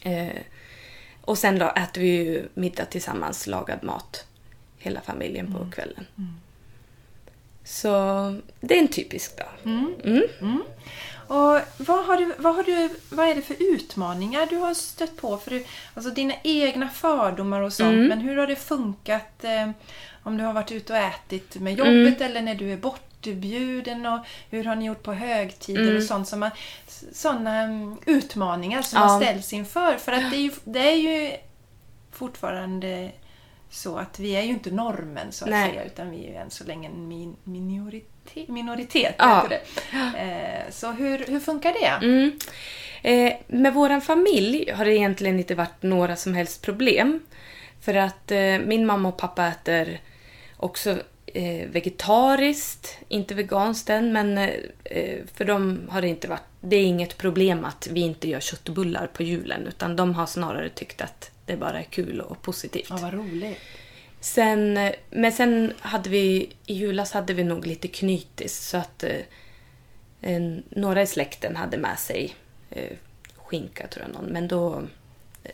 Eh, 0.02 0.42
och 1.22 1.38
sen 1.38 1.60
då 1.60 1.70
äter 1.70 2.02
vi 2.02 2.08
ju 2.08 2.48
middag 2.54 2.86
tillsammans, 2.86 3.48
lagad 3.48 3.84
mat. 3.84 4.28
Hela 4.78 5.02
familjen 5.02 5.54
på 5.54 5.72
kvällen. 5.72 6.06
Så 7.64 7.90
det 8.60 8.78
är 8.78 8.80
en 8.82 8.88
typisk 8.88 9.38
dag. 9.38 9.48
Mm. 11.34 11.46
Och 11.56 11.62
vad, 11.78 12.06
har 12.06 12.18
du, 12.18 12.34
vad, 12.38 12.56
har 12.56 12.64
du, 12.64 12.90
vad 13.10 13.28
är 13.28 13.36
det 13.36 13.42
för 13.42 13.56
utmaningar 13.74 14.46
du 14.50 14.58
har 14.58 14.74
stött 14.74 15.18
på? 15.18 15.38
För 15.38 15.52
du, 15.52 15.66
alltså 15.94 16.12
dina 16.12 16.34
egna 16.44 16.90
fördomar 16.90 17.62
och 17.62 17.74
sånt, 17.74 17.94
Mm. 17.94 18.08
men 18.08 18.20
hur 18.20 18.38
har 18.38 18.48
det 18.48 18.56
funkat 18.56 19.44
eh, 19.44 19.70
om 20.24 20.38
du 20.38 20.44
har 20.44 20.54
varit 20.54 20.72
ute 20.72 20.94
och 20.94 21.00
ätit 21.00 21.56
med 21.56 21.74
jobbet 21.78 22.22
eller 22.22 22.42
när 22.42 22.56
du 22.56 22.74
är 22.74 22.78
bortbjuden? 22.78 24.06
Och 24.06 24.20
hur 24.50 24.64
har 24.64 24.76
ni 24.76 24.86
gjort 24.86 25.04
på 25.04 25.14
högtider 25.14 25.96
och 25.98 26.04
sånt? 26.04 26.28
som 26.28 26.40
man- 26.40 26.52
Sådana 27.14 27.58
mm, 27.62 27.98
utmaningar 28.06 28.82
som 28.82 29.00
Ja. 29.02 29.08
man 29.08 29.22
ställs 29.22 29.54
inför. 29.54 29.98
För 29.98 30.12
att 30.12 30.32
det 30.32 30.38
är 30.38 30.42
ju, 30.42 30.52
det 30.64 30.80
är 30.92 30.96
ju 30.96 31.32
fortfarande 32.12 33.12
så 33.74 33.98
att 33.98 34.20
vi 34.20 34.36
är 34.36 34.42
ju 34.42 34.50
inte 34.50 34.72
normen 34.72 35.32
så 35.32 35.46
att 35.46 35.52
Nej. 35.52 35.70
säga, 35.70 35.84
utan 35.84 36.12
vi 36.12 36.26
är 36.26 36.30
ju 36.30 36.36
än 36.36 36.52
så 36.52 36.64
länge 36.64 36.90
en 36.90 37.08
min, 37.08 37.36
minoritet. 37.44 38.48
minoritet 38.48 39.16
Ja. 39.18 39.48
Eh, 40.18 40.70
så 40.70 40.92
hur, 40.92 41.26
hur 41.28 41.40
funkar 41.40 41.74
det? 41.74 42.06
Mm. 42.06 42.40
Eh, 43.02 43.34
med 43.48 43.74
våran 43.74 44.02
familj 44.02 44.72
har 44.72 44.86
det 44.86 44.96
egentligen 44.96 45.40
inte 45.40 45.56
varit 45.56 45.84
några 45.84 46.16
som 46.16 46.34
helst 46.34 46.62
problem. 46.62 47.20
För 47.82 47.94
att 47.94 48.32
eh, 48.32 48.60
min 48.66 48.86
mamma 48.86 49.10
och 49.10 49.18
pappa 49.18 49.48
äter 49.48 50.00
också 50.58 50.98
eh, 51.26 51.68
vegetariskt, 51.70 52.98
inte 53.08 53.34
veganskt 53.36 53.90
än, 53.90 54.14
men 54.14 54.38
eh, 54.84 55.20
för 55.34 55.46
dem 55.46 55.82
har 55.90 56.02
det 56.02 56.08
inte 56.08 56.28
varit... 56.28 56.48
Det 56.62 56.76
är 56.76 56.84
inget 56.84 57.18
problem 57.18 57.66
att 57.66 57.88
vi 57.92 58.02
inte 58.02 58.30
gör 58.30 58.40
köttbullar 58.40 59.08
på 59.08 59.24
julen, 59.24 59.68
utan 59.68 59.96
de 59.96 60.16
har 60.16 60.26
snarare 60.26 60.70
tyckt 60.70 61.02
att 61.02 61.33
det 61.46 61.58
bara 61.58 61.80
är 61.80 61.84
kul 61.84 62.22
och 62.22 62.42
positivt. 62.42 62.88
Ja, 62.90 62.98
vad 63.02 63.14
roligt. 63.14 63.58
Sen, 64.20 64.80
men 65.10 65.32
sen 65.32 65.74
hade 65.80 66.10
vi, 66.10 66.50
i 66.66 66.74
julas 66.74 67.12
hade 67.12 67.34
vi 67.34 67.44
nog 67.44 67.66
lite 67.68 67.88
knytis 67.88 68.68
så 68.70 68.78
att 68.78 69.04
eh, 69.04 70.42
några 70.70 71.02
i 71.02 71.08
släkten 71.08 71.56
hade 71.56 71.78
med 71.78 72.00
sig 72.00 72.36
eh, 72.70 72.98
skinka 73.38 73.88
tror 73.88 74.06
jag 74.06 74.14
någon, 74.22 74.26
men 74.34 74.48
då 74.48 74.84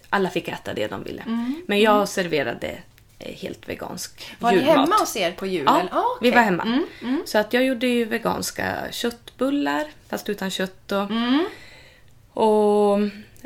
alla 0.09 0.29
fick 0.29 0.47
äta 0.47 0.73
det 0.73 0.87
de 0.87 1.03
ville. 1.03 1.23
Men 1.67 1.79
jag 1.79 2.09
serverade 2.09 2.77
eh, 3.19 3.35
helt 3.35 3.69
vegansk 3.69 4.27
Mm. 4.29 4.37
Var 4.39 4.51
ni 4.51 4.57
julmat. 4.57 4.75
hemma 4.77 4.95
hos 4.99 5.15
er 5.15 5.31
på 5.31 5.45
Ja, 5.45 5.51
julen? 5.51 5.87
Ah, 5.91 6.03
vi 6.21 6.29
okej. 6.29 6.31
var 6.31 6.41
hemma. 6.43 6.63
Mm, 6.63 6.85
mm. 7.01 7.23
Så 7.25 7.37
att 7.37 7.53
jag 7.53 7.65
gjorde 7.65 7.87
ju 7.87 8.05
veganska 8.05 8.75
köttbullar, 8.91 9.87
fast 10.09 10.29
utan 10.29 10.49
kött. 10.49 10.91
Och, 10.91 11.11
Mm. 11.11 11.45
och 12.33 12.99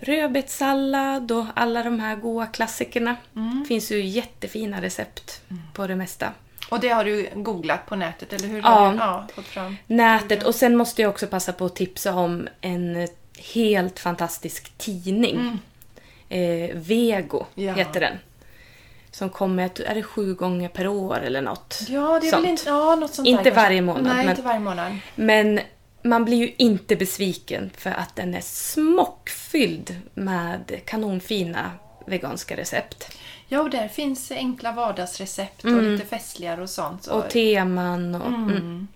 rödbetssallad 0.04 1.32
och 1.32 1.46
alla 1.56 1.84
de 1.84 2.00
här 2.00 2.16
goda 2.16 2.46
klassikerna. 2.46 3.16
Mm. 3.36 3.66
finns 3.68 3.92
ju 3.92 4.06
jättefina 4.06 4.82
recept 4.82 5.42
på 5.74 5.88
det 5.88 5.96
mesta. 5.96 6.32
Och 6.70 6.80
det 6.80 6.90
har 6.90 7.06
du 7.06 7.30
googlat 7.36 7.86
på 7.86 7.96
nätet, 7.96 8.34
eller 8.34 8.48
hur? 8.48 8.62
Ja. 8.62 8.94
Ja 9.00 9.28
fått 9.36 9.46
fram. 9.46 9.76
Nätet. 9.88 10.44
Och 10.44 10.56
sen 10.56 10.76
måste 10.76 11.02
jag 11.02 11.10
också 11.10 11.28
passa 11.28 11.54
på 11.54 11.66
att 11.66 11.76
tipsa 11.76 12.14
om 12.16 12.48
en 12.62 13.08
helt 13.54 14.00
fantastisk 14.00 14.78
tidning. 14.78 15.60
Eh, 16.30 16.76
Vego 16.76 17.46
Mm. 17.56 17.68
Ja. 17.70 17.74
heter 17.74 18.00
den. 18.00 18.18
Som 19.12 19.30
kommer, 19.30 19.70
är 19.86 19.96
det 19.96 20.04
sju 20.04 20.34
gånger 20.34 20.70
per 20.70 20.88
år 20.88 21.20
eller 21.20 21.42
något? 21.42 21.80
Ja, 21.90 22.20
det 22.22 22.28
är 22.28 22.32
sånt. 22.32 22.44
väl 22.44 22.52
inte... 22.52 22.70
Ja, 22.70 22.96
något 22.96 23.14
sånt 23.14 23.28
Inte 23.28 23.44
där 23.44 23.52
varje 23.52 23.82
månad, 23.82 24.04
Nej, 24.04 24.16
men- 24.16 24.30
inte 24.30 24.42
varje 24.42 24.60
månad. 24.60 24.98
Men 25.16 25.60
man 26.04 26.26
blir 26.26 26.38
ju 26.38 26.54
inte 26.58 26.96
besviken 26.96 27.72
för 27.78 27.90
att 27.90 28.16
den 28.16 28.34
är 28.34 28.42
smockfylld 28.42 29.96
med 30.14 30.82
kanonfina 30.86 31.72
veganska 32.08 32.58
recept. 32.58 33.18
Ja, 33.48 33.62
och 33.62 33.70
där 33.70 33.88
finns 33.88 34.32
enkla 34.32 34.72
vardagsrecept 34.72 35.64
och 35.64 35.84
lite 35.84 36.06
festligare 36.06 36.62
och 36.62 36.70
sånt. 36.70 37.04
Så. 37.04 37.12
Mm. 37.12 37.24
Och 37.24 37.32
teman 37.32 38.16
och... 38.16 38.28
Mm. 38.28 38.88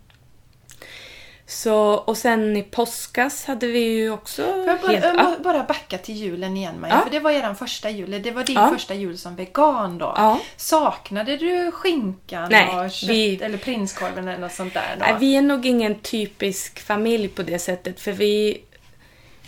Så, 1.50 1.76
och 1.94 2.18
sen 2.18 2.58
i 2.58 2.64
påskas 2.64 3.46
hade 3.46 3.68
vi 3.68 3.80
ju 3.80 4.12
också 4.12 4.44
Får 4.44 4.66
jag 4.68 4.80
bara, 4.82 4.92
helt... 4.92 5.06
ja, 5.06 5.36
bara 5.44 5.64
backa 5.64 5.98
till 5.98 6.16
julen 6.16 6.58
igen 6.58 6.80
Maja, 6.82 6.94
Ja. 6.94 7.02
för 7.04 7.10
det 7.12 7.20
var 7.20 7.32
er 7.32 7.54
första 7.54 7.90
jul. 7.90 8.22
Det 8.24 8.32
var 8.32 8.44
din 8.44 8.56
Ja. 8.56 8.70
första 8.74 8.94
jul 8.94 9.18
som 9.18 9.36
vegan 9.36 9.98
då. 9.98 10.14
Ja. 10.18 10.40
Saknade 10.58 11.38
du 11.38 11.72
skinkan 11.72 12.48
Nej, 12.52 12.80
och 12.86 12.92
kött, 12.92 13.10
vi- 13.10 13.36
eller 13.44 13.58
prinskorven 13.58 14.28
eller 14.28 14.40
något 14.40 14.52
sånt 14.52 14.74
där? 14.74 14.96
Då? 15.00 15.06
Nej, 15.06 15.16
vi 15.20 15.36
är 15.36 15.42
nog 15.42 15.66
ingen 15.66 15.96
typisk 16.00 16.80
familj 16.80 17.28
på 17.28 17.44
det 17.44 17.60
sättet 17.60 18.00
för 18.00 18.12
vi... 18.12 18.62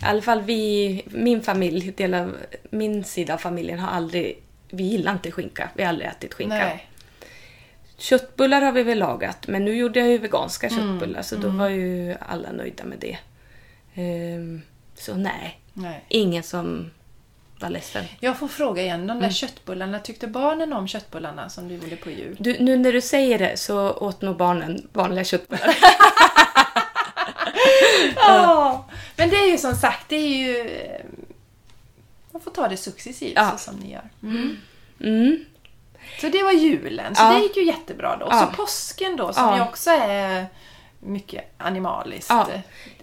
I 0.02 0.04
alla 0.04 0.22
fall 0.22 0.40
vi, 0.42 1.02
min 1.06 1.42
familj, 1.42 1.90
del 1.96 2.14
av 2.14 2.36
min 2.70 3.04
sida 3.04 3.34
av 3.34 3.38
familjen 3.38 3.78
har 3.78 3.96
aldrig... 3.96 4.42
Vi 4.70 4.82
gillar 4.82 5.12
inte 5.12 5.30
skinka. 5.30 5.68
Vi 5.74 5.82
har 5.82 5.88
aldrig 5.88 6.08
ätit 6.08 6.34
skinka. 6.34 6.54
Nej. 6.54 6.86
Köttbullar 8.00 8.62
har 8.62 8.72
vi 8.72 8.82
väl 8.82 8.98
lagat, 8.98 9.46
men 9.46 9.64
nu 9.64 9.76
gjorde 9.76 10.00
jag 10.00 10.08
ju 10.08 10.18
veganska 10.18 10.66
Mm, 10.68 10.78
köttbullar 10.78 11.22
så 11.22 11.36
då 11.36 11.48
var 11.48 11.68
ju 11.68 12.14
alla 12.28 12.52
nöjda 12.52 12.84
med 12.84 12.98
det. 12.98 13.18
Ehm, 13.94 14.62
så 14.94 15.14
nej, 15.14 15.60
Nej. 15.72 16.04
ingen 16.08 16.42
som 16.42 16.90
var 17.60 17.70
ledsen. 17.70 18.04
Jag 18.20 18.38
får 18.38 18.48
fråga 18.48 18.82
igen, 18.82 19.00
de 19.00 19.06
där 19.06 19.14
Mm. 19.16 19.30
köttbullarna, 19.30 19.98
tyckte 19.98 20.26
barnen 20.26 20.72
om 20.72 20.88
köttbullarna 20.88 21.48
som 21.48 21.68
du 21.68 21.74
gjorde 21.74 21.96
på 21.96 22.10
jul? 22.10 22.36
Du, 22.40 22.56
nu 22.60 22.76
när 22.76 22.92
du 22.92 23.00
säger 23.00 23.38
det 23.38 23.56
så 23.56 23.90
åt 23.92 24.22
nog 24.22 24.36
barnen 24.36 24.88
vanliga 24.92 25.24
köttbullar. 25.24 25.76
Ja, 28.16 28.84
men 29.16 29.30
det 29.30 29.36
är 29.36 29.50
ju 29.50 29.58
som 29.58 29.74
sagt, 29.74 30.08
det 30.08 30.16
är 30.16 30.28
ju... 30.36 30.58
eh, 30.68 31.00
Man 32.32 32.42
får 32.42 32.50
ta 32.50 32.68
det 32.68 32.76
successivt 32.76 33.32
Ja. 33.36 33.50
så 33.50 33.58
som 33.58 33.76
ni 33.76 33.92
gör. 33.92 34.08
Mm. 35.00 35.44
Mm. 36.18 36.32
Så 36.32 36.38
det 36.38 36.42
var 36.44 36.52
julen, 36.52 37.14
så 37.14 37.22
Ja. 37.22 37.32
det 37.32 37.40
gick 37.40 37.56
ju 37.56 37.64
jättebra 37.64 38.16
då. 38.16 38.26
Ja. 38.30 38.40
Så 38.50 38.56
påsken 38.56 39.16
då, 39.16 39.32
som 39.32 39.44
Ja. 39.44 39.56
ju 39.56 39.62
också 39.62 39.90
är 39.90 40.46
mycket 41.00 41.44
animaliskt. 41.58 42.30
Ja. 42.30 42.46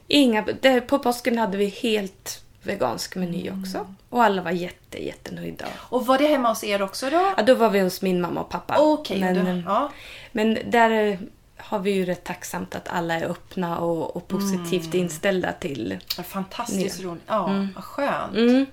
Inga, 0.08 0.46
det, 0.62 0.82
på 0.82 1.00
påsken 1.00 1.38
hade 1.38 1.58
vi 1.58 1.66
helt 1.66 2.44
vegansk 2.64 3.16
meny 3.16 3.48
Mm. 3.48 3.62
också. 3.62 3.94
Och 4.10 4.24
alla 4.24 4.42
var 4.42 4.52
jätte, 4.52 5.06
jättenöjda. 5.06 5.66
Och 5.78 6.06
var 6.06 6.18
det 6.18 6.28
hemma 6.28 6.50
hos 6.50 6.64
er 6.64 6.82
också 6.82 7.10
då? 7.10 7.34
Ja, 7.38 7.44
då 7.44 7.56
var 7.56 7.70
vi 7.70 7.80
hos 7.80 8.02
min 8.02 8.22
mamma 8.22 8.42
och 8.42 8.50
pappa. 8.50 8.76
Okej, 8.80 9.20
men, 9.20 9.64
ja. 9.68 9.92
men 10.32 10.58
där 10.66 11.20
har 11.58 11.80
vi 11.80 11.92
ju 11.92 12.06
rätt 12.06 12.24
tacksamt 12.24 12.76
att 12.76 12.88
alla 12.90 13.14
är 13.14 13.24
öppna 13.30 13.80
och, 13.80 14.16
och 14.16 14.28
positivt 14.28 14.86
Mm. 14.94 15.00
inställda 15.04 15.52
till 15.54 15.98
Fantastiskt 16.28 17.02
roligt. 17.04 17.24
Ja, 17.28 17.68
vad 17.76 17.84
skönt. 17.84 18.36
Mm. 18.36 18.66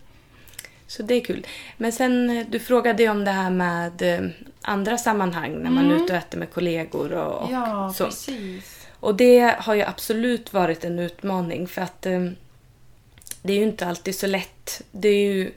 Så 0.87 1.03
det 1.03 1.15
är 1.15 1.21
kul. 1.25 1.47
Men 1.77 1.93
sen, 1.93 2.45
du 2.49 2.59
frågade 2.59 3.03
ju 3.03 3.09
om 3.09 3.25
det 3.25 3.31
här 3.31 3.51
med 3.51 4.03
eh, 4.03 4.31
andra 4.63 4.99
sammanhang 4.99 5.59
när 5.63 5.71
man 5.71 5.91
är 5.91 5.95
ute 5.97 6.13
och 6.13 6.19
äter 6.19 6.39
med 6.39 6.51
kollegor 6.51 7.13
och, 7.13 7.43
och 7.43 7.49
Mm. 7.49 7.61
Ja, 7.61 7.93
så. 7.93 8.05
precis. 8.05 8.87
Och 9.01 9.15
det 9.15 9.55
har 9.59 9.75
ju 9.75 9.83
absolut 9.83 10.53
varit 10.53 10.85
en 10.85 10.99
utmaning 10.99 11.67
för 11.69 11.83
att 11.83 12.07
eh, 12.07 12.25
det 13.43 13.53
är 13.53 13.57
ju 13.57 13.63
inte 13.63 13.87
alltid 13.87 14.15
så 14.19 14.27
lätt. 14.27 14.83
Det 14.91 15.09
är 15.09 15.33
ju 15.33 15.53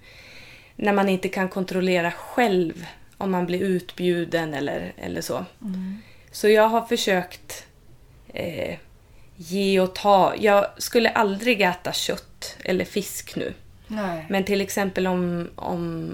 när 0.76 0.94
man 0.94 1.10
inte 1.10 1.28
kan 1.30 1.50
kontrollera 1.50 2.12
själv 2.12 2.86
om 3.18 3.32
man 3.32 3.46
blir 3.46 3.62
utbjuden 3.62 4.54
eller, 4.54 4.94
eller 4.98 5.22
så. 5.22 5.46
Så 6.32 6.48
jag 6.50 6.68
har 6.70 6.82
försökt 6.82 7.66
eh, 8.34 8.76
ge 9.36 9.80
och 9.80 9.96
ta. 9.96 10.34
Jag 10.40 10.66
skulle 10.78 11.10
aldrig 11.10 11.62
äta 11.62 11.94
kött 11.94 12.58
eller 12.64 12.86
fisk 12.86 13.36
nu. 13.36 13.54
Nej. 13.88 14.26
Men 14.30 14.44
till 14.44 14.62
exempel 14.62 15.08
om, 15.08 15.50
om 15.56 16.12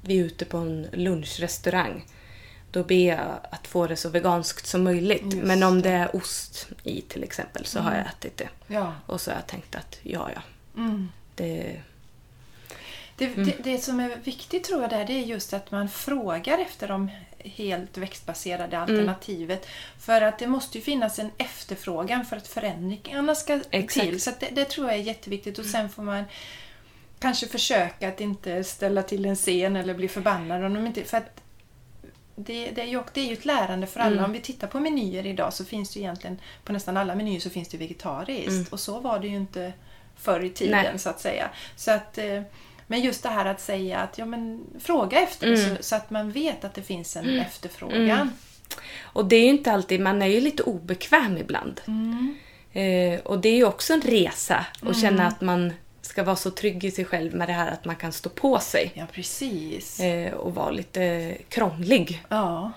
vi 0.00 0.20
är 0.20 0.24
ute 0.24 0.44
på 0.44 0.56
en 0.58 0.86
lunchrestaurang. 0.92 2.04
Då 2.70 2.84
ber 2.84 3.08
jag 3.08 3.38
att 3.50 3.66
få 3.66 3.86
det 3.86 3.96
så 3.96 4.08
veganskt 4.08 4.66
som 4.66 4.84
möjligt. 4.84 5.22
Just 5.24 5.36
Men 5.46 5.62
om 5.62 5.82
det 5.82 5.90
är 5.90 6.16
ost 6.16 6.68
i 6.82 7.00
till 7.00 7.22
exempel 7.24 7.66
så 7.66 7.80
har 7.80 7.94
jag 7.94 8.06
ätit 8.06 8.36
det. 8.36 8.48
Ja. 8.66 8.94
Och 9.06 9.20
så 9.20 9.30
har 9.30 9.36
jag 9.36 9.46
tänkt 9.46 9.74
att 9.74 9.98
ja, 10.02 10.30
ja. 10.34 10.42
Mm. 10.76 11.08
Det, 11.34 11.80
Det, 13.16 13.26
Mm. 13.26 13.44
det, 13.46 13.56
det 13.70 13.78
som 13.78 14.00
är 14.00 14.16
viktigt 14.24 14.64
tror 14.64 14.80
jag 14.82 14.90
där, 14.90 15.04
det 15.04 15.12
är 15.12 15.20
just 15.26 15.52
att 15.54 15.70
man 15.70 15.88
frågar 15.88 16.58
efter 16.58 16.88
de 16.88 17.10
helt 17.38 17.98
växtbaserade 17.98 18.76
Mm. 18.76 18.82
alternativet. 18.82 19.66
För 19.98 20.22
att 20.22 20.38
det 20.38 20.46
måste 20.46 20.78
ju 20.78 20.84
finnas 20.84 21.18
en 21.18 21.30
efterfrågan 21.38 22.24
för 22.24 22.36
att 22.36 22.48
förändringarna 22.48 23.34
ska 23.34 23.60
Exakt. 23.70 24.06
till. 24.06 24.20
Så 24.20 24.30
det, 24.40 24.48
det 24.52 24.64
tror 24.64 24.86
jag 24.88 24.96
är 24.96 25.02
jätteviktigt 25.02 25.58
och 25.58 25.64
sen 25.64 25.88
får 25.88 26.02
man 26.02 26.24
kanske 27.20 27.46
försöka 27.46 28.08
att 28.08 28.20
inte 28.20 28.64
ställa 28.64 29.02
till 29.02 29.26
en 29.26 29.36
scen 29.36 29.76
eller 29.76 29.94
bli 29.94 30.08
förbannad 30.08 30.64
om 30.64 30.74
de 30.74 30.86
inte... 30.86 31.04
För 31.04 31.16
att 31.16 31.40
det, 32.36 32.70
det, 32.70 32.80
är 32.80 32.86
ju, 32.86 33.02
det 33.12 33.20
är 33.20 33.24
ju 33.24 33.32
ett 33.32 33.44
lärande 33.44 33.86
för 33.86 34.00
alla. 34.00 34.12
Mm. 34.12 34.24
Om 34.24 34.32
vi 34.32 34.40
tittar 34.40 34.68
på 34.68 34.80
menyer 34.80 35.26
idag 35.26 35.52
så 35.52 35.64
finns 35.64 35.94
det 35.94 36.00
egentligen 36.00 36.40
på 36.64 36.72
nästan 36.72 36.96
alla 36.96 37.14
menyer 37.14 37.40
så 37.40 37.50
finns 37.50 37.68
det 37.68 37.76
vegetariskt. 37.76 38.48
Mm. 38.48 38.66
Och 38.70 38.80
så 38.80 39.00
var 39.00 39.18
det 39.18 39.28
ju 39.28 39.36
inte 39.36 39.72
förr 40.16 40.44
i 40.44 40.50
tiden 40.50 40.82
Nej. 40.82 40.98
så 40.98 41.10
att 41.10 41.20
säga. 41.20 41.50
Så 41.76 41.90
att, 41.90 42.18
eh, 42.18 42.42
men 42.86 43.00
just 43.00 43.22
det 43.22 43.28
här 43.28 43.46
att 43.46 43.60
säga 43.60 43.98
att 43.98 44.18
ja, 44.18 44.26
men, 44.26 44.64
fråga 44.80 45.20
efter 45.20 45.46
Mm. 45.46 45.76
så, 45.76 45.82
så 45.82 45.96
att 45.96 46.10
man 46.10 46.32
vet 46.32 46.64
att 46.64 46.74
det 46.74 46.82
finns 46.82 47.16
en 47.16 47.40
efterfrågan. 47.40 48.32
och 49.02 49.24
det 49.24 49.36
är 49.36 49.42
ju 49.42 49.50
inte 49.50 49.72
alltid, 49.72 50.00
man 50.00 50.22
är 50.22 50.26
ju 50.26 50.40
lite 50.40 50.62
obekväm 50.62 51.36
ibland. 51.36 51.80
Mm. 51.86 52.36
Eh, 52.72 53.20
och 53.20 53.40
det 53.40 53.48
är 53.48 53.56
ju 53.56 53.64
också 53.64 53.92
en 53.92 54.00
resa 54.00 54.66
att 54.82 55.00
känna 55.00 55.26
att 55.26 55.40
man 55.40 55.72
ska 56.02 56.22
vara 56.22 56.36
så 56.36 56.50
trygg 56.50 56.84
i 56.84 56.90
sig 56.90 57.04
själv 57.04 57.34
med 57.34 57.48
det 57.48 57.52
här 57.52 57.70
att 57.72 57.84
man 57.84 57.96
kan 57.96 58.12
stå 58.12 58.28
på 58.28 58.58
sig. 58.58 58.92
Ja, 58.94 59.06
precis. 59.12 60.00
Eh, 60.00 60.32
och 60.32 60.54
vara 60.54 60.70
lite 60.70 61.36
krånglig. 61.48 62.22
Ja. 62.28 62.72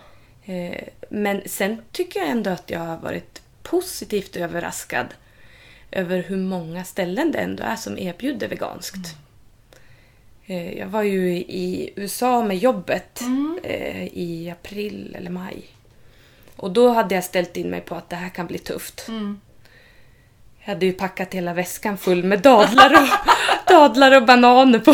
Eh, 0.46 0.84
Men 1.10 1.42
sen 1.46 1.82
tycker 1.92 2.20
jag 2.20 2.30
ändå 2.30 2.50
att 2.50 2.70
jag 2.70 2.80
har 2.80 2.98
varit 2.98 3.42
positivt 3.64 4.36
överraskad 4.36 5.08
över 5.92 6.24
hur 6.24 6.38
många 6.38 6.84
ställen 6.84 7.32
det 7.32 7.40
ändå 7.40 7.64
är 7.64 7.76
som 7.76 7.98
erbjuder 7.98 8.48
veganskt. 8.48 9.16
Eh, 10.46 10.78
Jag 10.78 10.88
var 10.88 11.04
ju 11.04 11.30
i 11.38 11.94
USA 11.96 12.44
med 12.44 12.58
jobbet 12.58 13.22
eh, 13.64 14.04
i 14.08 14.50
april 14.60 15.16
eller 15.18 15.32
maj. 15.32 15.62
Och 16.56 16.72
då 16.72 16.90
hade 16.90 17.16
jag 17.16 17.24
ställt 17.24 17.58
in 17.58 17.70
mig 17.70 17.82
på 17.82 17.96
att 17.96 18.10
det 18.10 18.16
här 18.16 18.30
kan 18.30 18.48
bli 18.48 18.58
tufft. 18.58 19.06
Mm. 19.08 19.40
Jag 20.66 20.74
hade 20.74 20.86
ju 20.86 20.94
packat 20.94 21.34
hela 21.34 21.54
väskan 21.54 21.98
full 21.98 22.24
med 22.24 22.42
dadlar 22.42 22.94
och, 22.94 23.08
dadlar 23.74 24.16
och 24.16 24.26
bananer 24.26 24.80
på 24.80 24.94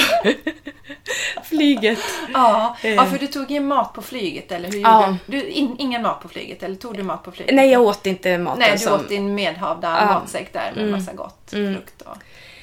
flyget. 1.43 1.99
Ja. 2.33 2.77
Eh. 2.83 2.93
ja, 2.93 3.05
för 3.05 3.17
du 3.17 3.27
tog 3.27 3.51
in 3.51 3.67
mat 3.67 3.93
på 3.93 4.01
flyget 4.01 4.51
eller 4.51 4.71
hur 4.71 4.79
Ja. 4.81 5.17
du? 5.25 5.39
du 5.39 5.47
in, 5.47 5.75
ingen 5.79 6.01
mat 6.01 6.21
på 6.21 6.29
flyget 6.29 6.63
eller 6.63 6.75
tog 6.75 6.97
du 6.97 7.03
mat 7.03 7.23
på 7.23 7.31
flyget? 7.31 7.55
Nej, 7.55 7.71
jag 7.71 7.81
åt 7.81 8.05
inte 8.05 8.37
maten 8.37 8.59
Nej, 8.59 8.71
du 8.71 8.77
som... 8.77 8.93
åt 8.93 9.09
din 9.09 9.35
medhavda 9.35 9.97
Ja. 9.99 10.05
matsäck 10.05 10.53
där 10.53 10.73
med 10.75 10.91
massa 10.91 11.13
gott 11.13 11.49
frukt 11.49 12.01
och... 12.01 12.17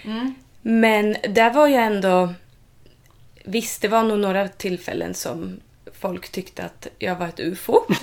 Mm. 0.04 0.34
Men 0.62 1.16
där 1.28 1.50
var 1.50 1.66
jag 1.66 1.84
ändå... 1.84 2.34
Visst, 3.44 3.82
det 3.82 3.88
var 3.88 4.02
nog 4.02 4.18
några 4.18 4.48
tillfällen 4.48 5.14
som 5.14 5.60
folk 6.00 6.28
tyckte 6.32 6.64
att 6.64 6.86
jag 6.98 7.16
var 7.16 7.26
ett 7.26 7.40
ufo. 7.40 7.80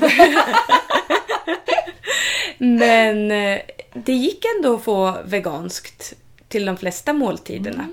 Men 2.57 3.31
eh, 3.31 3.59
det 3.93 4.13
gick 4.13 4.45
ändå 4.57 4.75
att 4.75 4.83
få 4.83 5.17
veganskt 5.25 6.13
till 6.47 6.65
de 6.65 6.77
flesta 6.77 7.13
måltiderna. 7.13 7.87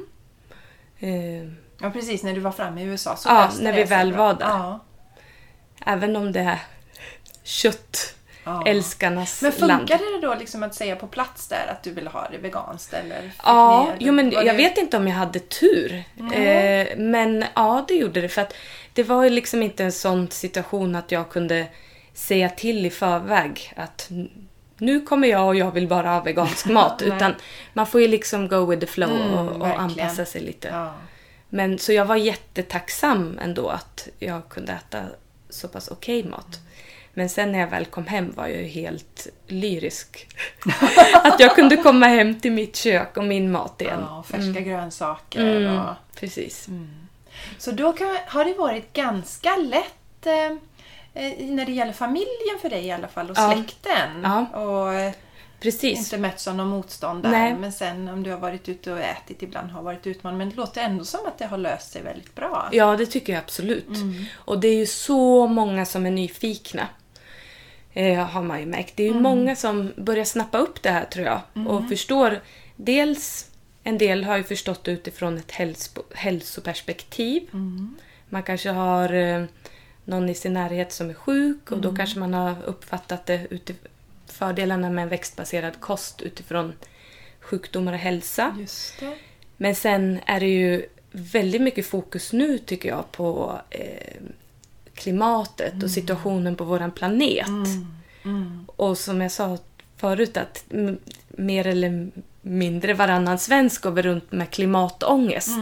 Eh, 0.99 1.11
Ja, 1.83 1.91
precis. 1.91 2.23
När 2.23 2.33
du 2.35 2.41
var 2.41 2.53
framme 2.53 2.83
i 2.83 2.85
USA 2.85 3.17
så 3.17 3.29
Ja, 3.29 3.51
när 3.61 3.73
vi 3.73 3.85
väl 3.85 4.13
var 4.13 4.35
där. 4.35 4.47
Ja. 4.49 4.81
Även 5.87 6.17
om 6.17 6.33
det 6.33 6.41
är 6.41 6.59
kött 7.45 8.15
Ja. 8.45 8.63
Älskarnas 8.67 9.43
Men 9.43 9.53
land. 9.69 9.81
funkade 9.81 10.05
det 10.05 10.27
då 10.27 10.35
liksom 10.35 10.63
att 10.63 10.75
säga 10.75 10.97
på 10.97 11.07
plats 11.07 11.49
där 11.49 11.67
att 11.71 11.83
du 11.83 11.91
ville 11.91 12.11
ha 12.11 12.29
det 12.33 12.39
veganskt? 12.39 12.93
Eller 12.95 13.31
Ja, 13.45 13.93
jo, 13.99 14.13
men 14.13 14.31
jag 14.31 14.45
det- 14.47 14.53
vet 14.53 14.79
inte 14.79 14.97
om 14.97 15.09
jag 15.09 15.15
hade 15.17 15.39
tur. 15.39 16.05
Eh, 16.33 16.89
men 16.99 17.45
ja, 17.55 17.85
det 17.89 17.95
gjorde 17.95 18.21
det. 18.21 18.29
För 18.29 18.43
att 18.43 18.55
det 18.93 19.03
var 19.03 19.25
ju 19.25 19.31
liksom 19.31 19.63
inte 19.63 19.85
en 19.85 19.93
sån 19.93 20.31
situation 20.31 20.95
att 20.95 21.13
jag 21.13 21.31
kunde 21.31 21.67
säga 22.15 22.49
till 22.49 22.87
i 22.87 22.91
förväg 22.91 23.73
att 23.77 24.09
nu 24.81 25.01
kommer 25.01 25.29
jag 25.29 25.47
och 25.47 25.55
jag 25.55 25.71
vill 25.71 25.89
bara 25.89 26.09
ha 26.09 26.21
vegansk 26.21 26.67
mat. 26.67 27.03
Utan 27.05 27.35
man 27.73 27.87
får 27.87 28.01
ju 28.01 28.09
liksom 28.09 28.49
go 28.49 28.67
with 28.67 28.81
the 28.81 28.87
flow 28.87 29.11
Mm, 29.11 29.33
och, 29.33 29.57
och 29.57 29.81
anpassa 29.81 30.25
sig 30.25 30.41
lite. 30.41 30.69
Ja. 30.69 30.93
Men 31.49 31.79
så 31.79 31.93
jag 31.93 32.05
var 32.05 32.17
jättetacksam 32.17 33.39
ändå 33.43 33.69
att 33.69 34.09
jag 34.19 34.49
kunde 34.49 34.73
äta 34.73 35.03
så 35.49 35.69
pass 35.69 35.89
okej 35.89 36.25
mat. 36.25 36.59
Men 37.15 37.29
sen 37.29 37.53
när 37.53 37.59
jag 37.59 37.67
väl 37.67 37.85
kom 37.85 38.07
hem 38.07 38.33
var 38.37 38.47
jag 38.47 38.63
ju 38.63 38.69
helt 38.69 39.27
lyrisk. 39.47 40.29
att 41.25 41.41
jag 41.41 41.55
kunde 41.55 41.77
komma 41.77 42.07
hem 42.07 42.41
till 42.41 42.53
mitt 42.53 42.77
kök 42.77 43.17
och 43.17 43.25
min 43.25 43.53
mat 43.53 43.81
igen. 43.81 44.01
ja, 44.09 44.19
och 44.19 44.27
färska 44.27 44.61
grönsaker. 44.61 45.57
Mm, 45.57 45.79
Och... 45.79 45.95
precis. 46.15 46.69
Så 47.59 47.71
då 47.71 47.93
kan, 47.93 48.17
har 48.27 48.45
det 48.45 48.55
varit 48.55 48.93
ganska 48.93 49.57
lätt 49.57 50.27
eh, 50.27 50.57
när 51.39 51.67
det 51.67 51.73
gäller 51.73 51.93
familjen 51.93 52.59
för 52.61 52.71
dig 52.71 52.87
i 52.87 52.91
alla 52.91 53.09
fall 53.09 53.31
och 53.31 53.39
Ja. 53.39 53.53
släkten. 53.55 54.23
Ja. 54.23 54.47
Och 54.61 54.95
eh, 54.95 55.13
Precis. 55.61 55.99
inte 55.99 56.19
mötts 56.19 56.49
av 56.49 56.55
någon 56.57 56.69
motstånd 56.69 57.23
där. 57.23 57.31
Nej. 57.31 57.55
Men 57.55 57.73
sen 57.73 58.09
om 58.09 58.23
du 58.23 58.31
har 58.31 58.39
varit 58.39 58.69
ute 58.69 58.93
och 58.93 59.01
ätit 59.01 59.43
ibland 59.43 59.71
har 59.71 59.83
varit 59.83 60.07
utmanande. 60.07 60.39
Men 60.45 60.51
det 60.51 60.57
låter 60.57 60.81
ändå 60.83 61.05
som 61.05 61.21
att 61.27 61.39
det 61.39 61.47
har 61.47 61.59
löst 61.59 61.93
sig 61.93 62.03
väldigt 62.03 62.35
bra. 62.35 62.69
Ja, 62.73 62.97
det 62.97 63.07
tycker 63.07 63.33
jag 63.33 63.41
absolut. 63.43 63.87
Mm. 63.89 64.25
Och 64.35 64.61
det 64.61 64.69
är 64.69 64.75
ju 64.77 64.87
så 64.87 65.47
många 65.47 65.85
som 65.87 66.07
är 66.07 66.11
nyfikna. 66.11 66.89
Eh, 67.93 68.25
har 68.27 68.43
man 68.43 68.61
ju 68.61 68.67
märkt. 68.67 68.97
Det 68.97 69.03
är 69.03 69.07
ju 69.07 69.11
Mm. 69.11 69.23
många 69.23 69.57
som 69.57 69.93
börjar 69.97 70.25
snappa 70.25 70.59
upp 70.59 70.83
det 70.83 70.91
här 70.91 71.05
tror 71.05 71.27
jag. 71.27 71.41
Och 71.69 71.89
förstår. 71.89 72.41
Dels, 72.77 73.51
en 73.85 73.99
del 73.99 74.25
har 74.25 74.37
ju 74.37 74.43
förstått 74.45 74.85
det 74.85 74.91
utifrån 74.91 75.39
ett 75.39 75.51
hälso, 75.53 76.03
hälsoperspektiv. 76.15 77.43
Mm. 77.53 77.97
Man 78.29 78.43
kanske 78.43 78.71
har 78.71 79.13
eh, 79.13 79.45
någon 80.05 80.29
i 80.29 80.35
sin 80.35 80.53
närhet 80.53 80.93
som 80.93 81.11
är 81.11 81.15
sjuk 81.15 81.73
och 81.73 81.79
Mm. 81.79 81.83
då 81.91 81.97
kanske 81.97 82.19
man 82.19 82.35
har 82.35 82.57
uppfattat 82.67 83.27
det 83.27 83.47
fördelarna 84.27 84.91
med 84.91 85.03
en 85.03 85.09
växtbaserad 85.09 85.81
kost 85.81 86.23
utifrån 86.23 86.73
sjukdomar 87.41 87.93
och 87.93 87.99
hälsa. 87.99 88.55
Men 89.57 89.75
sen 89.75 90.21
är 90.27 90.41
det 90.41 90.47
ju 90.49 90.87
väldigt 91.13 91.63
mycket 91.63 91.87
fokus 91.87 92.33
nu 92.33 92.59
tycker 92.59 92.89
jag 92.89 93.13
på 93.13 93.61
eh, 93.71 94.23
klimatet 94.95 95.83
och 95.83 95.91
situationen 95.91 96.57
på 96.57 96.65
våran 96.65 96.91
planet. 96.91 97.47
Mm. 98.23 98.65
Och 98.77 98.99
som 98.99 99.21
jag 99.21 99.33
sa 99.33 99.59
förut 99.97 100.37
att 100.37 100.65
mer 101.29 101.67
eller 101.67 102.11
mindre 102.43 102.95
varannan 102.95 103.39
svensk 103.39 103.83
går 103.83 104.03
runt 104.03 104.33
med 104.33 104.51
klimatångest. 104.51 105.59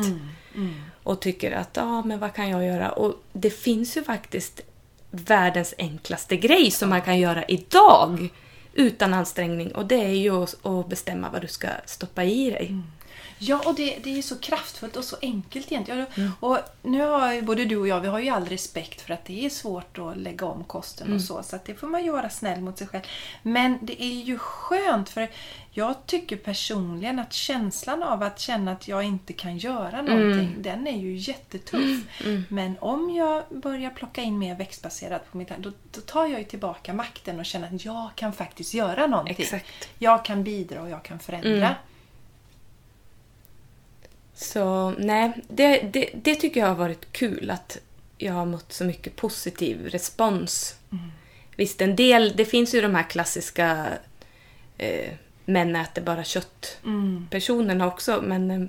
Och 1.08 1.20
tycker 1.20 1.52
att, 1.52 1.70
ja 1.76 2.02
men 2.04 2.18
vad 2.18 2.34
kan 2.34 2.50
jag 2.50 2.64
göra? 2.64 2.90
Och 2.90 3.14
det 3.32 3.50
finns 3.50 3.96
ju 3.96 4.04
faktiskt 4.04 4.60
världens 5.10 5.74
enklaste 5.78 6.36
grej 6.36 6.70
som 6.70 6.90
man 6.90 7.02
kan 7.02 7.18
göra 7.18 7.44
idag 7.44 8.28
utan 8.72 9.14
ansträngning. 9.14 9.74
Och 9.74 9.86
det 9.86 10.04
är 10.04 10.14
ju 10.14 10.42
att, 10.42 10.66
att 10.66 10.88
bestämma 10.88 11.30
vad 11.30 11.42
du 11.42 11.48
ska 11.48 11.68
stoppa 11.86 12.24
i 12.24 12.50
dig. 12.50 12.66
Mm. 12.66 12.82
Ja, 13.38 13.62
och 13.66 13.74
det, 13.74 13.98
det 14.04 14.18
är 14.18 14.22
så 14.22 14.38
kraftfullt 14.38 14.96
och 14.96 15.04
så 15.04 15.16
enkelt 15.22 15.72
egentligen. 15.72 16.06
Och 16.40 16.58
nu 16.82 17.00
har 17.00 17.32
ju 17.32 17.42
både 17.42 17.64
du 17.64 17.76
och 17.76 17.88
jag, 17.88 18.00
vi 18.00 18.08
har 18.08 18.18
ju 18.18 18.28
all 18.28 18.46
respekt 18.46 19.00
för 19.00 19.14
att 19.14 19.24
det 19.24 19.46
är 19.46 19.50
svårt 19.50 19.98
att 19.98 20.16
lägga 20.16 20.46
om 20.46 20.64
kosten 20.64 21.12
och 21.14 21.20
så. 21.20 21.42
Så 21.42 21.58
det 21.66 21.74
får 21.74 21.86
man 21.86 22.04
ju 22.04 22.12
vara 22.12 22.30
snäll 22.30 22.60
mot 22.60 22.78
sig 22.78 22.86
själv. 22.86 23.02
Men 23.42 23.78
det 23.82 24.02
är 24.02 24.22
ju 24.22 24.38
skönt 24.38 25.08
för 25.08 25.28
jag 25.70 26.06
tycker 26.06 26.36
personligen 26.36 27.18
att 27.18 27.32
känslan 27.32 28.02
av 28.02 28.22
att 28.22 28.40
känna 28.40 28.72
att 28.72 28.88
jag 28.88 29.02
inte 29.04 29.32
kan 29.32 29.58
göra 29.58 30.02
någonting, 30.02 30.56
den 30.62 30.86
är 30.86 30.96
ju 30.98 31.16
jättetuff. 31.16 32.02
Men 32.48 32.78
om 32.78 33.10
jag 33.10 33.44
börjar 33.50 33.90
plocka 33.90 34.22
in 34.22 34.38
mer 34.38 34.54
växtbaserat 34.54 35.32
på 35.32 35.38
mitt 35.38 35.48
då, 35.58 35.72
då 35.92 36.00
tar 36.00 36.26
jag 36.26 36.38
ju 36.38 36.44
tillbaka 36.44 36.92
makten 36.92 37.38
och 37.38 37.46
känner 37.46 37.74
att 37.74 37.84
jag 37.84 38.08
kan 38.14 38.32
faktiskt 38.32 38.74
göra 38.74 39.06
någonting. 39.06 39.36
Exakt. 39.38 39.88
Jag 39.98 40.24
kan 40.24 40.44
bidra 40.44 40.82
och 40.82 40.90
jag 40.90 41.02
kan 41.02 41.18
förändra. 41.18 41.74
Så 44.40 44.90
nej, 44.98 45.32
det, 45.48 45.78
det, 45.92 46.10
det 46.14 46.34
tycker 46.34 46.60
jag 46.60 46.66
har 46.66 46.74
varit 46.74 47.12
kul 47.12 47.50
att 47.50 47.78
jag 48.18 48.32
har 48.32 48.46
mött 48.46 48.72
så 48.72 48.84
mycket 48.84 49.16
positiv 49.16 49.86
respons. 49.88 50.74
Visst, 51.56 51.80
en 51.80 51.96
del, 51.96 52.32
det 52.36 52.44
finns 52.44 52.74
ju 52.74 52.80
de 52.80 52.94
här 52.94 53.02
klassiska 53.02 53.86
eh, 54.78 55.12
män 55.44 55.76
äter 55.76 56.02
bara 56.02 56.24
kött 56.24 56.78
personerna 57.30 57.86
också, 57.86 58.22
men 58.22 58.50
eh, 58.50 58.68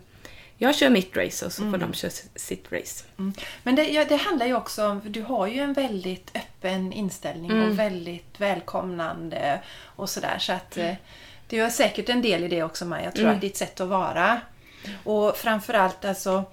jag 0.57 0.75
kör 0.75 0.89
mitt 0.89 1.17
race 1.17 1.45
och 1.45 1.53
så 1.53 1.71
får 1.71 1.77
de 1.77 1.93
köra 1.93 2.11
sitt 2.35 2.71
race. 2.71 3.05
Mm. 3.19 3.33
Men 3.63 3.75
det, 3.75 3.89
ja, 3.89 4.05
det 4.05 4.15
handlar 4.15 4.45
ju 4.45 4.55
också 4.55 4.87
om, 4.87 5.01
för 5.01 5.09
du 5.09 5.21
har 5.21 5.47
ju 5.47 5.59
en 5.59 5.73
väldigt 5.73 6.31
öppen 6.35 6.93
inställning 6.93 7.51
Mm. 7.51 7.69
och 7.71 7.79
väldigt 7.79 8.39
välkomnande 8.39 9.61
och 9.83 10.09
sådär. 10.09 10.37
Så 10.39 10.53
att 10.53 10.77
eh, 10.77 10.93
det 11.47 11.59
är 11.59 11.69
säkert 11.69 12.09
en 12.09 12.21
del 12.21 12.43
i 12.43 12.47
det 12.47 12.63
också 12.63 12.85
Maja, 12.85 13.03
jag 13.03 13.13
tror 13.15 13.25
Mm. 13.25 13.35
att 13.35 13.41
ditt 13.41 13.57
sätt 13.57 13.79
att 13.79 13.87
vara. 13.89 14.41
Och 15.03 15.37
framförallt 15.37 16.05
alltså 16.05 16.45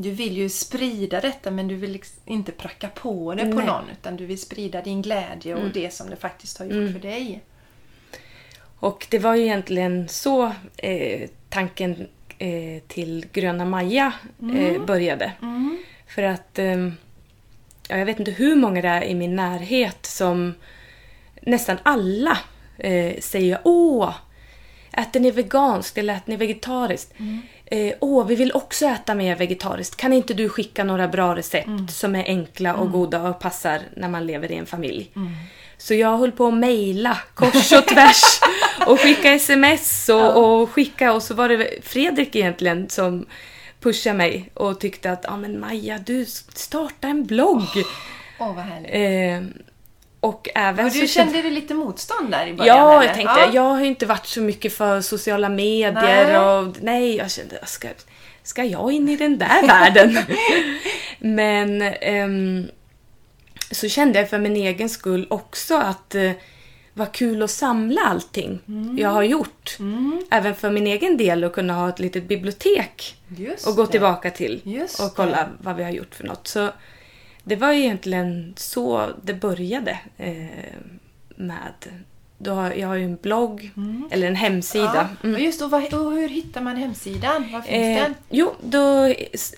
du 0.00 0.10
vill 0.10 0.36
ju 0.36 0.48
sprida 0.48 1.20
detta 1.20 1.50
men 1.50 1.68
du 1.68 1.74
vill 1.74 1.92
liksom 1.92 2.22
inte 2.24 2.52
pracka 2.52 2.88
på 2.88 3.34
det 3.34 3.42
på 3.42 3.48
Nej. 3.48 3.52
Mm. 3.52 3.66
någon 3.66 3.84
utan 3.92 4.16
du 4.16 4.26
vill 4.26 4.40
sprida 4.40 4.82
din 4.82 5.02
glädje 5.02 5.54
och 5.54 5.70
det 5.70 5.94
som 5.94 6.10
det 6.10 6.16
faktiskt 6.16 6.58
har 6.58 6.66
gjort 6.66 6.92
för 6.92 7.00
dig. 7.00 7.42
Och 8.78 9.06
det 9.10 9.18
var 9.18 9.34
ju 9.34 9.42
egentligen 9.42 10.08
så 10.08 10.52
eh, 10.76 11.28
tanken 11.48 12.08
eh, 12.38 12.82
till 12.88 13.26
Gröna 13.32 13.64
Maja 13.64 14.12
eh, 14.56 14.84
började. 14.84 15.32
För 16.06 16.22
att 16.22 16.58
eh, 16.58 16.88
ja, 17.88 17.96
jag 17.96 18.06
vet 18.06 18.18
inte 18.18 18.30
hur 18.30 18.56
många 18.56 18.82
det 18.82 18.88
är 18.88 19.02
i 19.02 19.14
min 19.14 19.36
närhet 19.36 20.06
som 20.06 20.54
nästan 21.42 21.78
alla 21.82 22.38
eh, 22.78 23.20
säger 23.20 23.60
Åh, 23.64 24.14
äter 24.92 25.20
ni 25.20 25.30
veganskt 25.30 25.98
eller 25.98 26.14
äter 26.14 26.30
ni 26.30 26.36
vegetariskt? 26.36 27.14
Eh, 27.64 27.94
Åh, 28.00 28.26
vi 28.26 28.34
vill 28.34 28.52
också 28.52 28.86
äta 28.86 29.14
mer 29.14 29.36
vegetariskt. 29.36 29.96
Kan 29.96 30.12
inte 30.12 30.34
du 30.34 30.48
skicka 30.48 30.84
några 30.84 31.08
bra 31.08 31.36
recept 31.36 31.90
som 31.90 32.14
är 32.14 32.24
enkla 32.24 32.74
och 32.74 32.92
goda 32.92 33.22
och 33.22 33.38
passar 33.38 33.80
när 33.96 34.08
man 34.08 34.26
lever 34.26 34.52
i 34.52 34.54
en 34.56 34.66
familj? 34.66 35.10
Så 35.78 35.94
jag 35.94 36.18
höll 36.18 36.32
på 36.32 36.46
att 36.46 36.54
mejla 36.54 37.18
kors 37.34 37.72
och 37.72 37.86
tvärs 37.86 38.22
och 38.86 39.00
skicka 39.00 39.32
sms 39.32 40.08
och, 40.08 40.60
och 40.60 40.70
skicka 40.70 41.12
och 41.12 41.22
så 41.22 41.34
var 41.34 41.48
det 41.48 41.68
Fredrik 41.82 42.36
egentligen 42.36 42.88
som 42.88 43.26
pushade 43.80 44.16
mig 44.16 44.50
och 44.54 44.80
tyckte 44.80 45.12
att 45.12 45.28
ah, 45.28 45.36
men 45.36 45.60
Maja, 45.60 45.98
du 45.98 46.24
starta 46.54 47.08
en 47.08 47.24
blogg. 47.24 47.68
Åh 48.40 48.54
vad 48.54 48.64
härligt. 48.64 48.90
Eh, 48.92 49.62
och 50.20 50.48
även 50.54 50.90
så 50.90 51.00
du 51.00 51.08
kände- 51.08 51.32
kände 51.32 51.42
dig 51.42 51.50
lite 51.50 51.74
motstånd 51.74 52.30
där 52.30 52.46
i 52.46 52.54
början? 52.54 52.76
Ja, 52.78 52.92
eller? 52.94 53.06
jag 53.06 53.14
tänkte, 53.14 53.50
jag 53.56 53.62
har 53.62 53.80
ju 53.80 53.86
inte 53.86 54.06
varit 54.06 54.26
så 54.26 54.40
mycket 54.40 54.72
för 54.76 55.00
sociala 55.00 55.48
medier 55.48 55.92
Nej. 55.92 56.38
och 56.38 56.76
nej, 56.80 57.16
jag 57.16 57.30
kände, 57.30 57.58
ska, 57.66 57.88
ska 58.42 58.64
jag 58.64 58.92
in 58.92 59.08
i 59.08 59.16
den 59.16 59.38
där 59.38 59.66
världen? 59.66 60.18
Men 61.18 61.82
ehm, 61.82 62.66
så 63.70 63.88
kände 63.88 64.18
jag 64.18 64.30
för 64.30 64.38
min 64.38 64.56
egen 64.56 64.88
skull 64.88 65.26
också 65.30 65.76
att 65.76 66.14
eh, 66.14 66.30
vad 66.94 67.12
kul 67.12 67.42
att 67.42 67.50
samla 67.50 68.00
allting 68.00 68.58
Mm. 68.68 68.98
jag 68.98 69.08
har 69.08 69.22
gjort. 69.22 69.76
Även 70.30 70.54
för 70.54 70.70
min 70.70 70.86
egen 70.86 71.16
del 71.16 71.44
att 71.44 71.52
kunna 71.52 71.74
ha 71.74 71.88
ett 71.88 71.98
litet 71.98 72.28
bibliotek 72.28 73.16
Just 73.36 73.66
och 73.66 73.76
gå 73.76 73.84
det. 73.84 73.90
tillbaka 73.90 74.30
till 74.30 74.60
Just 74.64 75.00
och 75.00 75.14
kolla 75.16 75.36
det. 75.36 75.48
vad 75.60 75.76
vi 75.76 75.84
har 75.84 75.90
gjort 75.90 76.14
för 76.14 76.24
något. 76.24 76.46
Så 76.46 76.70
det 77.48 77.56
var 77.56 77.72
egentligen 77.72 78.54
så 78.56 79.08
det 79.22 79.34
började 79.34 79.98
eh, 80.16 80.46
med. 81.36 81.72
Då 82.40 82.50
har, 82.52 82.70
jag 82.70 82.88
har 82.88 82.94
ju 82.94 83.04
en 83.04 83.16
blogg, 83.22 83.70
eller 84.10 84.26
en 84.26 84.34
hemsida. 84.34 85.08
Ja, 85.22 85.30
och 85.32 85.40
just 85.40 85.62
och, 85.62 85.70
vad, 85.70 85.94
och 85.94 86.12
hur 86.12 86.28
hittar 86.28 86.60
man 86.60 86.76
hemsidan? 86.76 87.46
Var 87.52 87.60
finns 87.62 87.98
Eh, 87.98 88.02
den? 88.02 88.14
jo, 88.30 88.54
då 88.62 89.04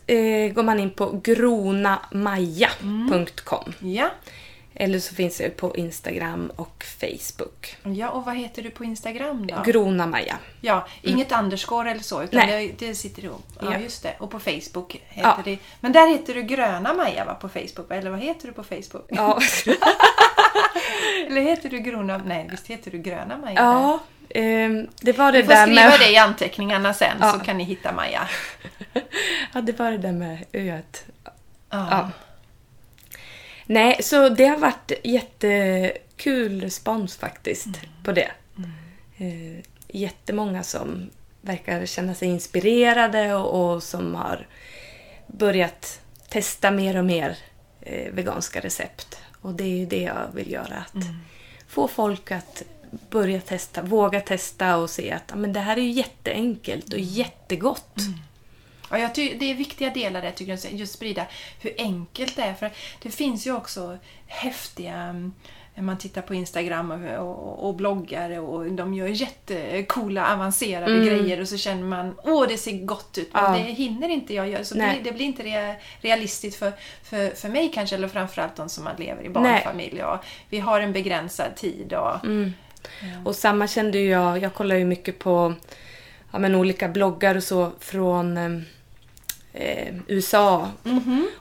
eh, 0.06 0.52
går 0.52 0.62
man 0.62 0.80
in 0.80 0.90
på 0.90 1.20
gronamaja.com. 1.24 3.72
Ja. 3.80 4.10
Eller 4.82 4.98
så 4.98 5.14
finns 5.14 5.38
det 5.38 5.50
på 5.50 5.76
Instagram 5.76 6.52
och 6.56 6.84
Facebook. 7.00 7.76
ja, 7.82 8.08
och 8.08 8.24
vad 8.24 8.36
heter 8.36 8.62
du 8.62 8.70
på 8.70 8.84
Instagram 8.84 9.46
då? 9.46 9.62
Gronamaja. 9.64 10.38
ja, 10.60 10.86
inget 11.02 11.32
underscore 11.32 11.90
eller 11.90 12.02
så, 12.02 12.22
utan 12.22 12.40
Mm. 12.40 12.50
Nej. 12.50 12.74
det, 12.78 12.86
det 12.86 12.94
sitter 12.94 13.24
ihop. 13.24 13.46
Ja, 13.60 13.72
Ja. 13.72 13.78
just 13.78 14.02
det. 14.02 14.14
Och 14.18 14.30
på 14.30 14.38
Facebook 14.40 14.92
heter 15.08 15.28
Ja. 15.28 15.38
det... 15.44 15.58
Men 15.80 15.92
där 15.92 16.08
heter 16.08 16.34
du 16.34 16.42
Gröna 16.42 16.94
Maja 16.94 17.24
va, 17.24 17.34
på 17.34 17.48
Facebook? 17.48 17.90
Eller 17.90 18.10
vad 18.10 18.20
heter 18.20 18.46
du 18.46 18.52
på 18.52 18.62
Facebook? 18.64 19.06
Ja, 19.08 19.40
Eller 21.26 21.40
heter 21.40 21.68
du 21.70 21.78
Grona... 21.78 22.18
Nej, 22.26 22.48
visst 22.50 22.66
heter 22.66 22.90
du 22.90 22.98
Gröna 22.98 23.36
Maja? 23.38 23.54
ja 23.60 23.98
ehm, 24.28 24.88
det 25.00 25.12
var 25.18 25.32
det 25.32 25.38
Du 25.38 25.44
får 25.44 25.52
där 25.52 25.66
skriva 25.66 25.90
med... 25.90 26.00
det 26.00 26.10
i 26.10 26.16
anteckningarna 26.16 26.94
sen 26.94 27.16
Ja. 27.20 27.32
så 27.32 27.38
kan 27.38 27.58
ni 27.58 27.64
hitta 27.64 27.92
Maja. 27.92 28.28
Ja, 29.54 29.60
det 29.60 29.78
var 29.78 29.90
det 29.90 29.98
där 29.98 30.12
med 30.12 30.44
öet. 30.52 31.04
Ja. 31.24 31.30
Ja. 31.90 32.10
Nej, 33.70 34.02
så 34.02 34.28
det 34.28 34.44
har 34.44 34.58
varit 34.58 34.92
jättekul 35.04 36.60
respons 36.60 37.16
faktiskt 37.16 37.68
på 38.04 38.12
det. 38.12 38.30
Eh, 39.16 39.64
jättemånga 39.88 40.62
som 40.62 41.10
verkar 41.40 41.86
känna 41.86 42.14
sig 42.14 42.28
inspirerade 42.28 43.34
och, 43.34 43.74
och 43.74 43.82
som 43.82 44.14
har 44.14 44.46
börjat 45.26 46.00
testa 46.28 46.70
mer 46.70 46.96
och 46.96 47.04
mer 47.04 47.38
eh, 47.80 48.12
veganska 48.12 48.60
recept. 48.60 49.18
Och 49.40 49.54
det 49.54 49.64
är 49.64 49.78
ju 49.78 49.86
det 49.86 50.02
jag 50.02 50.26
vill 50.34 50.50
göra. 50.50 50.84
Att 50.86 51.04
få 51.68 51.88
folk 51.88 52.30
att 52.30 52.62
börja 53.10 53.40
testa, 53.40 53.82
våga 53.82 54.20
testa 54.20 54.76
och 54.76 54.90
se 54.90 55.12
att 55.12 55.38
men 55.38 55.52
det 55.52 55.60
här 55.60 55.76
är 55.76 55.82
ju 55.82 55.90
jätteenkelt 55.90 56.92
och 56.92 57.00
jättegott. 57.00 57.94
Ja, 58.90 58.98
jag 58.98 59.14
ty- 59.14 59.34
det 59.38 59.50
är 59.50 59.54
viktiga 59.54 59.90
delar 59.90 60.22
där 60.22 60.30
tycker 60.30 60.58
jag, 60.64 60.72
just 60.80 60.92
sprida 60.94 61.26
hur 61.60 61.74
enkelt 61.78 62.36
det 62.36 62.42
är. 62.42 62.54
För 62.54 62.70
det 63.02 63.10
finns 63.10 63.46
ju 63.46 63.56
också 63.56 63.98
häftiga, 64.26 64.94
mm, 64.94 65.32
när 65.74 65.82
man 65.82 65.98
tittar 65.98 66.22
på 66.22 66.34
Instagram 66.34 66.90
och, 66.90 67.28
och, 67.28 67.68
och 67.68 67.74
bloggar 67.74 68.38
och 68.38 68.72
de 68.72 68.94
gör 68.94 69.06
jättecoola 69.08 70.32
avancerade 70.34 71.06
grejer 71.06 71.40
och 71.40 71.48
så 71.48 71.56
känner 71.58 71.82
man 71.82 72.14
åh 72.24 72.48
det 72.48 72.56
ser 72.58 72.72
gott 72.86 73.18
ut 73.18 73.30
men 73.32 73.44
Ja. 73.44 73.50
det 73.50 73.58
hinner 73.72 74.08
inte 74.08 74.34
jag 74.34 74.48
göra. 74.48 74.64
Så 74.64 74.74
Nej. 74.74 75.00
det, 75.04 75.12
blir 75.12 75.24
inte 75.26 75.42
rea- 75.42 75.74
realistiskt 76.00 76.58
för, 76.58 76.72
för, 77.02 77.30
för 77.36 77.48
mig 77.48 77.70
kanske 77.74 77.96
eller 77.96 78.08
framförallt 78.08 78.56
de 78.56 78.68
som 78.68 78.88
lever 78.98 79.22
i 79.24 79.28
barnfamilj. 79.28 80.02
Och 80.04 80.18
vi 80.48 80.58
har 80.58 80.80
en 80.80 80.92
begränsad 80.92 81.56
tid. 81.56 81.92
Och, 81.92 82.24
Mm. 82.24 82.52
Och 83.26 83.34
samma 83.36 83.66
kände 83.66 83.98
ju 83.98 84.08
jag. 84.10 84.38
Jag 84.38 84.54
kollar 84.54 84.76
ju 84.76 84.84
mycket 84.84 85.18
på 85.18 85.54
ja, 86.32 86.38
men 86.38 86.54
olika 86.54 86.88
bloggar 86.88 87.34
och 87.34 87.42
så 87.42 87.70
från 87.80 88.36
eh, 89.52 89.94
USA. 90.06 90.68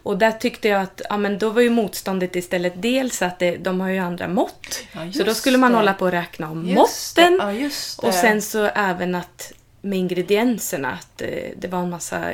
Och 0.03 0.17
där 0.17 0.31
tyckte 0.31 0.67
jag 0.67 0.81
att 0.81 1.01
ja, 1.09 1.17
men 1.17 1.37
då 1.39 1.49
var 1.49 1.61
ju 1.61 1.69
motståndet 1.69 2.35
istället 2.35 2.73
dels 2.81 3.21
att 3.21 3.39
det, 3.39 3.57
de 3.57 3.81
har 3.81 3.89
ju 3.89 3.97
andra 3.97 4.27
mått. 4.27 4.79
Ja, 4.91 5.11
så 5.13 5.23
då 5.23 5.33
skulle 5.33 5.57
man 5.57 5.71
det. 5.71 5.77
hålla 5.77 5.93
på 5.93 6.05
och 6.05 6.11
räkna 6.11 6.49
om 6.51 6.65
Just 6.67 7.17
måtten. 7.17 7.37
ja. 7.41 8.07
Och 8.07 8.13
sen 8.13 8.41
så 8.41 8.65
även 8.65 9.15
att 9.15 9.53
med 9.81 9.99
ingredienserna, 9.99 10.91
att 10.91 11.21
eh, 11.21 11.27
det 11.57 11.67
var 11.67 11.79
en 11.79 11.89
massa 11.89 12.33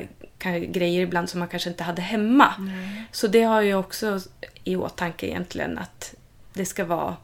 grejer 0.67 1.01
ibland 1.01 1.29
som 1.29 1.39
man 1.39 1.47
kanske 1.49 1.69
inte 1.69 1.83
hade 1.83 2.01
hemma. 2.01 2.53
Så 3.11 3.27
det 3.27 3.41
har 3.43 3.61
jag 3.61 3.79
också 3.79 4.19
i 4.63 4.75
åtanke 4.75 5.27
egentligen 5.27 5.77
att 5.77 6.13
det 6.53 6.65
ska 6.65 6.85
vara 6.85 7.15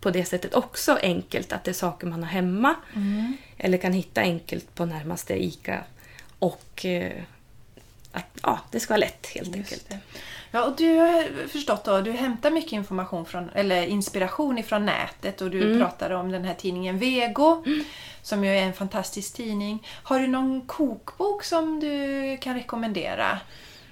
på 0.00 0.10
det 0.10 0.24
sättet 0.24 0.54
också 0.54 0.98
enkelt, 1.02 1.52
att 1.52 1.64
det 1.64 1.70
är 1.70 1.72
saker 1.72 2.06
man 2.06 2.22
har 2.22 2.30
hemma 2.30 2.74
Mm. 2.94 3.36
eller 3.58 3.78
kan 3.78 3.92
hitta 3.92 4.20
enkelt 4.20 4.74
på 4.74 4.84
närmaste 4.86 5.44
ICA. 5.44 5.84
Och 6.38 6.84
eh, 6.84 7.12
att 8.16 8.38
ja, 8.42 8.58
det 8.70 8.80
ska 8.80 8.92
vara 8.94 9.00
lätt 9.00 9.26
helt 9.26 9.46
Just 9.46 9.56
enkelt. 9.56 9.88
det. 9.88 9.98
Ja, 10.50 10.64
och 10.64 10.76
du 10.76 10.94
har 10.96 11.48
förstått 11.48 11.84
då, 11.84 12.00
du 12.00 12.12
hämtar 12.12 12.50
mycket 12.50 12.72
information 12.72 13.26
från, 13.26 13.50
eller 13.54 13.82
inspiration 13.86 14.58
ifrån 14.58 14.86
nätet 14.86 15.40
och 15.40 15.50
du 15.50 15.64
Mm. 15.64 15.78
pratade 15.78 16.16
om 16.16 16.32
den 16.32 16.44
här 16.44 16.54
tidningen 16.54 16.98
Vego 16.98 17.64
som 18.22 18.44
ju 18.44 18.50
är 18.50 18.62
en 18.62 18.72
fantastisk 18.72 19.34
tidning. 19.36 19.86
Har 20.02 20.20
du 20.20 20.26
någon 20.26 20.60
kokbok 20.66 21.44
som 21.44 21.80
du 21.80 22.36
kan 22.40 22.54
rekommendera? 22.54 23.38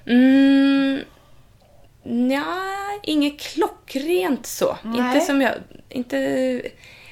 Mm, 0.07 1.01
nja, 2.03 2.45
inget 3.03 3.41
klockrent 3.41 4.47
så. 4.47 4.79
Nej. 4.83 5.01
Inte 5.01 5.20
som 5.27 5.41
jag... 5.41 5.53
Inte, 5.89 6.16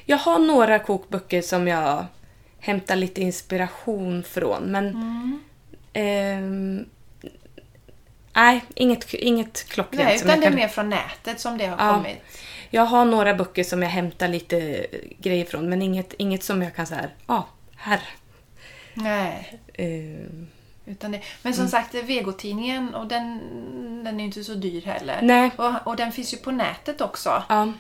jag 0.05 0.17
har 0.19 0.39
några 0.39 0.79
kokböcker 0.79 1.43
som 1.43 1.69
jag 1.69 2.07
hämtar 2.59 2.97
lite 2.97 3.21
inspiration 3.23 4.23
från, 4.23 4.63
men... 4.73 4.87
Mm. 4.89 5.41
ehm, 5.93 6.85
nej, 8.33 8.65
inget, 8.75 9.15
inget 9.15 9.69
klockrent. 9.69 10.05
Nej, 10.05 10.17
utan 10.17 10.29
det 10.41 10.47
är 10.47 10.51
kan- 10.51 10.55
mer 10.55 10.69
från 10.69 10.91
nätet 10.91 11.41
som 11.41 11.59
det 11.59 11.67
har 11.67 11.87
Ja. 11.87 11.95
kommit. 11.95 12.17
Jag 12.71 12.83
har 12.83 13.05
några 13.05 13.35
böcker 13.35 13.65
som 13.65 13.83
jag 13.83 13.89
hämtar 13.91 14.29
lite 14.29 14.87
grejer 15.19 15.45
från, 15.45 15.69
men 15.69 15.83
inget, 15.83 16.13
inget 16.19 16.43
som 16.45 16.63
jag 16.63 16.75
kan 16.77 16.87
säga, 16.87 17.09
ja, 17.27 17.35
ah, 17.35 17.45
här. 17.77 18.01
Nej. 18.95 19.59
Ehm, 19.75 20.49
Utan 20.87 21.13
det. 21.13 21.21
Men 21.43 21.55
som 21.55 21.69
sagt, 21.69 21.95
Vegotidningen, 21.95 22.95
och 22.95 23.07
den, 23.07 23.41
den 24.05 24.21
är 24.21 24.25
inte 24.25 24.45
så 24.45 24.55
dyr 24.55 24.83
heller. 24.83 25.19
Nej. 25.23 25.51
Och, 25.57 25.73
och 25.87 25.97
den 25.97 26.13
finns 26.13 26.33
ju 26.35 26.37
på 26.37 26.51
nätet 26.51 27.01
också. 27.01 27.43
ja, 27.49 27.73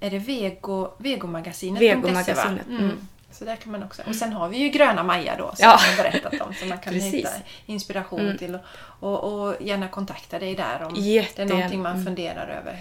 Är 0.00 0.10
det 0.10 0.18
Vego, 0.18 0.90
Vegomagasinet? 0.98 1.82
Vegomagasinet, 1.82 2.66
Mm. 2.66 2.78
mm. 2.84 3.08
Så 3.32 3.44
där 3.44 3.56
kan 3.56 3.72
man 3.72 3.82
också. 3.82 4.02
Och 4.08 4.14
sen 4.14 4.32
har 4.32 4.48
vi 4.48 4.58
ju 4.58 4.68
Gröna 4.68 5.02
Maja 5.02 5.36
då, 5.38 5.44
som 5.44 5.56
Ja. 5.58 5.80
jag 5.86 5.96
har 5.96 6.10
berättat 6.10 6.40
om. 6.40 6.54
Som 6.54 6.68
man 6.68 6.78
kan 6.78 6.92
Precis. 6.92 7.12
Mm. 7.12 7.16
hitta 7.16 7.30
inspiration 7.66 8.38
till. 8.38 8.58
Och, 9.00 9.24
och 9.44 9.56
gärna 9.60 9.88
kontakta 9.88 10.38
dig 10.38 10.54
där 10.54 10.82
om 10.82 10.94
Jätte- 10.96 11.32
det 11.36 11.42
är 11.42 11.46
någonting 11.56 11.82
man 11.82 11.92
mm. 11.92 12.04
funderar 12.04 12.48
över. 12.48 12.78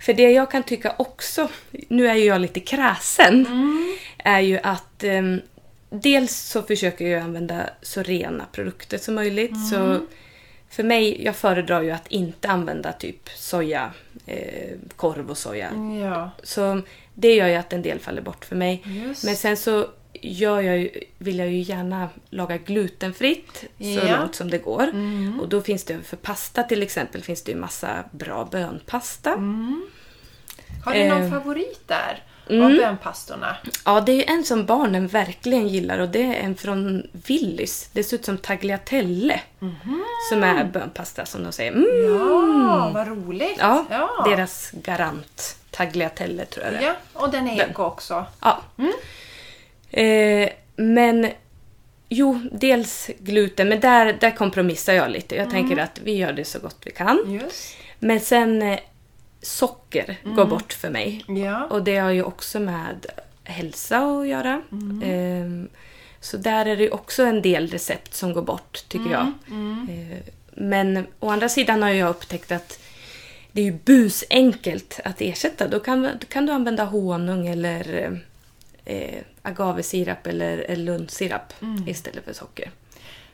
För 0.00 0.12
det 0.12 0.30
jag 0.32 0.50
kan 0.50 0.62
tycka 0.62 0.94
också, 0.98 1.48
nu 1.88 2.08
är 2.08 2.14
ju 2.14 2.24
jag 2.24 2.40
lite 2.40 2.60
kräsen, 2.60 3.46
Mm. 3.46 3.96
är 4.18 4.40
ju 4.40 4.58
att 4.62 5.04
ehm, 5.04 5.40
dels 5.90 6.36
så 6.36 6.62
försöker 6.62 7.06
jag 7.06 7.22
använda 7.22 7.62
så 7.82 8.02
rena 8.02 8.44
produkter 8.52 8.98
som 8.98 9.14
möjligt. 9.14 9.50
Mm. 9.50 9.66
Så 9.70 10.00
för 10.70 10.82
mig, 10.82 11.24
jag 11.24 11.36
föredrar 11.36 11.82
ju 11.82 11.90
att 11.90 12.06
inte 12.08 12.48
använda 12.48 12.92
typ 12.92 13.28
soja, 13.28 13.90
eh, 14.30 14.76
korv 14.96 15.30
och 15.30 15.38
soja. 15.38 15.70
Ja, 16.02 16.30
Så 16.42 16.80
det 17.14 17.34
gör 17.34 17.46
ju 17.48 17.54
att 17.54 17.72
en 17.72 17.82
del 17.82 17.98
faller 17.98 18.22
bort 18.22 18.44
för 18.44 18.56
mig. 18.56 18.82
just 18.86 19.24
Men 19.24 19.36
sen 19.36 19.56
så 19.56 19.86
gör 20.12 20.60
jag 20.60 20.78
ju, 20.78 20.90
vill 21.18 21.38
jag 21.38 21.48
ju 21.48 21.58
gärna 21.60 22.08
laga 22.30 22.56
glutenfritt 22.56 23.52
så 23.78 23.84
Ja. 23.84 24.00
Mm. 24.00 24.20
långt 24.20 24.34
som 24.34 24.50
det 24.50 24.58
går. 24.58 24.88
Och 25.40 25.48
då 25.48 25.60
finns 25.60 25.84
det 25.84 25.98
för 26.02 26.16
pasta 26.16 26.62
till 26.62 26.82
exempel 26.82 27.22
finns 27.22 27.42
det 27.42 27.52
ju 27.52 27.58
massa 27.58 28.04
bra 28.10 28.48
bönpasta. 28.50 29.32
Mm. 29.32 29.82
Har 30.84 30.94
du 30.94 31.08
någon 31.08 31.22
Eh. 31.22 31.30
favorit 31.30 31.80
där? 31.88 32.22
Mm. 32.50 32.66
Av 32.66 32.70
bönpastorna? 32.70 33.56
Ja, 33.84 34.00
det 34.00 34.12
är 34.12 34.32
en 34.32 34.44
som 34.44 34.66
barnen 34.66 35.06
verkligen 35.06 35.68
gillar 35.68 35.98
och 35.98 36.08
det 36.08 36.22
är 36.22 36.34
en 36.34 36.56
från 36.56 37.02
Willys. 37.12 37.88
Det 37.92 38.04
ser 38.04 38.16
ut 38.16 38.24
som 38.24 38.38
tagliatelle. 38.38 39.40
Som 40.30 40.42
är 40.42 40.64
bönpasta 40.64 41.26
som 41.26 41.44
de 41.44 41.52
säger. 41.52 41.72
Mm. 41.72 41.86
Ja, 42.06 42.90
vad 42.94 43.08
roligt! 43.08 43.56
Ja, 43.58 43.84
ja. 43.90 44.26
deras 44.28 44.70
garant 44.70 45.56
tagliatelle 45.70 46.44
tror 46.44 46.64
jag 46.64 46.74
det 46.74 46.78
är. 46.78 46.82
Ja, 46.82 46.94
och 47.12 47.30
den 47.30 47.48
är 47.48 47.70
eko 47.70 47.82
också. 47.82 48.26
Ja. 48.40 48.60
Eh, 49.90 50.48
men 50.76 51.28
jo, 52.08 52.40
dels 52.52 53.10
gluten, 53.18 53.68
men 53.68 53.80
där, 53.80 54.12
där 54.20 54.30
kompromissar 54.30 54.92
jag 54.92 55.10
lite. 55.10 55.36
Jag 55.36 55.50
tänker 55.50 55.76
att 55.76 56.00
vi 56.04 56.12
gör 56.12 56.32
det 56.32 56.44
så 56.44 56.58
gott 56.58 56.76
vi 56.84 56.90
kan. 56.90 57.18
Just. 57.26 57.76
Men 57.98 58.20
sen 58.20 58.78
socker 59.42 60.16
går 60.24 60.44
bort 60.44 60.72
för 60.72 60.90
mig. 60.90 61.24
Ja. 61.28 61.64
Och 61.64 61.82
det 61.84 61.96
har 61.96 62.10
ju 62.10 62.22
också 62.22 62.60
med 62.60 63.06
hälsa 63.44 63.98
att 63.98 64.28
göra. 64.28 64.62
Ehm, 65.04 65.68
så 66.20 66.36
där 66.36 66.66
är 66.66 66.76
det 66.76 66.90
också 66.90 67.22
en 67.22 67.42
del 67.42 67.68
recept 67.68 68.14
som 68.14 68.32
går 68.32 68.42
bort, 68.42 68.84
tycker 68.88 69.10
jag. 69.10 69.32
Eh, 69.90 70.18
men 70.54 71.06
å 71.20 71.30
andra 71.30 71.48
sidan 71.48 71.82
har 71.82 71.90
jag 71.90 72.10
upptäckt 72.10 72.52
att 72.52 72.80
det 73.52 73.60
är 73.60 73.64
ju 73.64 73.78
busenkelt 73.84 75.00
att 75.04 75.20
ersätta. 75.20 75.68
Då 75.68 75.80
kan, 75.80 76.02
då 76.02 76.26
kan 76.28 76.46
du 76.46 76.52
använda 76.52 76.84
honung 76.84 77.46
eller 77.46 78.20
eh, 78.84 79.22
agavesirap 79.42 80.26
eller, 80.26 80.58
eller 80.58 80.84
lundsirap 80.84 81.52
istället 81.86 82.24
för 82.24 82.32
socker. 82.32 82.70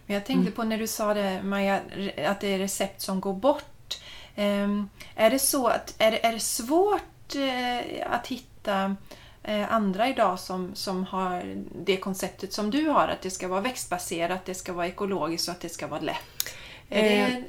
Men 0.07 0.15
jag 0.15 0.25
tänkte 0.25 0.53
på 0.53 0.65
när 0.65 0.79
du 0.79 0.87
sa 0.87 1.15
det, 1.15 1.43
Maja, 1.43 1.81
att 2.27 2.41
det 2.41 2.55
är 2.55 2.59
recept 2.59 3.01
som 3.01 3.21
går 3.21 3.35
bort. 3.35 3.99
Ehm, 4.37 4.89
är 5.14 5.30
det 5.30 5.39
så 5.39 5.66
att 5.66 5.95
är 5.99 6.11
det, 6.11 6.26
är 6.26 6.32
det 6.32 6.41
svårt 6.41 7.34
eh, 7.34 8.12
att 8.12 8.26
hitta 8.26 8.97
eh, 9.43 9.72
andra 9.72 10.09
idag 10.09 10.39
som, 10.39 10.74
som 10.74 11.05
har 11.05 11.57
det 11.84 11.97
konceptet 11.97 12.53
som 12.53 12.70
du 12.70 12.89
har? 12.89 13.09
Att 13.09 13.22
det 13.22 13.30
ska 13.30 13.49
vara 13.49 13.61
växtbaserat, 13.61 14.45
det 14.45 14.55
ska 14.55 14.72
vara 14.72 14.87
ekologiskt 14.87 15.49
och 15.49 15.53
att 15.53 15.61
det 15.61 15.68
ska 15.68 15.87
vara 15.87 16.01
lätt. 16.01 16.55
Eh, 16.91 17.03
det, 17.03 17.45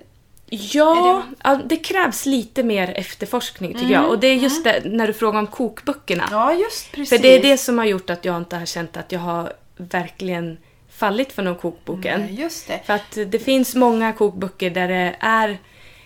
Ja, 0.49 1.23
ja, 1.43 1.59
det 1.65 1.77
krävs 1.77 2.25
lite 2.25 2.63
mer 2.63 2.93
efterforskning 2.95 3.73
tycker 3.73 3.93
jag. 3.93 4.09
Och 4.09 4.19
det 4.19 4.27
är 4.27 4.35
just 4.35 4.63
det, 4.63 4.81
när 4.85 5.07
du 5.07 5.13
frågar 5.13 5.39
om 5.39 5.47
kokböckerna. 5.47 6.27
ja, 6.31 6.53
just 6.53 6.91
precis. 6.91 7.09
För 7.09 7.23
det 7.23 7.35
är 7.35 7.41
det 7.41 7.57
som 7.57 7.77
har 7.77 7.85
gjort 7.85 8.09
att 8.09 8.25
jag 8.25 8.38
inte 8.38 8.55
har 8.55 8.65
känt 8.65 8.97
att 8.97 9.11
jag 9.11 9.19
har 9.19 9.53
verkligen 9.77 10.57
fallit 10.89 11.31
för 11.31 11.43
någon 11.43 11.55
kokbok 11.55 12.05
än. 12.05 12.21
Nej, 12.21 12.41
Just 12.41 12.67
det. 12.67 12.79
För 12.85 12.93
att 12.93 13.17
det 13.27 13.39
finns 13.39 13.75
många 13.75 14.13
kokböcker 14.13 14.69
där 14.69 14.88
det 14.88 15.15
är, 15.19 15.57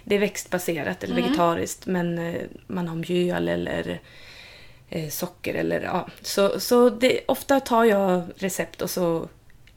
det 0.03 0.15
är 0.15 0.19
växtbaserat 0.19 1.03
eller 1.03 1.15
vegetariskt 1.15 1.85
men 1.85 2.17
eh, 2.17 2.41
man 2.67 2.87
har 2.87 2.95
mjöl 2.95 3.47
eller 3.47 3.99
eh, 4.89 5.09
socker 5.09 5.53
eller 5.53 5.81
ja. 5.81 6.07
Så, 6.21 6.59
så 6.59 6.89
det, 6.89 7.19
ofta 7.25 7.59
tar 7.59 7.83
jag 7.83 8.23
recept 8.35 8.81
och 8.81 8.89
så 8.89 9.27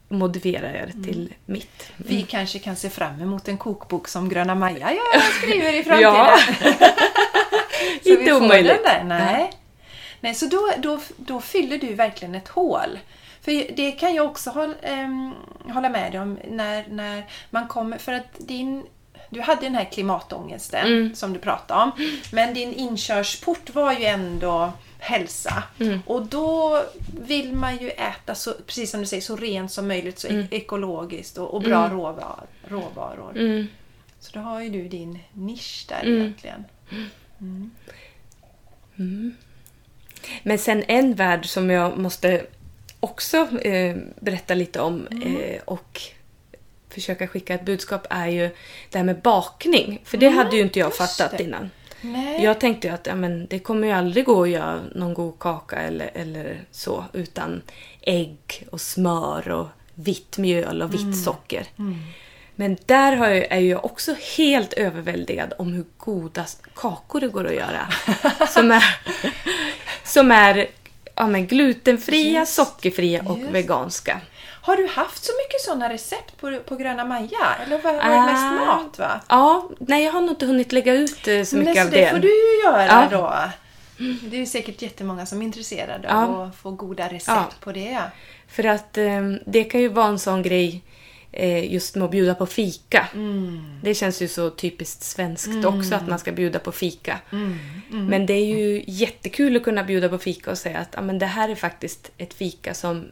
modifierar 0.07 0.73
jag 0.73 0.87
det 0.87 1.03
till 1.03 1.33
mitt. 1.45 1.91
Vi 1.97 2.21
kanske 2.21 2.59
kan 2.59 2.75
se 2.75 2.89
fram 2.89 3.21
emot 3.21 3.47
en 3.47 3.57
kokbok 3.57 4.07
som 4.07 4.29
Gröna 4.29 4.55
Maja 4.55 4.93
jag 4.93 5.23
skriver 5.23 5.73
i 5.73 5.83
framtiden. 5.83 6.13
Ja. 6.13 6.39
så 8.03 8.09
Inte 8.09 8.23
vi 8.23 8.29
får 8.29 8.45
omöjligt. 8.45 8.73
Den 8.73 8.83
där. 8.83 9.03
Nej. 9.03 9.51
Nej, 10.19 10.35
så 10.35 10.45
då, 10.45 10.71
då, 10.77 10.99
då 11.17 11.41
fyller 11.41 11.77
du 11.77 11.93
verkligen 11.93 12.35
ett 12.35 12.47
hål. 12.47 12.99
För 13.41 13.75
det 13.75 13.91
kan 13.91 14.15
jag 14.15 14.25
också 14.25 14.49
hålla, 14.49 14.73
ehm, 14.81 15.33
hålla 15.73 15.89
med 15.89 16.11
dig 16.11 16.21
om 16.21 16.39
när, 16.47 16.85
när 16.89 17.25
man 17.49 17.67
kommer... 17.67 17.97
För 17.97 18.13
att 18.13 18.35
din 18.37 18.83
du 19.29 19.41
hade 19.41 19.61
den 19.61 19.75
här 19.75 19.85
klimatångesten 19.91 21.15
som 21.15 21.33
du 21.33 21.39
pratade 21.39 21.83
om. 21.83 21.91
Men 22.31 22.53
din 22.53 22.73
inkörsport 22.73 23.69
var 23.75 23.93
ju 23.93 24.05
ändå 24.05 24.73
hälsa. 24.99 25.63
Och 26.05 26.25
då 26.25 26.83
vill 27.27 27.53
man 27.53 27.77
ju 27.77 27.89
äta, 27.89 28.35
så, 28.35 28.53
precis 28.65 28.91
som 28.91 28.99
du 28.99 29.05
säger, 29.05 29.21
så 29.21 29.35
rent 29.35 29.71
som 29.71 29.87
möjligt, 29.87 30.19
så 30.19 30.27
e- 30.27 30.47
ekologiskt 30.51 31.37
och, 31.37 31.53
och 31.53 31.61
bra 31.61 31.89
råvar, 31.89 32.43
råvaror. 32.67 33.31
Mm. 33.37 33.67
Så 34.19 34.31
då 34.33 34.39
har 34.39 34.61
ju 34.61 34.69
du 34.69 34.87
din 34.87 35.19
nisch 35.33 35.85
där 35.89 36.01
Mm. 36.03 36.21
egentligen. 36.21 36.65
Men 40.43 40.57
sen 40.57 40.83
en 40.87 41.13
värld 41.13 41.45
som 41.45 41.69
jag 41.69 41.97
måste 41.97 42.45
också 42.99 43.37
eh, 43.61 43.95
berätta 44.19 44.53
lite 44.53 44.81
om 44.81 45.07
eh, 45.07 45.61
och 45.65 46.01
försöka 46.95 47.27
skicka 47.27 47.53
ett 47.53 47.65
budskap 47.65 48.07
är 48.09 48.27
ju 48.27 48.49
det 48.89 48.97
här 48.97 49.05
med 49.05 49.21
bakning. 49.21 50.01
För 50.03 50.17
det 50.17 50.29
hade 50.29 50.55
ju 50.55 50.61
inte 50.61 50.79
jag 50.79 50.95
fattat 50.95 51.37
det. 51.37 51.43
innan. 51.43 51.69
Nej. 52.01 52.43
Jag 52.43 52.59
tänkte 52.59 52.87
ju 52.87 52.93
att 52.93 53.07
ja, 53.07 53.15
men 53.15 53.47
det 53.47 53.59
kommer 53.59 53.87
ju 53.87 53.93
aldrig 53.93 54.25
gå 54.25 54.43
att 54.43 54.49
göra 54.49 54.81
någon 54.95 55.13
god 55.13 55.39
kaka 55.39 55.75
eller, 55.75 56.11
eller 56.13 56.61
så 56.71 57.05
utan 57.13 57.61
ägg 58.01 58.67
och 58.71 58.81
smör 58.81 59.49
och 59.49 59.67
vitt 59.95 60.37
mjöl 60.37 60.81
och 60.81 60.93
vitt 60.93 61.23
socker. 61.23 61.65
Men 62.55 62.77
där 62.85 63.17
jag, 63.17 63.37
är 63.51 63.59
jag 63.59 63.85
också 63.85 64.15
helt 64.37 64.73
överväldigad 64.73 65.53
om 65.57 65.73
hur 65.73 65.85
goda 65.97 66.45
kakor 66.75 67.19
det 67.19 67.27
går 67.27 67.47
att 67.47 67.55
göra. 67.55 67.87
som 68.49 68.71
är, 68.71 68.83
som 70.03 70.31
är 70.31 70.67
ja, 71.15 71.27
men 71.27 71.47
glutenfria, 71.47 72.39
Just, 72.39 72.53
sockerfria 72.53 73.21
och 73.25 73.39
just. 73.39 73.51
veganska. 73.51 74.21
Har 74.65 74.77
du 74.77 74.87
haft 74.87 75.23
så 75.23 75.31
mycket 75.43 75.61
sådana 75.61 75.89
recept 75.93 76.37
på, 76.37 76.59
på 76.65 76.75
Gröna 76.75 77.05
Maja? 77.05 77.55
Eller 77.65 77.81
var, 77.81 77.93
var 77.93 78.01
det 78.09 78.31
mest 78.31 78.43
Ah, 78.43 78.65
mat 78.75 78.99
va? 78.99 79.21
Ja, 79.29 79.69
nej 79.79 80.03
jag 80.03 80.11
har 80.11 80.21
nog 80.21 80.29
inte 80.29 80.45
hunnit 80.45 80.71
lägga 80.71 80.93
ut 80.93 81.27
eh, 81.27 81.43
så 81.43 81.57
mycket 81.57 81.75
Nej, 81.75 81.81
av 81.83 81.85
så 81.87 81.91
det 81.95 82.01
det. 82.01 82.09
får 82.11 82.19
du 82.19 82.27
ju 82.27 82.63
göra 82.63 82.85
Ja. 83.11 83.17
då. 83.17 83.33
Det 84.29 84.41
är 84.41 84.45
säkert 84.45 84.81
jättemånga 84.81 85.25
som 85.25 85.41
är 85.41 85.45
intresserade 85.45 86.07
Ja. 86.07 86.25
av 86.25 86.41
att 86.41 86.55
få 86.55 86.71
goda 86.71 87.05
recept 87.07 87.27
Ja. 87.27 87.45
på 87.59 87.71
det. 87.71 87.99
För 88.47 88.63
att 88.63 88.97
eh, 88.97 89.21
det 89.45 89.63
kan 89.63 89.81
ju 89.81 89.87
vara 89.87 90.07
en 90.07 90.19
sån 90.19 90.41
grej 90.43 90.81
eh, 91.31 91.73
just 91.73 91.95
med 91.95 92.05
att 92.05 92.11
bjuda 92.11 92.35
på 92.35 92.45
fika. 92.45 93.07
Mm. 93.13 93.79
Det 93.83 93.95
känns 93.95 94.21
ju 94.21 94.27
så 94.27 94.49
typiskt 94.49 95.03
svenskt 95.03 95.65
också 95.65 95.95
att 95.95 96.07
man 96.07 96.19
ska 96.19 96.31
bjuda 96.31 96.59
på 96.59 96.71
fika. 96.71 97.19
Mm. 97.31 97.57
Men 97.89 98.25
det 98.25 98.33
är 98.33 98.45
ju 98.45 98.83
jättekul 98.87 99.55
att 99.57 99.63
kunna 99.63 99.83
bjuda 99.83 100.09
på 100.09 100.17
fika 100.17 100.51
och 100.51 100.57
säga 100.57 100.77
att 100.79 100.89
ja, 100.91 101.01
men 101.01 101.19
det 101.19 101.25
här 101.25 101.49
är 101.49 101.55
faktiskt 101.55 102.11
ett 102.17 102.33
fika 102.33 102.73
som 102.73 103.05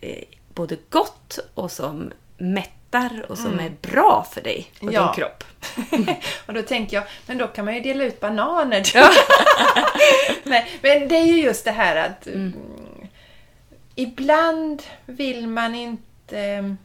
är 0.00 0.24
både 0.56 0.76
gott 0.90 1.38
och 1.54 1.70
som 1.70 2.12
mättar 2.38 3.26
och 3.28 3.38
som 3.38 3.60
är 3.60 3.72
bra 3.82 4.26
för 4.32 4.40
dig 4.40 4.70
och 4.74 4.82
Mm. 4.82 4.94
Ja. 4.94 5.06
din 5.06 5.14
kropp. 5.14 5.44
och 6.46 6.54
då 6.54 6.62
tänker 6.62 6.96
jag, 6.96 7.06
men 7.26 7.38
då 7.38 7.46
kan 7.46 7.64
man 7.64 7.74
ju 7.74 7.80
dela 7.80 8.04
ut 8.04 8.20
bananer. 8.20 8.86
Nej, 10.48 10.70
men 10.82 11.08
det 11.08 11.16
är 11.16 11.24
ju 11.24 11.42
just 11.42 11.64
det 11.64 11.70
här 11.70 11.96
att 11.96 12.26
mm. 12.26 12.52
ibland 13.94 14.82
vill 15.06 15.46
man 15.46 15.74
inte 15.74 16.38
mm, 16.38 16.78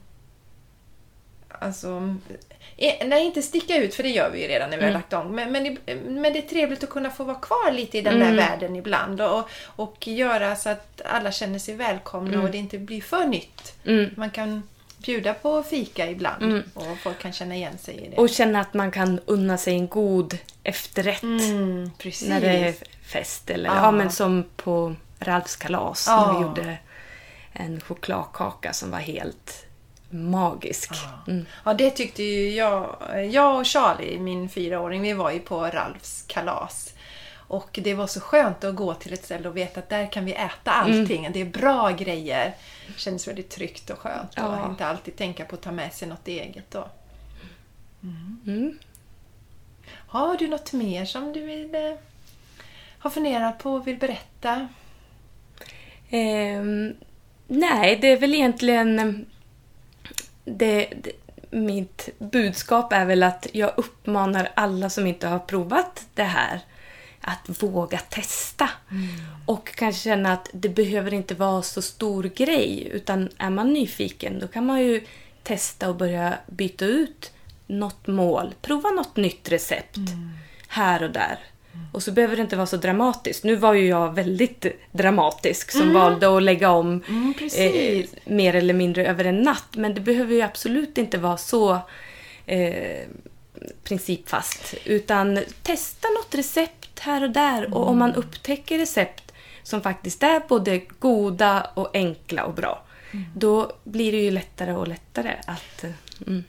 Alltså, 1.62 2.16
nej, 3.06 3.26
inte 3.26 3.42
sticka 3.42 3.78
ut, 3.78 3.96
för 3.96 4.04
det 4.04 4.10
gör 4.10 4.30
vi 4.30 4.42
ju 4.42 4.48
redan 4.48 4.70
när 4.70 4.78
vi 4.78 4.84
har 4.86 4.92
lagt 4.92 5.14
om. 5.14 5.36
Men, 5.36 5.52
men, 5.52 5.64
det- 5.64 5.96
men 5.96 6.24
det 6.34 6.38
är 6.40 6.42
trevligt 6.48 6.84
att 6.84 6.90
kunna 6.90 7.10
få 7.10 7.24
vara 7.24 7.38
kvar 7.38 7.72
lite 7.72 7.98
i 7.98 8.02
den 8.02 8.20
där 8.20 8.34
världen 8.36 8.76
ibland 8.76 9.22
och, 9.22 9.50
och 9.66 10.08
göra 10.08 10.56
så 10.56 10.70
att 10.70 11.02
alla 11.06 11.32
känner 11.32 11.60
sig 11.60 11.76
välkomna 11.76 12.42
och 12.42 12.52
det 12.52 12.58
inte 12.58 12.78
blir 12.78 13.02
för 13.02 13.26
nytt. 13.26 13.74
Mm. 13.86 14.10
Man 14.18 14.30
kan 14.30 14.64
bjuda 15.06 15.34
på 15.34 15.64
fika 15.64 16.10
ibland 16.10 16.64
och 16.74 16.98
folk 17.04 17.20
kan 17.20 17.34
känna 17.34 17.56
igen 17.56 17.78
sig 17.78 17.96
i 17.96 18.10
det. 18.10 18.16
Och 18.18 18.30
känna 18.30 18.60
att 18.62 18.74
man 18.74 18.92
kan 18.92 19.20
unna 19.26 19.58
sig 19.58 19.74
en 19.74 19.88
god 19.88 20.38
efterrätt 20.64 21.24
Mm, 21.24 21.92
precis. 21.98 22.30
när 22.30 22.42
det 22.42 22.48
är 22.58 22.74
fest. 23.06 23.50
Eller, 23.50 23.70
ja. 23.70 23.76
Ja. 23.76 23.92
men 23.92 24.12
som 24.12 24.44
på 24.56 24.96
Ralfs 25.20 25.56
kalas 25.56 26.06
Ja. 26.08 26.26
när 26.32 26.40
vi 26.40 26.46
gjorde 26.46 26.78
en 27.54 27.82
chokladkaka 27.82 28.74
som 28.74 28.92
var 28.92 29.00
helt 29.00 29.66
magisk. 30.14 30.92
Mm. 31.28 31.46
Ja, 31.64 31.74
det 31.74 31.92
tyckte 31.92 32.24
ju 32.24 32.52
jag. 32.52 32.96
Jag 33.32 33.60
och 33.60 33.68
Charlie, 33.68 34.20
min 34.20 34.50
fyraåring, 34.50 35.02
vi 35.02 35.14
var 35.14 35.32
ju 35.32 35.40
på 35.40 35.66
Ralfs 35.66 36.26
kalas. 36.28 36.94
Och 37.52 37.80
det 37.84 37.94
var 37.94 38.08
så 38.08 38.20
skönt 38.20 38.64
att 38.64 38.76
gå 38.76 38.94
till 38.94 39.14
ett 39.14 39.26
ställe 39.26 39.50
och 39.50 39.58
veta 39.58 39.80
att 39.80 39.90
där 39.90 40.12
kan 40.12 40.26
vi 40.26 40.34
äta 40.34 40.72
allting. 40.72 41.30
Det 41.34 41.42
är 41.42 41.46
bra 41.46 41.92
grejer. 41.92 42.56
Det 42.88 43.00
kändes 43.00 43.28
väldigt 43.28 43.50
tryggt 43.50 43.90
och 43.90 44.00
skönt. 44.00 44.32
Ja. 44.36 44.64
Och 44.64 44.70
inte 44.70 44.86
alltid 44.86 45.16
tänka 45.16 45.46
på 45.46 45.56
att 45.56 45.62
ta 45.62 45.72
med 45.72 45.94
sig 45.94 46.08
något 46.08 46.28
eget 46.28 46.72
då. 46.72 46.88
Mm. 48.04 48.80
Har 50.08 50.38
du 50.38 50.48
något 50.48 50.74
mer 50.74 51.06
som 51.06 51.34
du 51.34 51.46
vill 51.46 51.76
eh, 51.76 51.94
ha 53.00 53.10
funderat 53.10 53.60
på 53.60 53.74
och 53.74 53.88
vill 53.88 53.98
berätta? 53.98 54.68
Ehm, 56.10 56.94
nej, 57.48 57.98
det 58.02 58.08
är 58.08 58.18
väl 58.18 58.34
egentligen... 58.34 59.26
Det, 60.46 60.94
det, 61.04 61.12
mitt 61.52 62.10
budskap 62.20 62.94
är 62.94 63.06
väl 63.06 63.24
att 63.24 63.48
jag 63.52 63.72
uppmanar 63.78 64.52
alla 64.54 64.90
som 64.90 65.08
inte 65.08 65.28
har 65.28 65.40
provat 65.40 66.06
det 66.14 66.24
här 66.24 66.62
att 67.22 67.64
våga 67.64 67.98
testa. 67.98 68.70
Och 69.46 69.76
kanske 69.76 70.04
känna 70.04 70.34
att 70.34 70.50
det 70.54 70.70
behöver 70.70 71.14
inte 71.14 71.36
vara 71.36 71.62
så 71.62 71.82
stor 71.82 72.24
grej. 72.24 72.88
Utan 72.92 73.30
är 73.38 73.50
man 73.50 73.74
nyfiken 73.74 74.40
då 74.40 74.48
kan 74.48 74.66
man 74.66 74.82
ju 74.82 75.04
testa 75.44 75.90
och 75.90 75.96
börja 75.96 76.38
byta 76.48 76.86
ut 76.86 77.32
något 77.68 78.08
mål. 78.08 78.54
Prova 78.62 78.90
något 78.90 79.16
nytt 79.16 79.52
recept 79.52 79.98
här 80.68 81.04
och 81.04 81.12
där. 81.12 81.40
Och 81.92 82.04
så 82.04 82.12
behöver 82.12 82.36
det 82.36 82.42
inte 82.42 82.56
vara 82.56 82.68
så 82.68 82.78
dramatiskt. 82.78 83.44
Nu 83.44 83.56
var 83.56 83.74
ju 83.74 83.88
jag 83.88 84.16
väldigt 84.16 84.66
dramatisk 84.92 85.72
som 85.72 85.94
valde 85.94 86.38
att 86.38 86.44
lägga 86.44 86.72
om 86.72 87.04
Mm, 87.10 87.34
eh, 87.58 88.06
mer 88.26 88.56
eller 88.56 88.74
mindre 88.74 89.06
över 89.06 89.26
en 89.26 89.42
natt. 89.42 89.68
Men 89.76 89.94
det 89.94 90.02
behöver 90.02 90.34
ju 90.36 90.42
absolut 90.42 90.98
inte 90.98 91.18
vara 91.18 91.38
så 91.38 91.80
eh, 92.46 93.08
principfast. 93.84 94.74
Utan 94.86 95.40
testa 95.64 96.08
något 96.08 96.36
recept 96.36 97.00
här 97.00 97.24
och 97.24 97.30
där. 97.30 97.74
Och 97.74 97.88
om 97.90 97.98
man 97.98 98.14
upptäcker 98.14 98.78
recept 98.78 99.32
som 99.64 99.82
faktiskt 99.82 100.24
är 100.24 100.42
både 100.48 100.82
goda 101.00 101.68
och 101.74 101.90
enkla 101.94 102.44
och 102.46 102.54
bra. 102.54 102.84
Då 103.36 103.72
blir 103.84 104.12
det 104.12 104.18
ju 104.18 104.32
lättare 104.32 104.74
och 104.74 104.88
lättare 104.88 105.36
att... 105.46 105.84
eh, 105.84 105.90
Mm. 106.28 106.44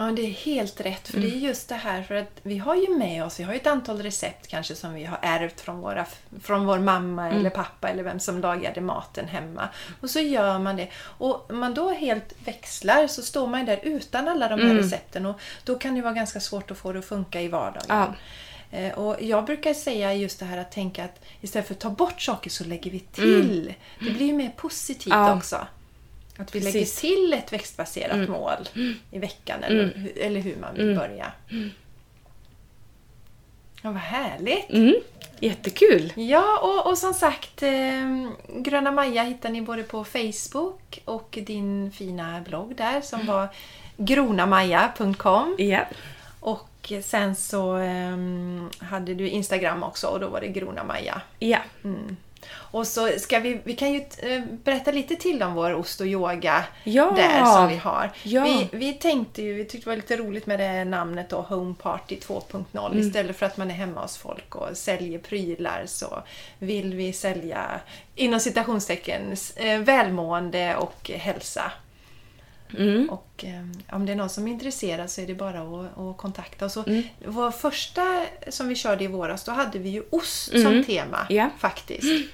Ja, 0.00 0.04
det 0.04 0.22
är 0.22 0.30
helt 0.30 0.80
rätt. 0.80 1.08
För 1.08 1.20
det 1.20 1.26
är 1.26 1.36
just 1.38 1.68
det 1.68 1.74
här 1.74 2.02
för 2.02 2.14
att 2.14 2.30
vi 2.42 2.58
har 2.58 2.74
ju 2.74 2.98
med 2.98 3.24
oss, 3.24 3.40
vi 3.40 3.44
har 3.44 3.52
ju 3.52 3.58
ett 3.60 3.66
antal 3.66 4.02
recept 4.02 4.46
kanske 4.46 4.74
som 4.74 4.94
vi 4.94 5.04
har 5.04 5.18
ärvt 5.22 5.60
från, 5.60 5.80
våra, 5.80 6.06
från 6.42 6.66
vår 6.66 6.78
mamma 6.78 7.30
eller 7.30 7.50
pappa 7.50 7.88
eller 7.88 8.02
vem 8.02 8.20
som 8.20 8.40
lagade 8.40 8.80
maten 8.80 9.28
hemma. 9.28 9.68
Och 10.00 10.10
så 10.10 10.20
gör 10.20 10.58
man 10.58 10.76
det. 10.76 10.88
Och 10.98 11.50
om 11.50 11.58
man 11.58 11.74
då 11.74 11.90
helt 11.90 12.34
växlar 12.44 13.06
så 13.06 13.22
står 13.22 13.46
man 13.46 13.60
ju 13.60 13.66
där 13.66 13.80
utan 13.82 14.28
alla 14.28 14.48
de 14.48 14.60
här 14.60 14.74
recepten 14.74 15.26
och 15.26 15.40
då 15.64 15.74
kan 15.78 15.94
det 15.94 16.02
vara 16.02 16.14
ganska 16.14 16.40
svårt 16.40 16.70
att 16.70 16.78
få 16.78 16.92
det 16.92 16.98
att 16.98 17.04
funka 17.04 17.40
i 17.40 17.48
vardagen. 17.48 17.86
Ja. 17.88 18.14
Eh, 18.78 18.92
Och 18.98 19.22
jag 19.22 19.44
brukar 19.44 19.74
säga 19.74 20.14
just 20.14 20.38
det 20.38 20.44
här 20.44 20.58
att 20.58 20.72
tänka 20.72 21.04
att 21.04 21.20
istället 21.40 21.66
för 21.66 21.74
att 21.74 21.80
ta 21.80 21.90
bort 21.90 22.20
saker 22.22 22.50
så 22.50 22.64
lägger 22.64 22.90
vi 22.90 23.00
till. 23.00 23.74
Det 24.00 24.10
blir 24.10 24.26
ju 24.26 24.32
mer 24.32 24.52
positivt 24.56 25.12
Ja. 25.12 25.36
också. 25.36 25.66
Att 26.38 26.54
vi 26.54 26.60
Precis. 26.60 27.02
lägger 27.02 27.16
till 27.16 27.32
ett 27.32 27.52
växtbaserat 27.52 28.28
mål 28.28 28.68
i 29.10 29.18
veckan 29.18 29.64
eller, 29.64 29.84
hu- 29.84 30.18
eller 30.20 30.40
hur 30.40 30.56
man 30.56 30.74
vill 30.74 30.96
börja. 30.96 31.32
Ja, 33.82 33.90
vad 33.90 33.96
härligt! 34.02 34.70
Mm. 34.70 34.94
Jättekul! 35.40 36.12
Ja, 36.16 36.58
och, 36.62 36.90
och 36.90 36.98
som 36.98 37.14
sagt, 37.14 37.62
eh, 37.62 38.28
Gröna 38.56 38.90
Maja 38.90 39.22
hittar 39.22 39.48
ni 39.48 39.62
både 39.62 39.82
på 39.82 40.04
Facebook 40.04 41.02
och 41.04 41.38
din 41.42 41.92
fina 41.92 42.40
blogg 42.40 42.76
där 42.76 43.00
som 43.00 43.26
var 43.26 43.48
gronamaja.com. 43.96 45.56
Ja. 45.58 45.80
Och 46.40 46.92
sen 47.02 47.36
så 47.36 47.72
ehm, 47.72 48.70
hade 48.78 49.14
du 49.14 49.28
Instagram 49.28 49.82
också 49.82 50.06
och 50.06 50.20
då 50.20 50.28
var 50.28 50.40
det 50.40 50.48
Grona 50.48 50.84
Maja. 50.84 51.20
Ja. 51.38 51.58
Och 52.50 52.86
så 52.86 53.08
ska 53.18 53.38
vi, 53.38 53.60
vi 53.64 53.76
kan 53.76 53.92
ju 53.92 54.00
eh, 54.18 54.42
berätta 54.64 54.90
lite 54.90 55.16
till 55.16 55.42
om 55.42 55.54
vår 55.54 55.74
ost 55.74 56.00
och 56.00 56.06
yoga 56.06 56.64
Ja. 56.84 57.12
där 57.16 57.44
som 57.44 57.68
vi 57.68 57.76
har. 57.76 58.10
Ja. 58.22 58.44
Vi, 58.44 58.68
vi 58.78 58.92
tänkte 58.92 59.42
ju, 59.42 59.54
vi 59.54 59.64
tyckte 59.64 59.86
det 59.86 59.90
var 59.90 59.96
lite 59.96 60.16
roligt 60.16 60.46
med 60.46 60.58
det 60.60 60.84
namnet 60.84 61.30
då, 61.30 61.40
Home 61.40 61.74
Party 61.82 62.16
2.0. 62.16 62.86
Mm. 62.86 62.98
Istället 62.98 63.36
för 63.36 63.46
att 63.46 63.56
man 63.56 63.70
är 63.70 63.74
hemma 63.74 64.00
hos 64.02 64.16
folk 64.16 64.54
och 64.54 64.76
säljer 64.76 65.18
prylar 65.18 65.82
så 65.86 66.22
vill 66.58 66.94
vi 66.94 67.12
sälja 67.12 67.80
inom 68.14 68.40
citationstecken 68.40 69.36
eh, 69.56 69.78
välmående 69.78 70.76
och 70.76 71.10
hälsa. 71.14 71.72
Mm. 72.78 73.10
Och 73.10 73.44
eh, 73.44 73.94
om 73.96 74.06
det 74.06 74.12
är 74.12 74.16
någon 74.16 74.28
som 74.28 74.48
är 74.48 74.52
intresserad 74.52 75.10
så 75.10 75.20
är 75.20 75.26
det 75.26 75.34
bara 75.34 75.60
att, 75.60 75.98
att 75.98 76.16
kontakta 76.16 76.66
oss. 76.66 76.76
Mm. 76.76 77.02
Vår 77.26 77.50
första 77.50 78.24
som 78.48 78.68
vi 78.68 78.74
körde 78.74 79.04
i 79.04 79.06
våras, 79.06 79.44
då 79.44 79.52
hade 79.52 79.78
vi 79.78 79.88
ju 79.88 80.02
ost 80.10 80.50
som 80.62 80.84
tema 80.84 81.18
Mm. 81.30 81.36
Ja. 81.36 81.50
faktiskt. 81.58 82.28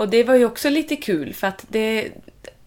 Och 0.00 0.08
det 0.08 0.24
var 0.24 0.34
ju 0.34 0.44
också 0.44 0.68
lite 0.68 0.96
kul 0.96 1.34
för 1.34 1.46
att 1.46 1.64
det, 1.68 2.08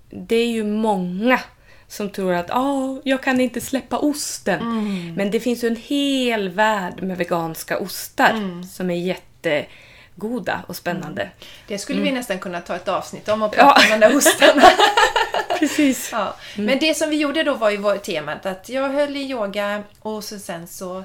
det 0.10 0.36
är 0.36 0.48
ju 0.48 0.64
många 0.64 1.40
som 1.88 2.10
tror 2.10 2.34
att 2.34 2.52
ah, 2.52 3.00
jag 3.04 3.24
kan 3.24 3.42
inte 3.42 3.62
släppa 3.62 3.98
osten. 3.98 4.62
Mm. 4.62 5.14
Men 5.16 5.32
det 5.32 5.40
finns 5.40 5.64
ju 5.64 5.68
en 5.68 5.76
hel 5.76 6.50
värld 6.50 7.04
med 7.04 7.18
veganska 7.18 7.78
ostar 7.80 8.30
Mm. 8.30 8.64
som 8.64 8.90
är 8.90 8.96
jättegoda 8.96 10.64
och 10.68 10.76
spännande. 10.76 11.30
Det 11.68 11.78
skulle 11.78 12.02
vi 12.02 12.12
nästan 12.12 12.40
kunna 12.40 12.62
ta 12.62 12.76
ett 12.76 12.88
avsnitt 12.88 13.30
om 13.30 13.42
och 13.42 13.52
prata 13.52 13.82
Ja. 13.82 13.94
om 13.94 14.00
de 14.00 14.08
där 14.08 14.18
ostarna. 14.18 14.70
Precis. 15.60 16.10
Ja. 16.12 16.36
Men 16.58 16.80
det 16.80 16.98
som 16.98 17.10
vi 17.10 17.16
gjorde 17.18 17.44
då 17.44 17.54
var 17.54 17.70
ju 17.70 17.78
vår 17.78 17.98
temat 17.98 18.46
att 18.46 18.70
jag 18.70 18.90
höll 18.90 19.16
i 19.16 19.20
yoga 19.20 19.84
och 20.00 20.24
så 20.24 20.40
sen 20.40 20.68
så 20.68 21.04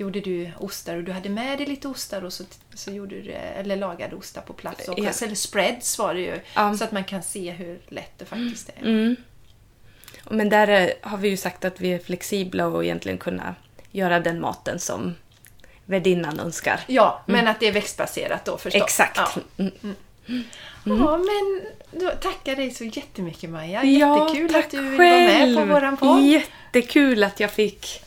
gjorde 0.00 0.20
du 0.20 0.50
ostar 0.58 0.96
och 0.96 1.04
du 1.04 1.12
hade 1.12 1.28
med 1.28 1.58
dig 1.58 1.66
lite 1.66 1.88
ostar 1.88 2.24
och 2.24 2.32
så, 2.32 2.44
så 2.74 2.90
gjorde 2.90 3.20
du 3.20 3.30
eller 3.32 3.76
lagade 3.76 4.16
ostar 4.16 4.42
på 4.42 4.52
plats. 4.52 4.88
Och, 4.88 4.98
Ja. 4.98 5.10
Eller 5.22 5.34
spreads 5.34 5.98
var 5.98 6.14
det 6.14 6.20
ju. 6.20 6.40
Ja. 6.54 6.74
Så 6.76 6.84
att 6.84 6.92
man 6.92 7.04
kan 7.04 7.22
se 7.22 7.50
hur 7.50 7.80
lätt 7.88 8.12
det 8.18 8.24
faktiskt 8.24 8.68
är. 8.76 8.82
Mm. 8.88 9.16
Men 10.30 10.48
där 10.48 10.68
eh, 10.68 10.88
har 11.10 11.18
vi 11.18 11.28
ju 11.28 11.36
sagt 11.36 11.64
att 11.64 11.80
vi 11.80 11.88
är 11.92 11.98
flexibla 11.98 12.66
och 12.66 12.84
egentligen 12.84 13.18
kunna 13.18 13.54
göra 13.90 14.20
den 14.20 14.40
maten 14.40 14.78
som 14.78 15.14
värdinnan 15.84 16.40
önskar. 16.40 16.80
Ja, 16.86 17.22
men 17.26 17.48
att 17.48 17.60
det 17.60 17.66
är 17.66 17.72
växtbaserat 17.72 18.44
då 18.44 18.58
förstås. 18.58 18.82
Exakt. 18.82 19.16
Ja, 19.16 19.30
Mm. 20.26 20.44
ja 20.84 21.16
men 21.18 21.60
då 22.00 22.10
tackar 22.10 22.56
dig 22.56 22.70
så 22.70 22.84
jättemycket 22.84 23.50
Maja. 23.50 23.84
Ja, 23.84 24.28
Jättekul 24.28 24.52
tack 24.52 24.64
att 24.64 24.70
du 24.70 24.80
vill 24.82 24.98
vara 24.98 25.08
med 25.08 25.54
på 25.54 25.60
själv. 25.60 25.68
våran 25.72 25.96
podd. 25.96 26.22
Jättekul 26.22 27.24
att 27.24 27.40
jag 27.40 27.50
fick 27.50 28.02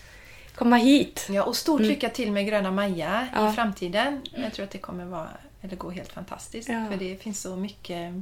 komma 0.56 0.76
hit. 0.78 1.28
Ja, 1.30 1.44
och 1.44 1.56
stort 1.56 1.82
lycka 1.82 2.10
till 2.10 2.32
med 2.32 2.46
Gröna 2.48 2.72
Maja 2.72 3.28
Ja. 3.34 3.50
i 3.50 3.54
framtiden. 3.54 4.22
Jag 4.36 4.54
tror 4.54 4.64
att 4.66 4.72
det 4.72 4.78
kommer 4.78 5.06
vara, 5.06 5.30
eller 5.62 5.76
gå 5.76 5.90
helt 5.90 6.12
fantastiskt. 6.12 6.70
Ja. 6.70 6.86
För 6.92 6.98
det 6.98 7.22
finns 7.22 7.42
så 7.42 7.56
mycket, 7.56 8.14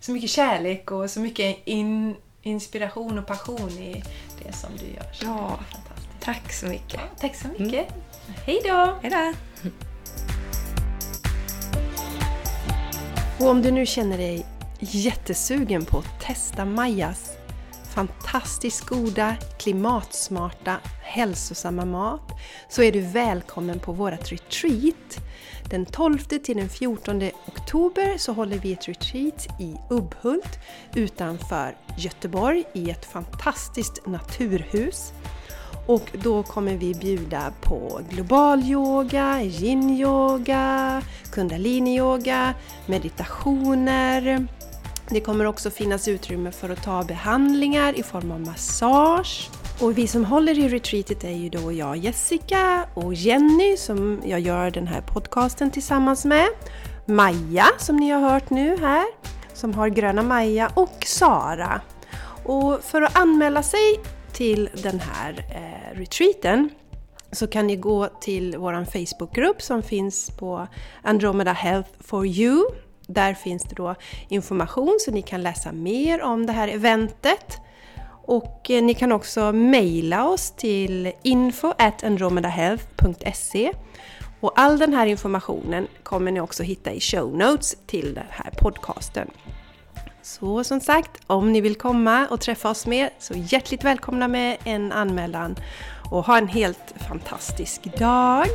så 0.00 0.12
mycket 0.12 0.30
kärlek 0.30 0.90
och 0.90 1.10
så 1.10 1.20
mycket 1.20 1.56
in, 1.64 2.16
inspiration 2.42 3.18
och 3.18 3.26
passion 3.26 3.70
i 3.70 4.04
det 4.44 4.52
som 4.52 4.70
du 4.78 4.86
gör. 4.86 5.12
Så 5.12 5.24
Ja. 5.26 5.58
Tack 6.20 6.52
så 6.52 6.66
mycket. 6.66 6.94
Ja, 7.00 7.00
tack 7.20 7.34
så 7.36 7.48
mycket. 7.48 7.86
Hej 8.46 8.60
då! 8.64 8.98
Hej 9.02 9.10
då! 9.10 9.32
Och 13.44 13.50
om 13.50 13.62
du 13.62 13.70
nu 13.70 13.86
känner 13.86 14.18
dig 14.18 14.46
jättesugen 14.80 15.84
på 15.84 15.98
att 15.98 16.20
testa 16.20 16.64
Majas 16.64 17.30
fantastiskt 17.98 18.86
goda, 18.86 19.36
klimatsmarta, 19.58 20.76
hälsosamma 21.02 21.84
mat 21.84 22.30
så 22.68 22.82
är 22.82 22.92
du 22.92 23.00
välkommen 23.00 23.78
på 23.78 23.92
vårt 23.92 24.32
retreat. 24.32 25.18
Den 25.70 25.86
12 25.86 26.18
till 26.18 26.56
den 26.56 26.68
14 26.68 27.22
oktober 27.46 28.18
så 28.18 28.32
håller 28.32 28.58
vi 28.58 28.72
ett 28.72 28.88
retreat 28.88 29.46
i 29.60 29.76
Ubbhult 29.90 30.58
utanför 30.94 31.76
Göteborg 31.96 32.64
i 32.74 32.90
ett 32.90 33.04
fantastiskt 33.04 34.06
naturhus. 34.06 35.12
Och 35.86 36.10
då 36.12 36.42
kommer 36.42 36.76
vi 36.76 36.94
bjuda 36.94 37.52
på 37.62 38.00
global 38.10 38.62
yoga, 38.62 39.42
yin-yoga, 39.42 41.02
kundalini-yoga, 41.32 42.54
meditationer. 42.86 44.48
Det 45.10 45.20
kommer 45.20 45.44
också 45.44 45.70
finnas 45.70 46.08
utrymme 46.08 46.52
för 46.52 46.70
att 46.70 46.82
ta 46.82 47.04
behandlingar 47.04 47.98
i 47.98 48.02
form 48.02 48.30
av 48.30 48.40
massage. 48.40 49.50
Och 49.80 49.98
vi 49.98 50.06
som 50.06 50.24
håller 50.24 50.58
i 50.58 50.68
retreatet 50.68 51.24
är 51.24 51.30
ju 51.30 51.48
då 51.48 51.72
jag, 51.72 51.96
Jessica 51.96 52.84
och 52.94 53.14
Jenny 53.14 53.76
som 53.76 54.22
jag 54.24 54.40
gör 54.40 54.70
den 54.70 54.86
här 54.86 55.00
podcasten 55.00 55.70
tillsammans 55.70 56.24
med. 56.24 56.48
Maja 57.06 57.66
som 57.78 57.96
ni 57.96 58.10
har 58.10 58.20
hört 58.20 58.50
nu 58.50 58.76
här, 58.76 59.04
som 59.54 59.74
har 59.74 59.88
Gröna 59.88 60.22
Maja 60.22 60.70
och 60.74 61.04
Sara. 61.06 61.80
Och 62.44 62.80
för 62.84 63.02
att 63.02 63.18
anmäla 63.18 63.62
sig 63.62 64.00
till 64.32 64.70
den 64.82 65.00
här 65.00 65.46
eh, 65.50 65.98
retreaten 65.98 66.70
så 67.32 67.46
kan 67.46 67.66
ni 67.66 67.76
gå 67.76 68.08
till 68.20 68.56
vår 68.58 68.84
Facebookgrupp 68.84 69.62
som 69.62 69.82
finns 69.82 70.30
på 70.30 70.66
Andromeda 71.02 71.52
Health 71.52 71.90
for 72.00 72.26
You. 72.26 72.64
Där 73.08 73.34
finns 73.34 73.62
det 73.62 73.74
då 73.74 73.94
information 74.28 74.98
så 75.00 75.10
ni 75.10 75.22
kan 75.22 75.42
läsa 75.42 75.72
mer 75.72 76.22
om 76.22 76.46
det 76.46 76.52
här 76.52 76.68
eventet. 76.68 77.58
Och 78.24 78.70
eh, 78.70 78.82
ni 78.82 78.94
kan 78.94 79.12
också 79.12 79.52
mejla 79.52 80.28
oss 80.28 80.50
till 80.50 81.12
info 81.22 81.72
andromedahealth.se 82.02 83.72
och 84.40 84.52
all 84.56 84.78
den 84.78 84.94
här 84.94 85.06
informationen 85.06 85.86
kommer 86.02 86.32
ni 86.32 86.40
också 86.40 86.62
hitta 86.62 86.92
i 86.92 87.00
show 87.00 87.36
notes 87.36 87.76
till 87.86 88.14
den 88.14 88.26
här 88.30 88.50
podcasten. 88.50 89.30
Så 90.22 90.64
som 90.64 90.80
sagt, 90.80 91.10
om 91.26 91.52
ni 91.52 91.60
vill 91.60 91.74
komma 91.74 92.26
och 92.30 92.40
träffa 92.40 92.70
oss 92.70 92.86
mer 92.86 93.10
så 93.18 93.34
hjärtligt 93.36 93.84
välkomna 93.84 94.28
med 94.28 94.56
en 94.64 94.92
anmälan 94.92 95.56
och 96.10 96.24
ha 96.24 96.38
en 96.38 96.48
helt 96.48 96.94
fantastisk 97.08 97.98
dag! 97.98 98.46